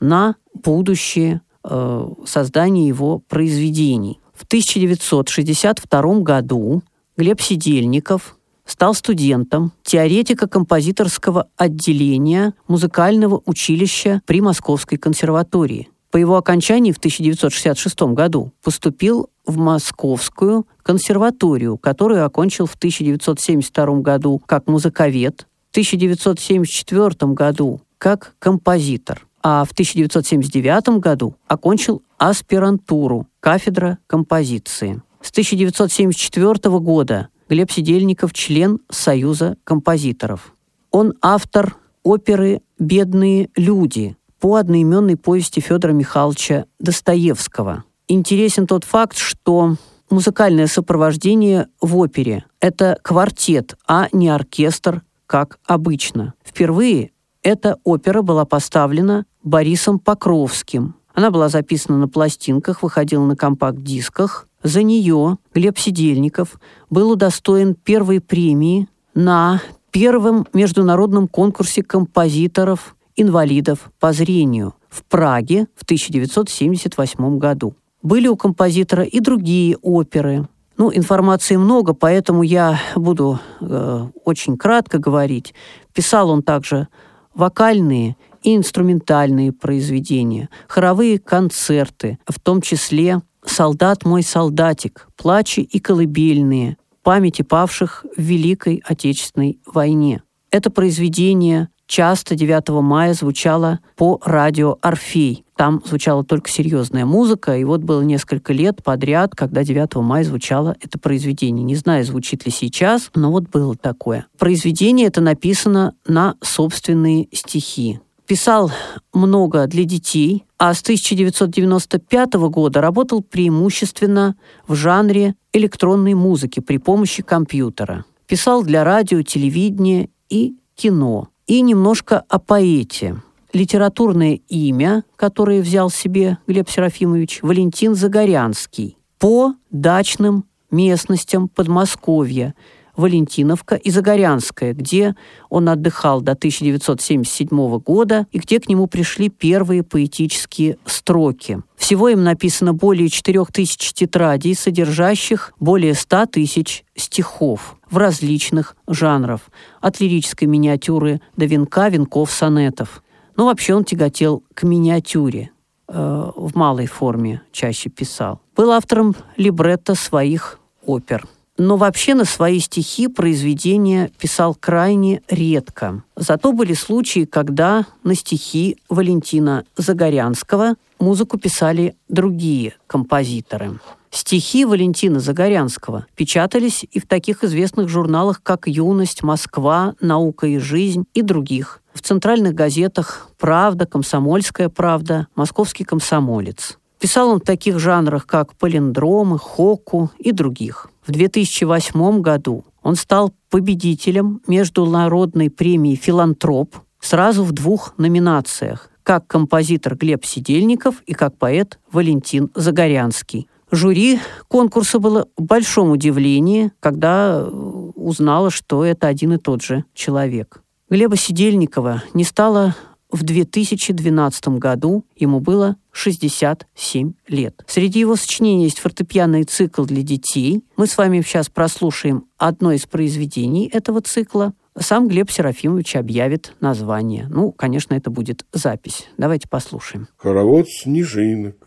на 0.00 0.34
будущее 0.52 1.42
э, 1.62 2.08
создание 2.26 2.88
его 2.88 3.20
произведений. 3.28 4.18
В 4.34 4.44
1962 4.44 6.20
году 6.20 6.82
Глеб 7.16 7.40
Сидельников 7.40 8.35
стал 8.66 8.94
студентом 8.94 9.72
теоретико-композиторского 9.84 11.46
отделения 11.56 12.54
музыкального 12.68 13.40
училища 13.46 14.20
при 14.26 14.40
Московской 14.40 14.98
консерватории. 14.98 15.88
По 16.10 16.18
его 16.18 16.36
окончании 16.36 16.92
в 16.92 16.98
1966 16.98 18.14
году 18.14 18.52
поступил 18.62 19.30
в 19.44 19.58
Московскую 19.58 20.66
консерваторию, 20.82 21.78
которую 21.78 22.24
окончил 22.24 22.66
в 22.66 22.74
1972 22.74 24.00
году 24.00 24.42
как 24.46 24.66
музыковед, 24.66 25.46
в 25.68 25.70
1974 25.72 27.32
году 27.32 27.80
как 27.98 28.34
композитор, 28.38 29.26
а 29.42 29.64
в 29.64 29.72
1979 29.72 31.00
году 31.00 31.36
окончил 31.46 32.02
аспирантуру 32.18 33.26
кафедра 33.40 33.98
композиции. 34.06 35.02
С 35.20 35.30
1974 35.30 36.78
года 36.78 37.28
Глеб 37.48 37.70
Сидельников– 37.70 38.32
член 38.34 38.80
Союза 38.90 39.56
композиторов. 39.62 40.52
Он 40.90 41.14
автор 41.22 41.76
оперы 42.02 42.60
«Бедные 42.78 43.50
люди» 43.54 44.16
по 44.40 44.56
одноименной 44.56 45.16
повести 45.16 45.60
Федора 45.60 45.92
Михайловича 45.92 46.64
Достоевского. 46.80 47.84
Интересен 48.08 48.66
тот 48.66 48.82
факт, 48.82 49.16
что 49.16 49.76
музыкальное 50.10 50.66
сопровождение 50.66 51.68
в 51.80 51.96
опере– 51.98 52.44
это 52.60 52.98
квартет, 53.02 53.76
а 53.86 54.08
не 54.10 54.28
оркестр, 54.28 55.02
как 55.26 55.60
обычно. 55.66 56.34
Впервые 56.44 57.12
эта 57.42 57.78
опера 57.84 58.22
была 58.22 58.44
поставлена 58.44 59.24
Борисом 59.44 60.00
Покровским. 60.00 60.96
Она 61.14 61.30
была 61.30 61.48
записана 61.48 61.96
на 61.96 62.08
пластинках, 62.08 62.82
выходила 62.82 63.24
на 63.24 63.36
компакт-дисках. 63.36 64.45
За 64.66 64.82
нее 64.82 65.38
Глеб 65.54 65.78
Сидельников 65.78 66.58
был 66.90 67.12
удостоен 67.12 67.76
первой 67.76 68.20
премии 68.20 68.88
на 69.14 69.62
первом 69.92 70.44
международном 70.52 71.28
конкурсе 71.28 71.84
композиторов 71.84 72.96
инвалидов 73.14 73.92
по 74.00 74.12
зрению 74.12 74.74
в 74.88 75.04
Праге 75.04 75.68
в 75.76 75.84
1978 75.84 77.38
году. 77.38 77.76
Были 78.02 78.26
у 78.26 78.34
композитора 78.34 79.04
и 79.04 79.20
другие 79.20 79.76
оперы. 79.82 80.48
Ну, 80.76 80.90
информации 80.92 81.54
много, 81.54 81.94
поэтому 81.94 82.42
я 82.42 82.80
буду 82.96 83.38
э, 83.60 84.06
очень 84.24 84.56
кратко 84.56 84.98
говорить. 84.98 85.54
Писал 85.94 86.28
он 86.28 86.42
также 86.42 86.88
вокальные 87.34 88.16
и 88.42 88.56
инструментальные 88.56 89.52
произведения, 89.52 90.48
хоровые 90.66 91.20
концерты, 91.20 92.18
в 92.26 92.40
том 92.40 92.60
числе 92.60 93.20
«Солдат 93.46 94.04
мой 94.04 94.22
солдатик», 94.22 95.08
«Плачи 95.16 95.60
и 95.60 95.78
колыбельные», 95.80 96.76
памяти 97.02 97.42
павших 97.42 98.04
в 98.16 98.20
Великой 98.20 98.82
Отечественной 98.84 99.58
войне. 99.64 100.22
Это 100.50 100.70
произведение 100.70 101.68
часто 101.86 102.34
9 102.34 102.68
мая 102.82 103.14
звучало 103.14 103.80
по 103.96 104.20
радио 104.24 104.78
«Орфей». 104.82 105.44
Там 105.56 105.80
звучала 105.86 106.22
только 106.24 106.50
серьезная 106.50 107.06
музыка, 107.06 107.56
и 107.56 107.64
вот 107.64 107.80
было 107.80 108.02
несколько 108.02 108.52
лет 108.52 108.82
подряд, 108.84 109.34
когда 109.34 109.64
9 109.64 109.94
мая 109.96 110.24
звучало 110.24 110.76
это 110.82 110.98
произведение. 110.98 111.64
Не 111.64 111.76
знаю, 111.76 112.04
звучит 112.04 112.44
ли 112.44 112.52
сейчас, 112.52 113.10
но 113.14 113.30
вот 113.30 113.48
было 113.48 113.74
такое. 113.74 114.26
Произведение 114.38 115.06
это 115.06 115.20
написано 115.20 115.94
на 116.06 116.34
собственные 116.42 117.28
стихи. 117.32 118.00
Писал 118.26 118.72
много 119.14 119.68
для 119.68 119.84
детей, 119.84 120.44
а 120.58 120.74
с 120.74 120.82
1995 120.82 122.34
года 122.50 122.80
работал 122.80 123.22
преимущественно 123.22 124.36
в 124.66 124.74
жанре 124.74 125.36
электронной 125.52 126.14
музыки 126.14 126.58
при 126.58 126.78
помощи 126.78 127.22
компьютера. 127.22 128.04
Писал 128.26 128.64
для 128.64 128.82
радио, 128.82 129.22
телевидения 129.22 130.08
и 130.28 130.56
кино. 130.74 131.28
И 131.46 131.60
немножко 131.60 132.24
о 132.28 132.40
поэте. 132.40 133.22
Литературное 133.52 134.40
имя, 134.48 135.04
которое 135.14 135.62
взял 135.62 135.88
себе 135.88 136.38
Глеб 136.48 136.68
Серафимович, 136.68 137.38
Валентин 137.42 137.94
Загорянский. 137.94 138.98
По 139.20 139.54
дачным 139.70 140.44
местностям 140.72 141.48
Подмосковья 141.48 142.56
Валентиновка 142.96 143.76
и 143.76 143.90
Загорянская, 143.90 144.72
где 144.72 145.14
он 145.48 145.68
отдыхал 145.68 146.20
до 146.20 146.32
1977 146.32 147.78
года 147.78 148.26
и 148.32 148.38
где 148.38 148.58
к 148.58 148.68
нему 148.68 148.86
пришли 148.86 149.28
первые 149.28 149.82
поэтические 149.82 150.78
строки. 150.86 151.60
Всего 151.76 152.08
им 152.08 152.24
написано 152.24 152.72
более 152.72 153.08
4000 153.08 153.92
тетрадей, 153.92 154.54
содержащих 154.54 155.52
более 155.60 155.94
100 155.94 156.26
тысяч 156.26 156.84
стихов 156.96 157.76
в 157.90 157.98
различных 157.98 158.76
жанрах, 158.88 159.40
от 159.80 160.00
лирической 160.00 160.48
миниатюры 160.48 161.20
до 161.36 161.44
венка, 161.44 161.88
венков, 161.88 162.30
сонетов. 162.30 163.02
Но 163.36 163.46
вообще 163.46 163.74
он 163.74 163.84
тяготел 163.84 164.42
к 164.54 164.62
миниатюре, 164.62 165.50
э, 165.88 166.30
в 166.34 166.56
малой 166.56 166.86
форме 166.86 167.42
чаще 167.52 167.90
писал. 167.90 168.40
Был 168.56 168.72
автором 168.72 169.14
либретто 169.36 169.94
своих 169.94 170.58
опер– 170.84 171.26
но 171.58 171.76
вообще 171.76 172.14
на 172.14 172.24
свои 172.24 172.60
стихи 172.60 173.08
произведения 173.08 174.10
писал 174.18 174.54
крайне 174.54 175.22
редко. 175.28 176.02
Зато 176.16 176.52
были 176.52 176.74
случаи, 176.74 177.24
когда 177.24 177.86
на 178.04 178.14
стихи 178.14 178.78
Валентина 178.88 179.64
Загорянского 179.76 180.74
музыку 180.98 181.38
писали 181.38 181.96
другие 182.08 182.74
композиторы. 182.86 183.78
Стихи 184.10 184.64
Валентина 184.64 185.20
Загорянского 185.20 186.06
печатались 186.14 186.86
и 186.90 187.00
в 187.00 187.06
таких 187.06 187.44
известных 187.44 187.88
журналах, 187.88 188.40
как 188.42 188.66
«Юность», 188.66 189.22
«Москва», 189.22 189.94
«Наука 190.00 190.46
и 190.46 190.58
жизнь» 190.58 191.04
и 191.12 191.20
других. 191.20 191.82
В 191.92 192.00
центральных 192.00 192.54
газетах 192.54 193.28
«Правда», 193.38 193.84
«Комсомольская 193.84 194.70
правда», 194.70 195.26
«Московский 195.34 195.84
комсомолец». 195.84 196.78
Писал 196.98 197.28
он 197.28 197.40
в 197.40 197.44
таких 197.44 197.78
жанрах, 197.78 198.26
как 198.26 198.54
палиндромы, 198.54 199.38
хокку 199.38 200.10
и 200.18 200.32
других. 200.32 200.88
В 201.06 201.12
2008 201.12 202.20
году 202.20 202.64
он 202.82 202.96
стал 202.96 203.32
победителем 203.48 204.40
Международной 204.48 205.50
премии 205.50 205.94
«Филантроп» 205.94 206.74
сразу 207.00 207.44
в 207.44 207.52
двух 207.52 207.94
номинациях 207.96 208.90
как 209.04 209.28
композитор 209.28 209.96
Глеб 209.96 210.24
Сидельников 210.24 211.00
и 211.06 211.12
как 211.12 211.38
поэт 211.38 211.78
Валентин 211.92 212.50
Загорянский. 212.56 213.48
Жюри 213.70 214.18
конкурса 214.48 214.98
было 214.98 215.28
в 215.36 215.42
большом 215.42 215.92
удивлении, 215.92 216.72
когда 216.80 217.44
узнало, 217.46 218.50
что 218.50 218.84
это 218.84 219.06
один 219.06 219.34
и 219.34 219.38
тот 219.38 219.62
же 219.62 219.84
человек. 219.94 220.60
Глеба 220.90 221.16
Сидельникова 221.16 222.02
не 222.14 222.24
стало 222.24 222.74
в 223.12 223.22
2012 223.22 224.48
году 224.58 225.04
ему 225.14 225.38
было 225.38 225.76
67 225.96 227.12
лет. 227.28 227.64
Среди 227.66 228.00
его 228.00 228.16
сочинений 228.16 228.64
есть 228.64 228.80
фортепианный 228.80 229.44
цикл 229.44 229.84
для 229.84 230.02
детей. 230.02 230.62
Мы 230.76 230.86
с 230.86 230.98
вами 230.98 231.22
сейчас 231.22 231.48
прослушаем 231.48 232.26
одно 232.36 232.72
из 232.72 232.86
произведений 232.86 233.70
этого 233.72 234.02
цикла. 234.02 234.52
Сам 234.78 235.08
Глеб 235.08 235.30
Серафимович 235.30 235.96
объявит 235.96 236.52
название. 236.60 237.26
Ну, 237.30 237.50
конечно, 237.50 237.94
это 237.94 238.10
будет 238.10 238.44
запись. 238.52 239.08
Давайте 239.16 239.48
послушаем. 239.48 240.08
Хоровод 240.18 240.68
снежинок. 240.68 241.65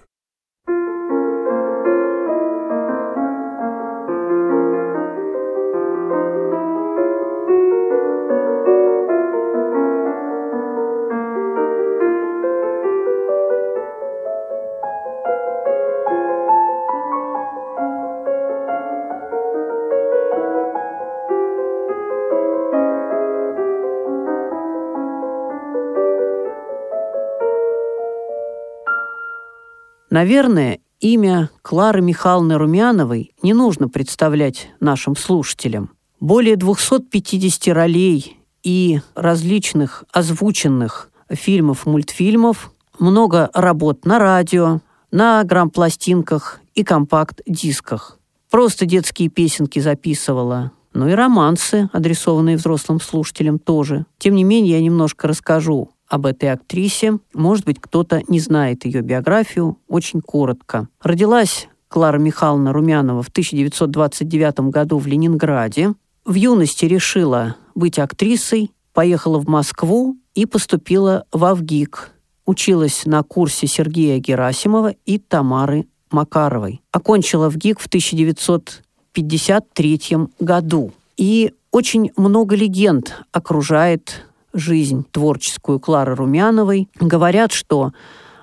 Наверное, 30.10 30.80
имя 30.99 31.49
Клары 31.62 32.01
Михайловны 32.01 32.57
Румяновой 32.57 33.32
не 33.43 33.53
нужно 33.53 33.89
представлять 33.89 34.70
нашим 34.80 35.16
слушателям. 35.16 35.91
Более 36.20 36.55
250 36.55 37.74
ролей 37.74 38.38
и 38.64 39.01
различных 39.16 40.03
озвученных 40.12 41.12
фильмов, 41.30 41.86
мультфильмов, 41.86 42.72
много 42.97 43.49
работ 43.53 44.05
на 44.05 44.20
радио, 44.20 44.82
на 45.12 45.43
грампластинках 45.43 46.60
и 46.74 46.84
компакт-дисках. 46.84 48.18
Просто 48.49 48.86
детские 48.86 49.30
песенки 49.30 49.80
записывала, 49.80 50.72
ну 50.93 51.07
и 51.07 51.14
романсы, 51.14 51.89
адресованные 51.93 52.57
взрослым 52.57 52.99
слушателям 52.99 53.60
тоже. 53.60 54.05
Тем 54.18 54.36
не 54.36 54.43
менее, 54.43 54.78
я 54.78 54.82
немножко 54.82 55.28
расскажу 55.28 55.91
об 56.10 56.26
этой 56.26 56.51
актрисе. 56.51 57.20
Может 57.34 57.64
быть, 57.66 57.80
кто-то 57.80 58.22
не 58.28 58.39
знает 58.39 58.86
ее 58.86 59.01
биографию. 59.01 59.78
Очень 59.88 60.22
коротко. 60.22 60.88
Родилась 61.01 61.70
Клара 61.88 62.18
Михайловна 62.18 62.74
Румянова 62.74 63.22
в 63.24 63.30
1929 63.30 64.72
году 64.72 64.97
в 64.97 65.07
Ленинграде. 65.07 65.93
В 66.26 66.34
юности 66.34 66.84
решила 66.86 67.55
быть 67.76 67.99
актрисой, 67.99 68.72
поехала 68.93 69.39
в 69.39 69.47
Москву 69.47 70.18
и 70.36 70.45
поступила 70.45 71.24
в 71.32 71.45
Авгик. 71.45 72.12
Училась 72.45 73.05
на 73.05 73.24
курсе 73.24 73.68
Сергея 73.68 74.20
Герасимова 74.20 74.95
и 75.05 75.20
Тамары 75.20 75.88
Макаровой. 76.12 76.82
Окончила 76.91 77.49
в 77.49 77.57
ГИК 77.57 77.80
в 77.80 77.88
1953 77.88 80.01
году. 80.39 80.91
И 81.18 81.53
очень 81.72 82.12
много 82.16 82.55
легенд 82.55 83.16
окружает 83.32 84.26
жизнь 84.54 85.06
творческую 85.12 85.80
Клары 85.80 86.16
Румяновой. 86.16 86.88
Говорят, 87.00 87.52
что 87.52 87.91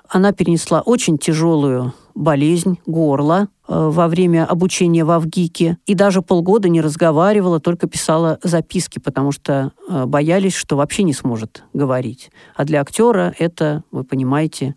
она 0.09 0.31
перенесла 0.31 0.81
очень 0.81 1.17
тяжелую 1.17 1.93
болезнь 2.15 2.79
горла 2.85 3.49
э, 3.67 3.89
во 3.91 4.07
время 4.07 4.45
обучения 4.45 5.05
в 5.05 5.11
Авгике 5.11 5.77
и 5.85 5.93
даже 5.93 6.21
полгода 6.21 6.67
не 6.69 6.81
разговаривала, 6.81 7.59
только 7.59 7.87
писала 7.87 8.39
записки, 8.41 8.99
потому 8.99 9.31
что 9.31 9.71
э, 9.87 10.05
боялись, 10.05 10.55
что 10.55 10.77
вообще 10.77 11.03
не 11.03 11.13
сможет 11.13 11.63
говорить. 11.73 12.31
А 12.55 12.65
для 12.65 12.81
актера 12.81 13.33
это, 13.37 13.83
вы 13.91 14.03
понимаете, 14.03 14.75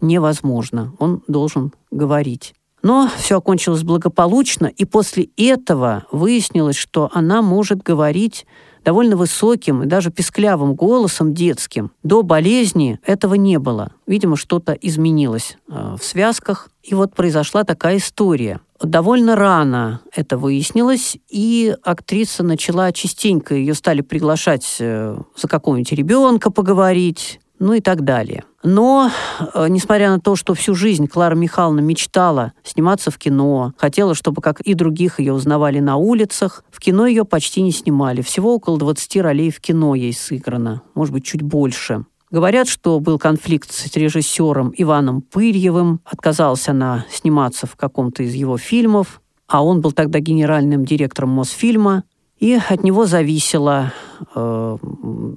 невозможно. 0.00 0.92
Он 0.98 1.22
должен 1.28 1.72
говорить. 1.90 2.54
Но 2.82 3.08
все 3.16 3.38
окончилось 3.38 3.84
благополучно, 3.84 4.66
и 4.66 4.84
после 4.84 5.28
этого 5.36 6.04
выяснилось, 6.10 6.76
что 6.76 7.08
она 7.12 7.40
может 7.40 7.82
говорить 7.82 8.44
довольно 8.84 9.16
высоким 9.16 9.82
и 9.82 9.86
даже 9.86 10.10
песклявым 10.10 10.74
голосом 10.74 11.34
детским. 11.34 11.92
До 12.02 12.22
болезни 12.22 13.00
этого 13.06 13.34
не 13.34 13.58
было. 13.58 13.92
Видимо, 14.06 14.36
что-то 14.36 14.72
изменилось 14.72 15.56
э, 15.68 15.96
в 15.98 16.04
связках. 16.04 16.68
И 16.82 16.94
вот 16.94 17.14
произошла 17.14 17.64
такая 17.64 17.98
история. 17.98 18.60
Довольно 18.82 19.36
рано 19.36 20.00
это 20.12 20.36
выяснилось, 20.36 21.16
и 21.28 21.76
актриса 21.84 22.42
начала 22.42 22.90
частенько, 22.90 23.54
ее 23.54 23.74
стали 23.74 24.00
приглашать 24.00 24.76
э, 24.80 25.16
за 25.36 25.48
какого-нибудь 25.48 25.92
ребенка 25.92 26.50
поговорить, 26.50 27.38
ну 27.62 27.74
и 27.74 27.80
так 27.80 28.02
далее. 28.02 28.42
Но, 28.64 29.08
э, 29.54 29.68
несмотря 29.68 30.10
на 30.10 30.18
то, 30.18 30.34
что 30.34 30.54
всю 30.54 30.74
жизнь 30.74 31.06
Клара 31.06 31.36
Михайловна 31.36 31.78
мечтала 31.78 32.54
сниматься 32.64 33.12
в 33.12 33.18
кино, 33.18 33.72
хотела, 33.76 34.16
чтобы, 34.16 34.42
как 34.42 34.60
и 34.60 34.74
других, 34.74 35.20
ее 35.20 35.32
узнавали 35.32 35.78
на 35.78 35.94
улицах, 35.94 36.64
в 36.72 36.80
кино 36.80 37.06
ее 37.06 37.24
почти 37.24 37.62
не 37.62 37.70
снимали. 37.70 38.20
Всего 38.20 38.56
около 38.56 38.78
20 38.78 39.16
ролей 39.18 39.50
в 39.52 39.60
кино 39.60 39.94
ей 39.94 40.12
сыграно, 40.12 40.82
может 40.94 41.14
быть, 41.14 41.24
чуть 41.24 41.42
больше. 41.42 42.04
Говорят, 42.32 42.66
что 42.66 42.98
был 42.98 43.18
конфликт 43.18 43.70
с 43.70 43.94
режиссером 43.94 44.72
Иваном 44.76 45.22
Пырьевым, 45.22 46.00
отказалась 46.04 46.68
она 46.68 47.06
сниматься 47.12 47.68
в 47.68 47.76
каком-то 47.76 48.24
из 48.24 48.34
его 48.34 48.58
фильмов, 48.58 49.20
а 49.46 49.64
он 49.64 49.82
был 49.82 49.92
тогда 49.92 50.18
генеральным 50.18 50.84
директором 50.84 51.30
Мосфильма, 51.30 52.02
и 52.42 52.58
от 52.68 52.82
него 52.82 53.06
зависело, 53.06 53.92
э, 54.34 54.76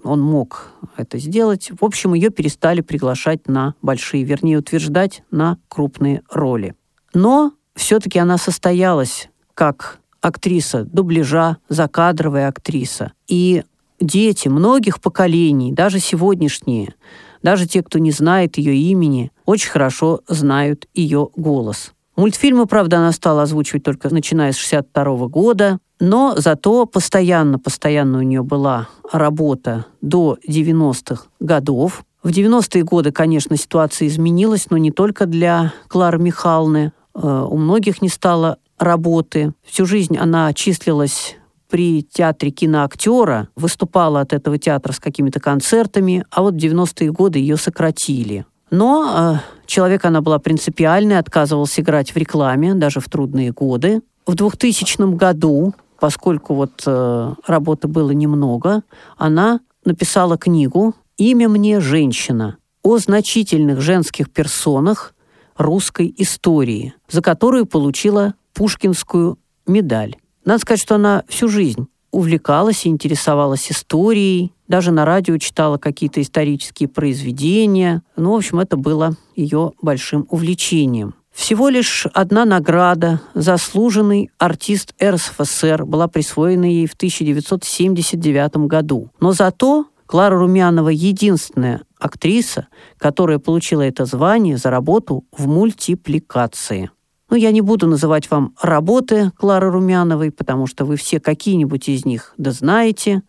он 0.03 0.21
мог 0.21 0.71
это 0.97 1.19
сделать. 1.19 1.69
В 1.79 1.85
общем, 1.85 2.15
ее 2.15 2.31
перестали 2.31 2.81
приглашать 2.81 3.47
на 3.47 3.75
большие, 3.83 4.23
вернее, 4.23 4.57
утверждать 4.57 5.21
на 5.29 5.59
крупные 5.67 6.23
роли. 6.31 6.73
Но 7.13 7.51
все-таки 7.75 8.17
она 8.17 8.39
состоялась 8.39 9.29
как 9.53 9.99
актриса 10.19 10.83
дубляжа, 10.83 11.57
закадровая 11.69 12.47
актриса. 12.47 13.13
И 13.27 13.63
дети 13.99 14.47
многих 14.47 14.99
поколений, 14.99 15.71
даже 15.71 15.99
сегодняшние, 15.99 16.95
даже 17.43 17.67
те, 17.67 17.83
кто 17.83 17.99
не 17.99 18.09
знает 18.09 18.57
ее 18.57 18.75
имени, 18.75 19.31
очень 19.45 19.69
хорошо 19.69 20.21
знают 20.27 20.87
ее 20.95 21.29
голос. 21.35 21.93
Мультфильмы, 22.15 22.65
правда, 22.65 22.97
она 22.97 23.11
стала 23.11 23.43
озвучивать 23.43 23.83
только 23.83 24.13
начиная 24.13 24.51
с 24.51 24.57
62 24.57 25.27
года, 25.27 25.79
но 25.99 26.33
зато 26.37 26.85
постоянно-постоянно 26.85 28.19
у 28.19 28.21
нее 28.21 28.43
была 28.43 28.87
работа 29.11 29.85
до 30.01 30.37
90-х 30.47 31.25
годов. 31.39 32.05
В 32.23 32.29
90-е 32.29 32.83
годы, 32.83 33.11
конечно, 33.11 33.57
ситуация 33.57 34.07
изменилась, 34.07 34.69
но 34.69 34.77
не 34.77 34.91
только 34.91 35.25
для 35.25 35.73
Клары 35.87 36.17
Михайловны. 36.17 36.91
Э, 37.13 37.47
у 37.49 37.57
многих 37.57 38.01
не 38.01 38.09
стало 38.09 38.57
работы. 38.79 39.53
Всю 39.63 39.85
жизнь 39.85 40.17
она 40.17 40.53
числилась 40.53 41.35
при 41.69 42.03
театре 42.03 42.51
киноактера, 42.51 43.49
выступала 43.55 44.21
от 44.21 44.33
этого 44.33 44.57
театра 44.57 44.91
с 44.91 44.99
какими-то 44.99 45.39
концертами, 45.39 46.25
а 46.29 46.41
вот 46.41 46.53
в 46.53 46.57
90-е 46.57 47.11
годы 47.11 47.39
ее 47.39 47.57
сократили. 47.57 48.45
Но 48.71 49.39
э, 49.45 49.54
человек 49.65 50.05
она 50.05 50.21
была 50.21 50.39
принципиальный, 50.39 51.17
отказывался 51.17 51.81
играть 51.81 52.11
в 52.11 52.17
рекламе, 52.17 52.73
даже 52.73 52.99
в 52.99 53.09
трудные 53.09 53.51
годы. 53.51 54.01
В 54.25 54.35
2000 54.35 55.15
году, 55.15 55.73
поскольку 55.99 56.55
вот 56.55 56.83
э, 56.85 57.33
работы 57.47 57.87
было 57.87 58.11
немного, 58.11 58.83
она 59.17 59.59
написала 59.83 60.37
книгу 60.37 60.95
«Имя 61.17 61.49
мне 61.49 61.79
женщина» 61.79 62.57
о 62.83 62.97
значительных 62.97 63.81
женских 63.81 64.29
персонах 64.29 65.13
русской 65.57 66.13
истории, 66.17 66.93
за 67.09 67.21
которую 67.21 67.65
получила 67.65 68.35
Пушкинскую 68.53 69.37
медаль. 69.65 70.15
Надо 70.43 70.59
сказать, 70.59 70.81
что 70.81 70.95
она 70.95 71.23
всю 71.27 71.47
жизнь 71.47 71.87
увлекалась 72.11 72.85
и 72.85 72.89
интересовалась 72.89 73.71
историей, 73.71 74.53
даже 74.67 74.91
на 74.91 75.05
радио 75.05 75.37
читала 75.37 75.77
какие-то 75.77 76.21
исторические 76.21 76.89
произведения. 76.89 78.01
Ну, 78.15 78.31
в 78.31 78.35
общем, 78.35 78.59
это 78.59 78.77
было 78.77 79.15
ее 79.35 79.71
большим 79.81 80.27
увлечением. 80.29 81.15
Всего 81.35 81.67
лишь 81.67 82.07
одна 82.13 82.45
награда 82.45 83.19
«Заслуженный 83.33 84.29
артист 84.37 84.95
РСФСР» 85.03 85.85
была 85.85 86.07
присвоена 86.07 86.63
ей 86.63 86.87
в 86.87 86.93
1979 86.93 88.55
году. 88.67 89.09
Но 89.19 89.33
зато 89.33 89.85
Клара 90.05 90.37
Румянова 90.37 90.89
единственная 90.89 91.81
актриса, 91.99 92.67
которая 92.97 93.39
получила 93.39 93.81
это 93.81 94.05
звание 94.05 94.55
за 94.55 94.69
работу 94.69 95.25
в 95.37 95.47
мультипликации. 95.47 96.89
Ну, 97.29 97.35
я 97.35 97.51
не 97.51 97.61
буду 97.61 97.87
называть 97.87 98.29
вам 98.29 98.53
работы 98.61 99.31
Клары 99.37 99.69
Румяновой, 99.71 100.31
потому 100.31 100.67
что 100.67 100.85
вы 100.85 100.95
все 100.95 101.19
какие-нибудь 101.19 101.89
из 101.89 102.05
них 102.05 102.33
да 102.37 102.51
знаете, 102.51 103.23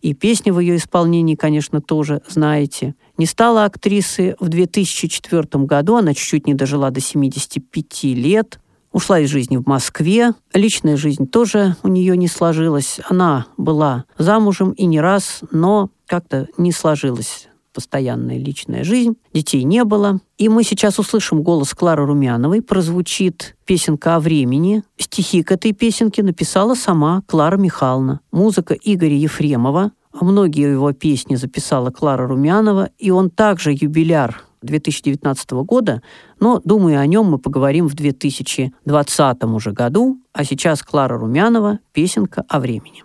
и 0.00 0.14
песни 0.14 0.50
в 0.50 0.58
ее 0.58 0.76
исполнении, 0.76 1.34
конечно, 1.34 1.80
тоже 1.80 2.22
знаете. 2.28 2.94
Не 3.16 3.26
стала 3.26 3.64
актрисой 3.64 4.36
в 4.38 4.48
2004 4.48 5.64
году, 5.64 5.96
она 5.96 6.14
чуть-чуть 6.14 6.46
не 6.46 6.54
дожила 6.54 6.90
до 6.90 7.00
75 7.00 8.04
лет, 8.04 8.60
ушла 8.92 9.20
из 9.20 9.28
жизни 9.30 9.56
в 9.56 9.66
Москве. 9.66 10.32
Личная 10.54 10.96
жизнь 10.96 11.26
тоже 11.26 11.76
у 11.82 11.88
нее 11.88 12.16
не 12.16 12.28
сложилась. 12.28 13.00
Она 13.08 13.46
была 13.56 14.04
замужем 14.16 14.72
и 14.72 14.86
не 14.86 15.00
раз, 15.00 15.40
но 15.50 15.90
как-то 16.06 16.48
не 16.56 16.72
сложилась 16.72 17.47
постоянная 17.78 18.38
личная 18.38 18.82
жизнь, 18.82 19.14
детей 19.32 19.62
не 19.62 19.84
было. 19.84 20.18
И 20.36 20.48
мы 20.48 20.64
сейчас 20.64 20.98
услышим 20.98 21.42
голос 21.42 21.74
Клары 21.74 22.06
Румяновой, 22.06 22.60
прозвучит 22.60 23.56
песенка 23.66 24.16
о 24.16 24.20
времени. 24.20 24.82
Стихи 24.98 25.44
к 25.44 25.52
этой 25.52 25.70
песенке 25.72 26.24
написала 26.24 26.74
сама 26.74 27.22
Клара 27.28 27.56
Михайловна. 27.56 28.18
Музыка 28.32 28.74
Игоря 28.74 29.14
Ефремова. 29.14 29.92
Многие 30.20 30.72
его 30.72 30.92
песни 30.92 31.36
записала 31.36 31.92
Клара 31.92 32.26
Румянова, 32.26 32.90
и 32.98 33.12
он 33.12 33.30
также 33.30 33.70
юбиляр 33.70 34.42
2019 34.62 35.50
года, 35.52 36.02
но, 36.40 36.60
думаю, 36.64 36.98
о 36.98 37.06
нем 37.06 37.26
мы 37.26 37.38
поговорим 37.38 37.86
в 37.86 37.94
2020 37.94 39.44
уже 39.44 39.70
году. 39.70 40.18
А 40.32 40.42
сейчас 40.42 40.82
Клара 40.82 41.16
Румянова, 41.16 41.78
песенка 41.92 42.44
о 42.48 42.58
времени. 42.58 43.04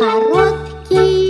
Короткий 0.00 1.25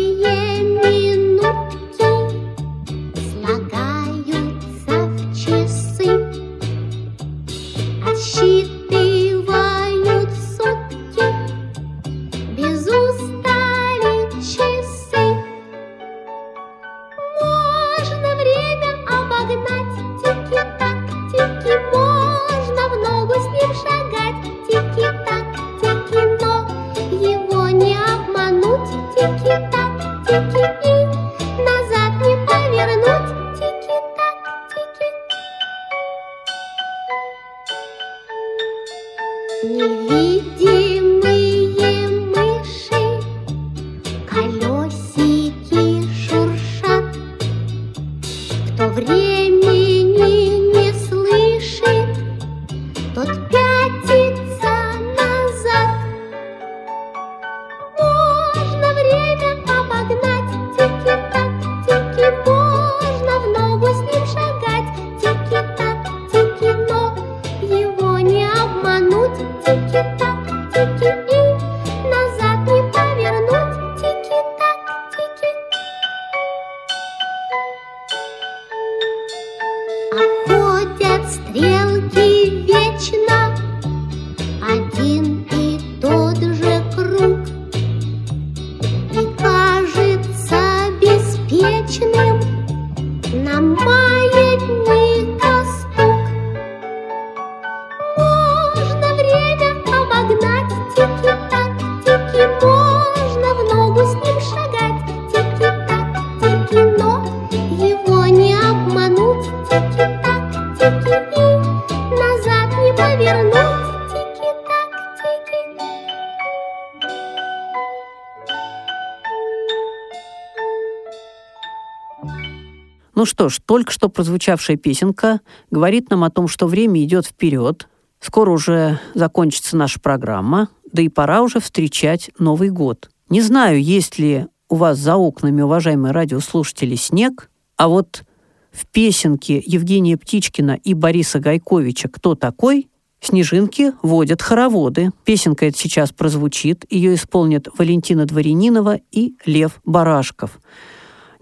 только 123.86 123.92
что 123.92 124.08
прозвучавшая 124.08 124.76
песенка 124.76 125.40
говорит 125.70 126.10
нам 126.10 126.24
о 126.24 126.30
том, 126.30 126.48
что 126.48 126.66
время 126.66 127.00
идет 127.04 127.24
вперед, 127.24 127.88
скоро 128.18 128.50
уже 128.50 128.98
закончится 129.14 129.76
наша 129.76 130.00
программа, 130.00 130.70
да 130.92 131.02
и 131.02 131.08
пора 131.08 131.42
уже 131.42 131.60
встречать 131.60 132.32
Новый 132.36 132.70
год. 132.70 133.08
Не 133.28 133.40
знаю, 133.42 133.80
есть 133.80 134.18
ли 134.18 134.46
у 134.68 134.74
вас 134.74 134.98
за 134.98 135.14
окнами, 135.14 135.62
уважаемые 135.62 136.10
радиослушатели, 136.10 136.96
снег, 136.96 137.48
а 137.76 137.86
вот 137.86 138.24
в 138.72 138.86
песенке 138.88 139.62
Евгения 139.64 140.16
Птичкина 140.16 140.72
и 140.82 140.92
Бориса 140.92 141.38
Гайковича 141.38 142.08
«Кто 142.08 142.34
такой?» 142.34 142.88
Снежинки 143.20 143.92
водят 144.02 144.42
хороводы. 144.42 145.10
Песенка 145.24 145.66
эта 145.66 145.78
сейчас 145.78 146.10
прозвучит. 146.10 146.84
Ее 146.90 147.14
исполнят 147.14 147.68
Валентина 147.78 148.26
Дворянинова 148.26 148.98
и 149.12 149.36
Лев 149.46 149.80
Барашков. 149.84 150.58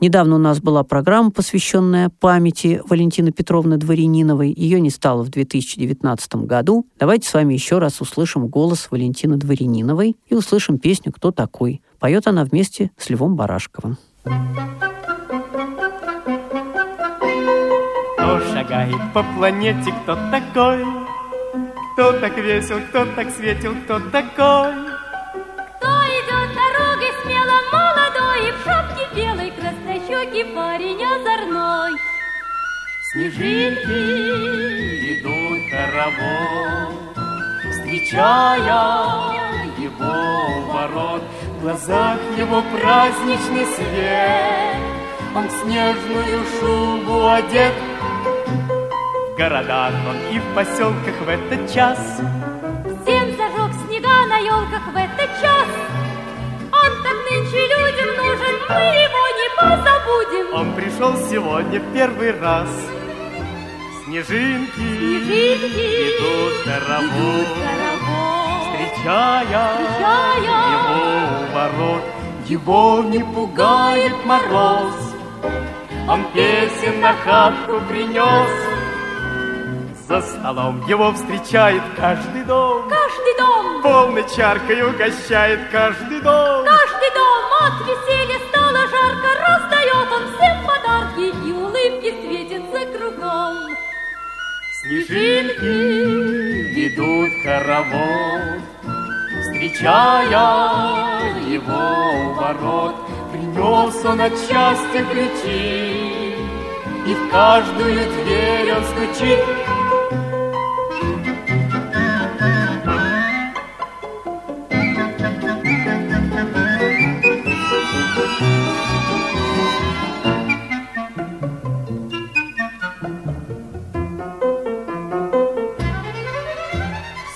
Недавно 0.04 0.36
у 0.36 0.38
нас 0.38 0.60
была 0.60 0.84
программа, 0.84 1.30
посвященная 1.30 2.10
памяти 2.10 2.82
Валентины 2.86 3.32
Петровны 3.32 3.78
Дворяниновой. 3.78 4.52
Ее 4.54 4.78
не 4.78 4.90
стало 4.90 5.22
в 5.22 5.30
2019 5.30 6.34
году. 6.44 6.86
Давайте 6.98 7.26
с 7.26 7.32
вами 7.32 7.54
еще 7.54 7.78
раз 7.78 8.02
услышим 8.02 8.48
голос 8.48 8.88
Валентины 8.90 9.38
Дворяниновой 9.38 10.18
и 10.26 10.34
услышим 10.34 10.78
песню 10.78 11.10
«Кто 11.10 11.30
такой?». 11.30 11.80
Поет 12.00 12.26
она 12.26 12.44
вместе 12.44 12.90
с 12.98 13.08
Львом 13.08 13.34
Барашковым. 13.34 13.96
Кто 18.18 18.40
шагает 18.52 19.00
по 19.14 19.22
планете, 19.38 19.90
кто 20.02 20.18
такой? 20.30 20.84
Кто 21.94 22.12
так 22.20 22.36
весел, 22.36 22.76
кто 22.90 23.06
так 23.16 23.30
светил, 23.30 23.74
кто 23.84 24.00
такой? 24.10 24.74
Кто 25.78 25.88
идет 25.88 26.50
дорогой 26.52 27.12
смело, 27.22 27.56
молодой 27.72 28.48
и 28.48 28.52
в 28.52 28.64
шапке 28.66 29.08
белой, 29.16 29.53
краснощекий 30.04 30.44
парень 30.54 31.02
озорной. 31.02 31.92
Снежинки 33.12 34.02
идут 35.12 35.60
хоровод, 35.70 36.94
встречая 37.70 38.60
его 39.78 40.72
ворот, 40.72 41.22
в 41.22 41.60
глазах 41.60 42.18
его 42.36 42.62
праздничный 42.78 43.66
свет. 43.66 44.76
Он 45.34 45.48
в 45.48 45.52
снежную 45.62 46.44
шубу 46.60 47.28
одет, 47.28 47.74
в 49.32 49.36
городах 49.36 49.92
он 50.08 50.16
и 50.34 50.38
в 50.38 50.54
поселках 50.54 51.20
в 51.20 51.28
этот 51.28 51.72
час. 51.72 51.98
Всем 53.02 53.36
зажег 53.36 53.72
снега 53.86 54.26
на 54.28 54.38
елках 54.38 54.86
в 54.92 54.96
этот 54.96 55.13
нынче 57.54 57.66
людям 57.66 58.16
нужен, 58.16 58.56
мы 58.68 58.80
его 59.04 59.24
не 59.38 59.48
позабудем. 59.56 60.54
Он 60.54 60.74
пришел 60.74 61.16
сегодня 61.30 61.80
первый 61.92 62.38
раз. 62.38 62.68
Снежинки, 64.04 64.72
Снежинки 64.74 65.84
идут 66.08 66.52
идут 66.52 66.64
хоровод. 66.64 67.48
встречая, 68.60 69.70
Встречая 69.78 70.64
его 70.74 70.94
у 71.40 71.54
ворот. 71.54 72.02
Его 72.46 73.02
не 73.04 73.20
пугает 73.20 74.12
мороз, 74.26 74.94
он 76.06 76.24
песен 76.34 77.00
на 77.00 77.14
хатку 77.14 77.80
принес. 77.88 78.83
За 80.08 80.20
столом. 80.20 80.86
Его 80.86 81.12
встречает 81.12 81.82
каждый 81.96 82.44
дом, 82.44 82.88
Каждый 82.88 83.38
дом, 83.38 83.82
полной 83.82 84.24
чаркой 84.36 84.82
угощает 84.82 85.60
каждый 85.70 86.20
дом. 86.20 86.64
каждый 86.64 87.10
дом 87.14 87.44
от 87.64 87.80
веселья 87.88 88.38
стало 88.50 88.80
жарко, 88.80 89.28
раздает 89.40 90.08
он 90.12 90.24
всем 90.34 90.56
подарки 90.66 91.48
и 91.48 91.52
улыбки 91.52 92.10
светятся 92.20 92.98
кругом. 92.98 93.54
Снежинки 94.82 95.74
ведут 96.74 97.32
хоровод, 97.44 98.60
Встречая 99.40 100.28
его 101.48 101.84
у 102.20 102.34
ворот, 102.34 102.94
Принес 103.32 104.04
он 104.04 104.20
от 104.20 104.32
счастья 104.32 105.04
ключи, 105.10 106.33
И 107.06 107.14
в 107.14 107.30
каждую 107.30 107.96
дверь 107.96 108.72
он 108.72 108.82
стучит. 108.84 109.38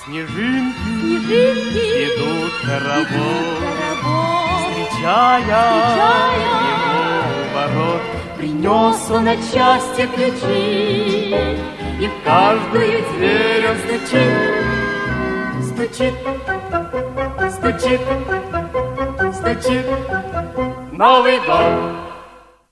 Снежинки 0.07 0.79
Снежинки 1.29 1.89
идут 2.07 2.53
хоровод, 2.65 3.09
хоровод. 4.01 4.71
Встречая 4.71 5.63
его 6.69 6.89
у 7.35 7.55
ворот, 7.55 8.18
Принес 8.59 9.09
он 9.13 9.29
от 9.29 9.39
счастья 9.39 10.09
ключи, 10.09 11.31
И 12.01 12.09
в 12.09 12.25
каждую 12.25 13.05
дверь 13.15 13.69
он 13.71 13.77
стучит, 13.79 14.53
стучит, 15.63 16.15
стучит, 17.53 18.01
стучит. 19.33 19.87
Новый 20.91 21.39
год. 21.39 21.95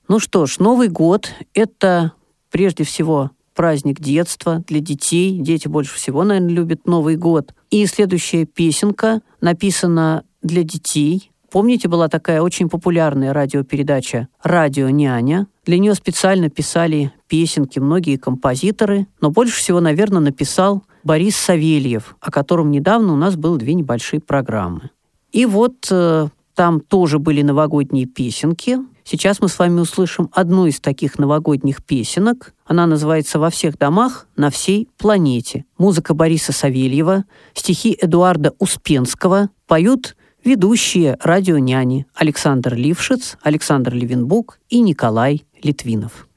Ну 0.09 0.19
что 0.19 0.45
ж, 0.45 0.59
Новый 0.59 0.89
год– 0.89 1.31
это 1.53 2.11
прежде 2.51 2.83
всего 2.83 3.31
праздник 3.55 4.01
детства 4.01 4.61
для 4.67 4.81
детей. 4.81 5.39
Дети 5.39 5.69
больше 5.69 5.95
всего, 5.95 6.25
наверное, 6.25 6.49
любят 6.53 6.85
Новый 6.85 7.15
год. 7.15 7.53
И 7.69 7.85
следующая 7.85 8.43
песенка 8.45 9.21
написана 9.39 10.25
для 10.41 10.63
детей. 10.63 11.31
Помните, 11.49 11.87
была 11.87 12.09
такая 12.09 12.41
очень 12.41 12.67
популярная 12.67 13.31
радиопередача 13.31 14.27
«Радио 14.43 14.89
няня». 14.89 15.47
Для 15.67 15.79
нее 15.79 15.95
специально 15.95 16.49
писали 16.49 17.11
песенки 17.27 17.77
многие 17.77 18.15
композиторы, 18.15 19.05
но 19.19 19.31
больше 19.31 19.57
всего, 19.57 19.81
наверное, 19.81 20.21
написал 20.21 20.83
Борис 21.03 21.35
Савельев, 21.35 22.15
о 22.21 22.31
котором 22.31 22.71
недавно 22.71 23.11
у 23.11 23.17
нас 23.17 23.35
было 23.35 23.57
две 23.57 23.73
небольшие 23.73 24.21
программы. 24.21 24.91
И 25.33 25.45
вот 25.45 25.89
э, 25.91 26.29
там 26.55 26.79
тоже 26.79 27.19
были 27.19 27.41
новогодние 27.41 28.05
песенки. 28.05 28.77
Сейчас 29.03 29.41
мы 29.41 29.49
с 29.49 29.59
вами 29.59 29.81
услышим 29.81 30.29
одну 30.31 30.67
из 30.67 30.79
таких 30.79 31.19
новогодних 31.19 31.83
песенок. 31.83 32.53
Она 32.65 32.87
называется 32.87 33.37
«Во 33.37 33.49
всех 33.49 33.77
домах 33.77 34.25
на 34.37 34.49
всей 34.49 34.87
планете». 34.97 35.65
Музыка 35.77 36.13
Бориса 36.13 36.53
Савельева, 36.53 37.25
стихи 37.53 37.97
Эдуарда 37.99 38.53
Успенского 38.57 39.49
поют 39.67 40.15
ведущие 40.47 41.17
радионяни 41.21 42.05
Александр 42.15 42.73
Лившиц, 42.73 43.37
Александр 43.41 43.93
Левинбук 43.93 44.59
и 44.69 44.79
Николай 44.79 45.43
Литвинов. 45.63 46.27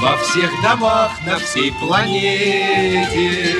Во 0.00 0.16
всех 0.18 0.50
домах 0.62 1.10
на 1.26 1.38
всей 1.38 1.72
планете 1.72 3.56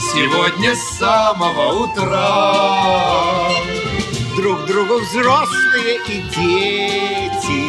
Сегодня 0.00 0.74
с 0.74 0.98
самого 0.98 1.84
утра 1.84 3.48
Друг 4.36 4.66
другу 4.66 4.98
взрослые 4.98 6.00
и 6.08 6.22
дети 6.34 7.62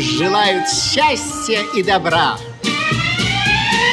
Желают 0.00 0.68
счастья 0.68 1.62
и 1.76 1.82
добра 1.84 2.36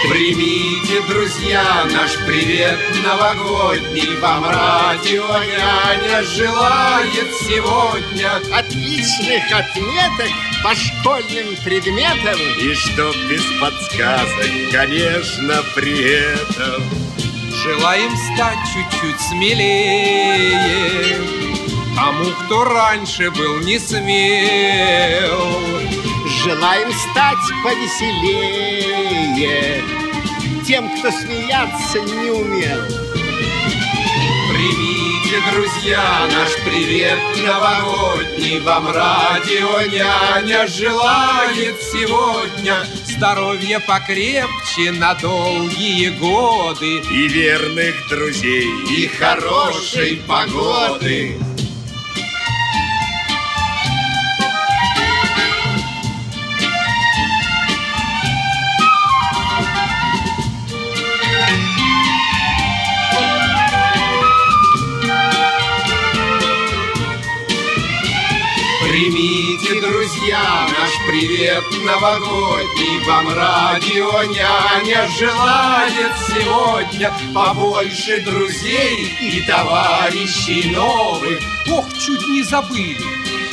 Примите, 0.10 1.02
друзья, 1.10 1.86
наш 1.92 2.16
привет 2.28 2.78
новогодний. 3.04 4.16
Вам 4.18 4.44
радио 4.46 5.26
няня 5.26 6.22
желает 6.22 7.34
сегодня. 7.42 8.36
Отличных 8.54 9.44
отметок 9.52 10.30
по 10.64 10.76
школьным 10.76 11.56
предметам. 11.64 12.40
И 12.62 12.74
чтоб 12.76 13.16
без 13.30 13.44
подсказок, 13.60 14.52
конечно, 14.72 15.64
при 15.74 16.04
этом. 16.04 16.84
Желаем 17.64 18.12
стать 18.36 18.60
чуть-чуть 18.74 19.20
смелее 19.22 21.20
Тому, 21.96 22.26
кто 22.46 22.64
раньше 22.64 23.32
был 23.32 23.60
не 23.62 23.80
смел 23.80 25.66
Желаем 26.46 26.92
стать 26.94 27.46
повеселее 27.64 29.04
Тем, 30.64 30.88
кто 30.96 31.10
смеяться 31.10 32.00
не 32.02 32.30
умел. 32.30 32.82
Примите, 34.52 35.42
друзья, 35.52 36.28
наш 36.32 36.54
привет 36.64 37.18
новогодний. 37.44 38.60
Вам 38.60 38.92
радио 38.92 39.82
няня 39.92 40.68
желает 40.68 41.82
сегодня. 41.82 42.86
Здоровья 43.08 43.80
покрепче 43.80 44.92
на 45.00 45.16
долгие 45.16 46.10
годы. 46.20 47.00
И 47.12 47.28
верных 47.28 48.08
друзей, 48.08 48.70
и 48.96 49.08
хорошей 49.08 50.22
погоды 50.28 51.40
друзья, 70.26 70.68
наш 70.80 70.92
привет 71.08 71.64
новогодний 71.84 73.06
Вам 73.06 73.28
радио 73.36 74.24
няня 74.24 75.08
желает 75.20 76.12
сегодня 76.28 77.12
Побольше 77.34 78.22
друзей 78.22 79.12
и 79.22 79.42
товарищей 79.46 80.72
новых. 80.72 81.40
Ох, 81.72 81.86
чуть 81.94 82.28
не 82.28 82.44
забыли. 82.44 82.98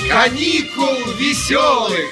Каникул 0.09 1.13
веселых. 1.19 2.09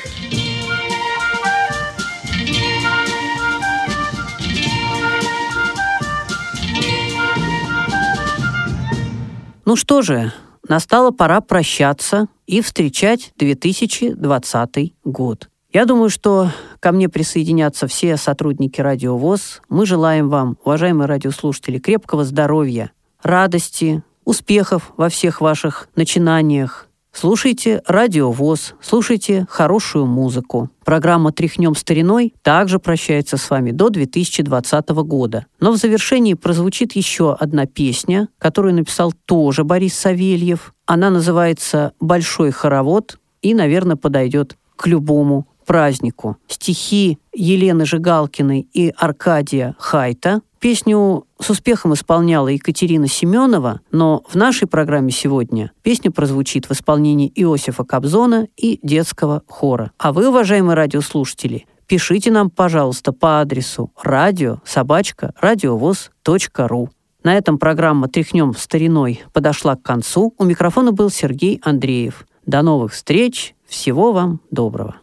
Ну 9.65 9.77
что 9.77 10.03
же, 10.03 10.33
настала 10.71 11.11
пора 11.11 11.41
прощаться 11.41 12.29
и 12.47 12.63
встречать 12.63 13.33
2020 13.37 14.95
год. 15.05 15.51
Я 15.73 15.85
думаю, 15.85 16.11
что 16.11 16.51
ко 16.79 16.93
мне 16.93 17.09
присоединятся 17.09 17.87
все 17.89 18.17
сотрудники 18.17 18.81
Радио 18.81 19.17
ВОЗ. 19.19 19.63
Мы 19.69 19.85
желаем 19.85 20.29
вам, 20.29 20.57
уважаемые 20.65 21.07
радиослушатели, 21.07 21.79
крепкого 21.79 22.25
здоровья, 22.25 22.93
радости, 23.23 24.03
успехов 24.25 24.93
во 24.97 25.09
всех 25.09 25.41
ваших 25.41 25.89
начинаниях. 25.97 26.87
Слушайте 27.13 27.83
Радио 27.87 28.31
ВОЗ, 28.31 28.75
слушайте 28.81 29.45
хорошую 29.51 30.07
музыку. 30.07 30.71
Программа 30.85 31.33
«Тряхнем 31.33 31.75
стариной» 31.75 32.33
также 32.43 32.79
прощается 32.79 33.37
с 33.37 33.51
вами 33.51 33.73
до 33.73 33.91
2020 33.91 34.89
года. 34.89 35.47
Но 35.59 35.73
в 35.73 35.77
завершении 35.77 36.35
прозвучит 36.35 36.93
еще 36.93 37.35
одна 37.35 37.67
песня, 37.67 38.29
которую 38.39 38.75
написал 38.75 39.13
тоже 39.13 39.65
Борис 39.65 39.95
Савельев. 39.95 40.73
Она 40.87 41.11
называется 41.11 41.93
«Большой 42.01 42.53
хоровод» 42.53 43.19
и, 43.43 43.55
наверное, 43.55 43.97
подойдет 43.97 44.57
к 44.77 44.87
любому 44.87 45.47
празднику. 45.67 46.37
Стихи 46.49 47.19
Елены 47.33 47.87
Жигалкиной 47.87 48.69
и 48.73 48.93
Аркадия 48.97 49.77
Хайта. 49.79 50.43
Песню 50.61 51.25
с 51.41 51.49
успехом 51.49 51.95
исполняла 51.95 52.49
Екатерина 52.49 53.09
Семенова, 53.09 53.81
но 53.91 54.23
в 54.29 54.35
нашей 54.35 54.69
программе 54.69 55.11
сегодня 55.11 55.73
песня 55.83 56.11
прозвучит 56.11 56.67
в 56.69 56.73
исполнении 56.73 57.33
Иосифа 57.35 57.83
Кобзона 57.83 58.47
и 58.59 58.79
детского 58.83 59.43
хора. 59.49 59.93
А 59.97 60.13
вы, 60.13 60.29
уважаемые 60.29 60.77
радиослушатели, 60.77 61.67
пишите 61.87 62.31
нам, 62.31 62.51
пожалуйста, 62.51 63.13
по 63.13 63.41
адресу 63.41 63.91
радио 64.03 64.59
собачка 64.67 65.33
радиовоз.ру. 65.41 66.91
На 67.23 67.37
этом 67.37 67.59
программа 67.59 68.09
«Тряхнем 68.09 68.55
стариной» 68.55 69.23
подошла 69.33 69.77
к 69.77 69.83
концу. 69.83 70.35
У 70.37 70.45
микрофона 70.45 70.93
был 70.93 71.09
Сергей 71.09 71.59
Андреев. 71.63 72.27
До 72.45 72.61
новых 72.61 72.93
встреч. 72.93 73.55
Всего 73.67 74.13
вам 74.13 74.41
доброго. 74.51 74.97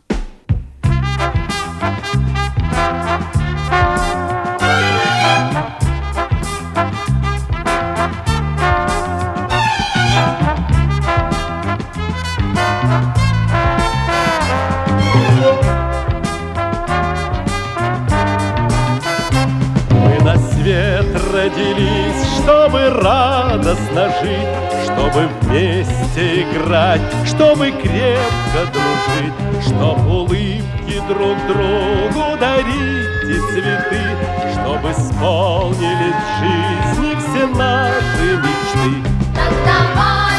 Радостно 22.97 24.09
жить, 24.21 24.83
чтобы 24.83 25.29
вместе 25.41 26.41
играть, 26.41 27.01
чтобы 27.25 27.71
крепко 27.71 28.61
дружить, 28.73 29.65
чтоб 29.65 29.97
улыбки 30.07 31.01
друг 31.07 31.37
другу 31.47 32.37
дарить 32.39 33.23
и 33.23 33.37
цветы, 33.51 34.01
чтобы 34.53 34.91
исполнились 34.91 36.15
в 36.23 36.39
жизни 36.39 37.15
все 37.19 37.45
наши 37.47 38.37
мечты. 38.37 39.09
Так 39.35 39.53
давайте 39.65 40.36